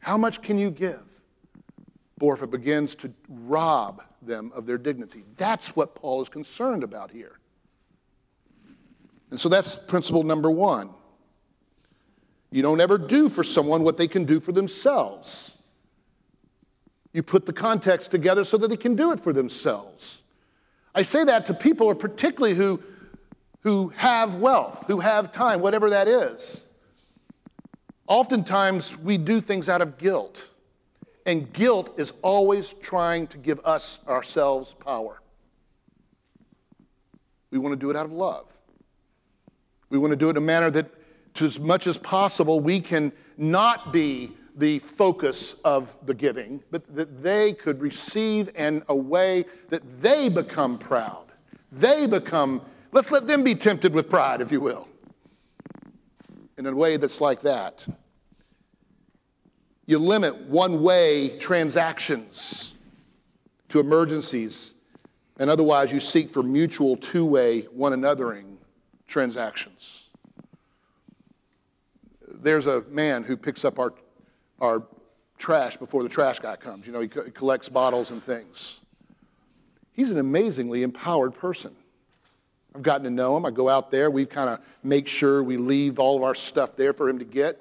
How 0.00 0.16
much 0.16 0.40
can 0.42 0.58
you 0.58 0.70
give? 0.70 1.02
Or 2.20 2.34
if 2.34 2.42
it 2.42 2.50
begins 2.50 2.94
to 2.96 3.12
rob 3.28 4.02
them 4.22 4.52
of 4.54 4.66
their 4.66 4.78
dignity. 4.78 5.24
That's 5.36 5.76
what 5.76 5.94
Paul 5.94 6.22
is 6.22 6.28
concerned 6.28 6.82
about 6.82 7.10
here. 7.10 7.38
And 9.30 9.40
so 9.40 9.48
that's 9.48 9.78
principle 9.78 10.22
number 10.22 10.50
one. 10.50 10.90
You 12.50 12.62
don't 12.62 12.80
ever 12.80 12.98
do 12.98 13.28
for 13.28 13.44
someone 13.44 13.82
what 13.82 13.96
they 13.96 14.08
can 14.08 14.24
do 14.24 14.40
for 14.40 14.52
themselves. 14.52 15.56
You 17.12 17.22
put 17.22 17.46
the 17.46 17.52
context 17.52 18.10
together 18.10 18.44
so 18.44 18.56
that 18.58 18.68
they 18.68 18.76
can 18.76 18.94
do 18.94 19.12
it 19.12 19.20
for 19.20 19.32
themselves. 19.32 20.22
I 20.94 21.02
say 21.02 21.24
that 21.24 21.46
to 21.46 21.54
people, 21.54 21.86
or 21.86 21.94
particularly 21.94 22.54
who, 22.54 22.82
who 23.60 23.88
have 23.96 24.36
wealth, 24.36 24.84
who 24.86 25.00
have 25.00 25.32
time, 25.32 25.60
whatever 25.60 25.90
that 25.90 26.08
is. 26.08 26.64
Oftentimes, 28.06 28.96
we 28.98 29.18
do 29.18 29.40
things 29.40 29.68
out 29.68 29.82
of 29.82 29.98
guilt, 29.98 30.50
and 31.24 31.52
guilt 31.52 31.98
is 31.98 32.12
always 32.22 32.72
trying 32.74 33.26
to 33.28 33.38
give 33.38 33.60
us 33.64 34.00
ourselves 34.06 34.74
power. 34.74 35.20
We 37.50 37.58
want 37.58 37.72
to 37.72 37.76
do 37.76 37.90
it 37.90 37.96
out 37.96 38.06
of 38.06 38.12
love. 38.12 38.60
We 39.88 39.98
want 39.98 40.12
to 40.12 40.16
do 40.16 40.28
it 40.28 40.30
in 40.30 40.36
a 40.36 40.40
manner 40.40 40.70
that, 40.70 40.86
to 41.36 41.44
as 41.44 41.58
much 41.58 41.86
as 41.86 41.98
possible, 41.98 42.60
we 42.60 42.80
can 42.80 43.12
not 43.36 43.92
be 43.92 44.32
the 44.56 44.78
focus 44.78 45.54
of 45.64 45.94
the 46.06 46.14
giving, 46.14 46.62
but 46.70 46.94
that 46.94 47.22
they 47.22 47.52
could 47.52 47.80
receive 47.80 48.50
in 48.56 48.82
a 48.88 48.96
way 48.96 49.44
that 49.68 49.82
they 50.00 50.28
become 50.28 50.78
proud. 50.78 51.26
They 51.70 52.06
become, 52.06 52.62
let's 52.92 53.10
let 53.10 53.26
them 53.26 53.44
be 53.44 53.54
tempted 53.54 53.94
with 53.94 54.08
pride, 54.08 54.40
if 54.40 54.50
you 54.50 54.60
will, 54.60 54.88
in 56.56 56.66
a 56.66 56.74
way 56.74 56.96
that's 56.96 57.20
like 57.20 57.40
that. 57.42 57.86
You 59.84 59.98
limit 59.98 60.36
one 60.48 60.82
way 60.82 61.38
transactions 61.38 62.74
to 63.68 63.78
emergencies, 63.78 64.74
and 65.38 65.50
otherwise 65.50 65.92
you 65.92 66.00
seek 66.00 66.30
for 66.30 66.42
mutual 66.42 66.96
two 66.96 67.26
way 67.26 67.62
one 67.72 67.92
anothering 67.92 68.56
transactions. 69.06 70.05
There's 72.42 72.66
a 72.66 72.82
man 72.88 73.24
who 73.24 73.36
picks 73.36 73.64
up 73.64 73.78
our, 73.78 73.92
our 74.60 74.82
trash 75.38 75.76
before 75.76 76.02
the 76.02 76.08
trash 76.08 76.38
guy 76.38 76.56
comes. 76.56 76.86
You 76.86 76.92
know, 76.92 77.00
he 77.00 77.08
co- 77.08 77.30
collects 77.30 77.68
bottles 77.68 78.10
and 78.10 78.22
things. 78.22 78.80
He's 79.92 80.10
an 80.10 80.18
amazingly 80.18 80.82
empowered 80.82 81.34
person. 81.34 81.74
I've 82.74 82.82
gotten 82.82 83.04
to 83.04 83.10
know 83.10 83.36
him. 83.36 83.46
I 83.46 83.50
go 83.50 83.68
out 83.68 83.90
there. 83.90 84.10
We 84.10 84.26
kind 84.26 84.50
of 84.50 84.60
make 84.82 85.08
sure 85.08 85.42
we 85.42 85.56
leave 85.56 85.98
all 85.98 86.16
of 86.16 86.22
our 86.22 86.34
stuff 86.34 86.76
there 86.76 86.92
for 86.92 87.08
him 87.08 87.18
to 87.18 87.24
get. 87.24 87.58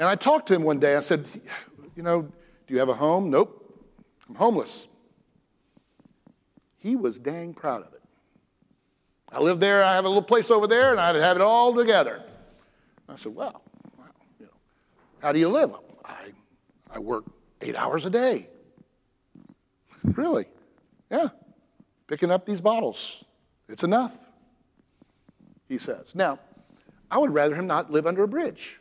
And 0.00 0.08
I 0.08 0.16
talked 0.16 0.48
to 0.48 0.54
him 0.54 0.62
one 0.62 0.80
day. 0.80 0.96
I 0.96 1.00
said, 1.00 1.24
You 1.94 2.02
know, 2.02 2.22
do 2.22 2.74
you 2.74 2.80
have 2.80 2.88
a 2.88 2.94
home? 2.94 3.30
Nope. 3.30 3.60
I'm 4.28 4.34
homeless. 4.34 4.88
He 6.78 6.96
was 6.96 7.18
dang 7.18 7.54
proud 7.54 7.82
of 7.82 7.92
it. 7.92 8.02
I 9.32 9.40
live 9.40 9.58
there, 9.58 9.82
I 9.82 9.94
have 9.94 10.04
a 10.04 10.08
little 10.08 10.22
place 10.22 10.50
over 10.50 10.66
there, 10.66 10.92
and 10.92 11.00
I'd 11.00 11.16
have 11.16 11.36
it 11.36 11.42
all 11.42 11.74
together. 11.74 12.22
I 13.08 13.16
said, 13.16 13.34
Well, 13.34 13.62
you 14.38 14.46
know, 14.46 14.52
how 15.20 15.32
do 15.32 15.38
you 15.38 15.48
live? 15.48 15.72
I, 16.04 16.32
I 16.90 16.98
work 16.98 17.24
eight 17.60 17.76
hours 17.76 18.06
a 18.06 18.10
day. 18.10 18.48
really? 20.04 20.46
Yeah. 21.10 21.28
Picking 22.06 22.30
up 22.30 22.44
these 22.44 22.60
bottles. 22.60 23.24
It's 23.68 23.82
enough, 23.82 24.14
he 25.68 25.78
says. 25.78 26.14
Now, 26.14 26.38
I 27.10 27.18
would 27.18 27.32
rather 27.32 27.54
him 27.54 27.66
not 27.66 27.90
live 27.90 28.06
under 28.06 28.22
a 28.22 28.28
bridge. 28.28 28.78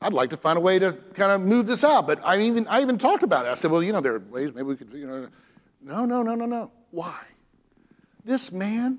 I'd 0.00 0.12
like 0.12 0.30
to 0.30 0.36
find 0.36 0.58
a 0.58 0.60
way 0.60 0.80
to 0.80 0.92
kind 1.14 1.30
of 1.30 1.40
move 1.40 1.68
this 1.68 1.84
out. 1.84 2.08
But 2.08 2.20
I 2.24 2.40
even, 2.40 2.66
I 2.66 2.82
even 2.82 2.98
talked 2.98 3.22
about 3.22 3.46
it. 3.46 3.50
I 3.50 3.54
said, 3.54 3.70
well, 3.70 3.82
you 3.82 3.92
know, 3.92 4.00
there 4.00 4.16
are 4.16 4.18
ways 4.18 4.52
maybe 4.52 4.64
we 4.64 4.76
could, 4.76 4.92
you 4.92 5.06
know. 5.06 5.28
No, 5.80 6.04
no, 6.04 6.24
no, 6.24 6.34
no, 6.34 6.46
no. 6.46 6.72
Why? 6.90 7.20
This 8.24 8.50
man 8.50 8.98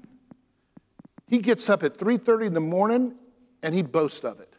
he 1.34 1.40
gets 1.40 1.68
up 1.68 1.82
at 1.82 1.98
3:30 1.98 2.46
in 2.46 2.54
the 2.54 2.60
morning 2.60 3.16
and 3.64 3.74
he 3.74 3.82
boasts 3.82 4.24
of 4.24 4.40
it. 4.42 4.54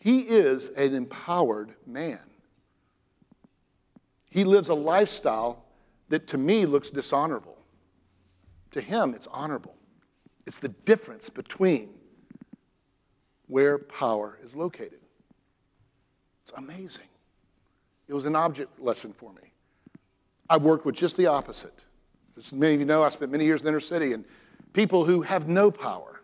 He 0.00 0.20
is 0.20 0.68
an 0.70 0.94
empowered 0.94 1.74
man. 1.86 2.20
He 4.30 4.44
lives 4.44 4.68
a 4.68 4.74
lifestyle 4.74 5.64
that 6.08 6.28
to 6.28 6.38
me 6.38 6.64
looks 6.64 6.90
dishonorable. 6.90 7.58
To 8.70 8.80
him, 8.80 9.12
it's 9.12 9.26
honorable. 9.26 9.74
It's 10.46 10.58
the 10.58 10.68
difference 10.68 11.28
between 11.28 11.90
where 13.48 13.78
power 13.78 14.38
is 14.42 14.54
located. 14.54 15.00
It's 16.42 16.52
amazing. 16.52 17.08
It 18.06 18.14
was 18.14 18.26
an 18.26 18.36
object 18.36 18.80
lesson 18.80 19.12
for 19.12 19.32
me. 19.32 19.52
I 20.48 20.56
worked 20.56 20.86
with 20.86 20.94
just 20.94 21.16
the 21.16 21.26
opposite. 21.26 21.84
As 22.36 22.52
many 22.52 22.74
of 22.74 22.80
you 22.80 22.86
know, 22.86 23.02
I 23.02 23.08
spent 23.08 23.32
many 23.32 23.44
years 23.44 23.62
in 23.62 23.68
inner 23.68 23.80
city, 23.80 24.12
and 24.12 24.24
people 24.72 25.04
who 25.04 25.22
have 25.22 25.48
no 25.48 25.70
power, 25.70 26.20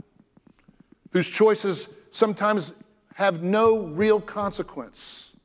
whose 1.14 1.30
choices 1.30 1.88
sometimes 2.10 2.72
have 3.14 3.42
no 3.42 3.84
real 3.84 4.20
consequence, 4.20 5.36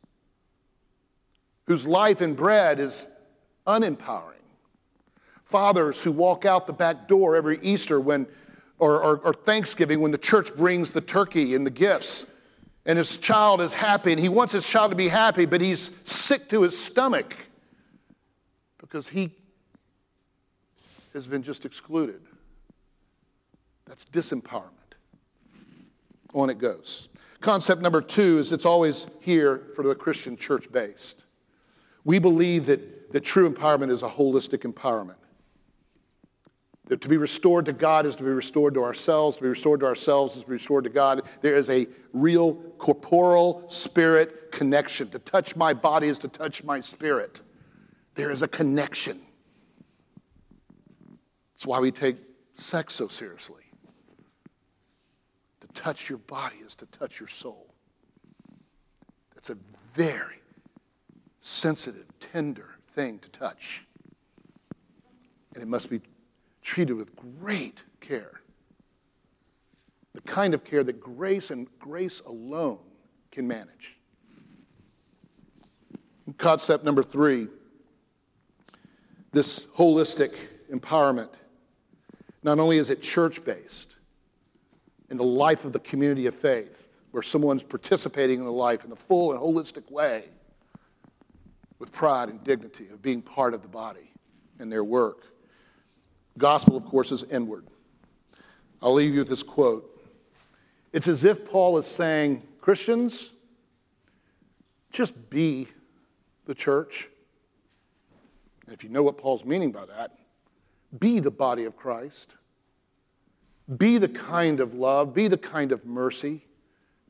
whose 1.66 1.88
life 1.88 2.22
and 2.22 2.36
bread 2.36 2.80
is 2.80 3.08
unempowering. 3.68 4.36
Fathers 5.44 6.04
who 6.04 6.12
walk 6.12 6.44
out 6.44 6.66
the 6.66 6.74
back 6.74 7.08
door 7.08 7.36
every 7.36 7.60
Easter 7.62 8.00
when, 8.00 8.26
or, 8.80 9.02
or, 9.02 9.18
or 9.20 9.34
Thanksgiving 9.34 10.02
when 10.02 10.12
the 10.12 10.18
church 10.18 10.56
brings 10.56 10.92
the 10.92 11.02
turkey 11.02 11.54
and 11.54 11.66
the 11.66 11.72
gifts, 11.72 12.26
and 12.88 12.98
his 12.98 13.18
child 13.18 13.62
is 13.62 13.74
happy, 13.74 14.12
and 14.12 14.20
he 14.20 14.30
wants 14.30 14.54
his 14.54 14.68
child 14.68 14.90
to 14.90 14.98
be 14.98 15.08
happy, 15.08 15.46
but 15.46 15.62
he's 15.62 15.92
sick 16.04 16.50
to 16.50 16.64
his 16.64 16.78
stomach 16.78 17.36
because 18.80 19.08
he 19.08 19.30
has 21.14 21.28
been 21.28 21.44
just 21.44 21.64
excluded. 21.64 22.22
That's 23.86 24.06
disempowerment. 24.06 24.79
On 26.34 26.50
it 26.50 26.58
goes. 26.58 27.10
Concept 27.42 27.82
number 27.82 28.02
two 28.02 28.38
is 28.38 28.52
it's 28.52 28.66
always 28.66 29.08
here 29.22 29.70
for 29.76 29.84
the 29.84 29.96
Christian 29.96 30.36
church 30.36 30.72
based. 30.72 31.26
We 32.04 32.20
believe 32.20 32.66
that, 32.68 33.12
that 33.12 33.22
true 33.22 33.50
empowerment 33.50 33.92
is 33.92 34.04
a 34.04 34.10
holistic 34.10 34.60
empowerment. 34.60 35.16
That 36.86 37.02
to 37.02 37.08
be 37.08 37.18
restored 37.18 37.66
to 37.66 37.74
God 37.74 38.06
is 38.06 38.16
to 38.16 38.24
be 38.24 38.30
restored 38.30 38.74
to 38.74 38.84
ourselves, 38.84 39.38
to 39.38 39.44
be 39.44 39.50
restored 39.50 39.80
to 39.82 39.86
ourselves 39.86 40.36
is 40.36 40.42
to 40.42 40.48
be 40.48 40.54
restored 40.54 40.84
to 40.86 40.90
God. 40.90 41.22
There 41.42 41.56
is 41.56 41.70
a 41.70 41.88
real 42.14 42.56
corporal 42.78 43.70
spirit 43.70 44.52
connection. 44.52 45.10
To 45.12 45.20
touch 45.20 45.56
my 45.56 45.74
body 45.74 46.08
is 46.08 46.18
to 46.20 46.28
touch 46.28 46.64
my 46.64 46.80
spirit. 46.80 47.42
There 48.16 48.32
is 48.32 48.42
a 48.42 48.48
connection. 48.48 49.22
That's 51.54 51.68
why 51.68 51.80
we 51.80 51.92
take 51.92 52.18
sex 52.56 52.96
so 52.96 53.08
seriously. 53.08 53.69
To 55.80 55.84
touch 55.86 56.10
your 56.10 56.18
body 56.18 56.58
is 56.58 56.76
to 56.76 56.86
touch 56.88 57.22
your 57.22 57.30
soul. 57.30 57.74
That's 59.34 59.50
a 59.50 59.58
very 59.94 60.42
sensitive, 61.40 62.06
tender 62.20 62.76
thing 62.90 63.18
to 63.20 63.30
touch. 63.30 63.86
And 65.54 65.64
it 65.64 65.68
must 65.68 65.90
be 65.90 66.02
treated 66.62 66.96
with 66.96 67.16
great 67.16 67.82
care. 68.02 68.42
The 70.16 70.22
kind 70.22 70.54
of 70.54 70.66
care 70.66 70.84
that 70.84 71.00
grace 71.00 71.50
and 71.50 71.66
grace 71.80 72.20
alone 72.26 72.80
can 73.32 73.48
manage. 73.48 73.98
Concept 76.38 76.84
number 76.84 77.04
three 77.04 77.48
this 79.32 79.66
holistic 79.78 80.36
empowerment 80.70 81.30
not 82.44 82.60
only 82.60 82.80
is 82.80 82.90
it 82.90 83.02
church 83.02 83.46
based 83.46 83.96
in 85.10 85.18
the 85.18 85.24
life 85.24 85.66
of 85.66 85.74
the 85.74 85.80
community 85.80 86.28
of 86.28 86.36
faith, 86.36 86.88
where 87.12 87.24
someone's 87.24 87.64
participating 87.64 88.40
in 88.40 88.46
the 88.46 88.52
life 88.52 88.86
in 88.86 88.92
a 88.92 88.96
full 88.96 89.32
and 89.32 89.42
holistic 89.42 89.92
way 89.92 90.26
with 91.80 91.92
pride 91.92 92.30
and 92.30 92.44
dignity 92.44 92.88
of 92.92 93.02
being 93.02 93.22
part 93.22 93.54
of 93.54 93.62
the 93.62 93.68
body 93.68 94.12
and 94.60 94.72
their 94.72 94.84
work. 94.84 95.26
Gospel, 96.38 96.78
of 96.78 96.86
course, 96.86 97.12
is 97.12 97.24
inward. 97.24 97.66
I'll 98.82 98.94
leave 98.94 99.14
you 99.14 99.20
with 99.20 99.30
this 99.30 99.44
quote. 99.44 99.86
It's 100.94 101.08
as 101.08 101.24
if 101.24 101.50
Paul 101.50 101.78
is 101.78 101.86
saying, 101.86 102.44
Christians, 102.62 103.34
just 104.92 105.30
be 105.30 105.68
the 106.46 106.56
church. 106.56 107.10
And 108.66 108.74
if 108.74 108.84
you 108.84 108.90
know 108.90 109.04
what 109.04 109.18
Paul's 109.18 109.46
meaning 109.46 109.72
by 109.72 109.86
that, 109.86 110.18
be 111.00 111.20
the 111.20 111.32
body 111.32 111.66
of 111.66 111.76
Christ. 111.76 112.36
Be 113.78 113.98
the 113.98 114.10
kind 114.10 114.60
of 114.60 114.74
love, 114.74 115.14
be 115.14 115.28
the 115.28 115.38
kind 115.38 115.72
of 115.72 115.86
mercy 115.86 116.42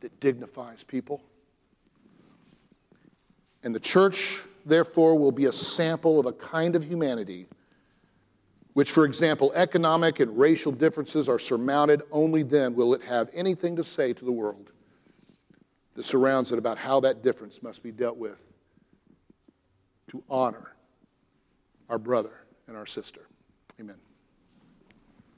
that 0.01 0.19
dignifies 0.19 0.83
people. 0.83 1.21
And 3.63 3.73
the 3.75 3.79
church, 3.79 4.41
therefore, 4.65 5.17
will 5.17 5.31
be 5.31 5.45
a 5.45 5.51
sample 5.51 6.19
of 6.19 6.25
a 6.25 6.33
kind 6.33 6.75
of 6.75 6.83
humanity 6.83 7.47
which, 8.79 8.91
for 8.91 9.03
example, 9.03 9.51
economic 9.55 10.21
and 10.21 10.37
racial 10.37 10.71
differences 10.71 11.27
are 11.27 11.37
surmounted. 11.37 12.01
Only 12.11 12.43
then 12.43 12.75
will 12.75 12.93
it 12.93 13.01
have 13.01 13.29
anything 13.33 13.75
to 13.75 13.83
say 13.83 14.13
to 14.13 14.23
the 14.23 14.31
world 14.31 14.71
that 15.95 16.05
surrounds 16.05 16.53
it 16.53 16.59
about 16.59 16.77
how 16.77 17.01
that 17.01 17.21
difference 17.21 17.61
must 17.61 17.83
be 17.83 17.91
dealt 17.91 18.17
with 18.17 18.41
to 20.11 20.23
honor 20.29 20.75
our 21.89 21.97
brother 21.97 22.31
and 22.67 22.77
our 22.77 22.85
sister. 22.85 23.21
Amen. 23.81 23.97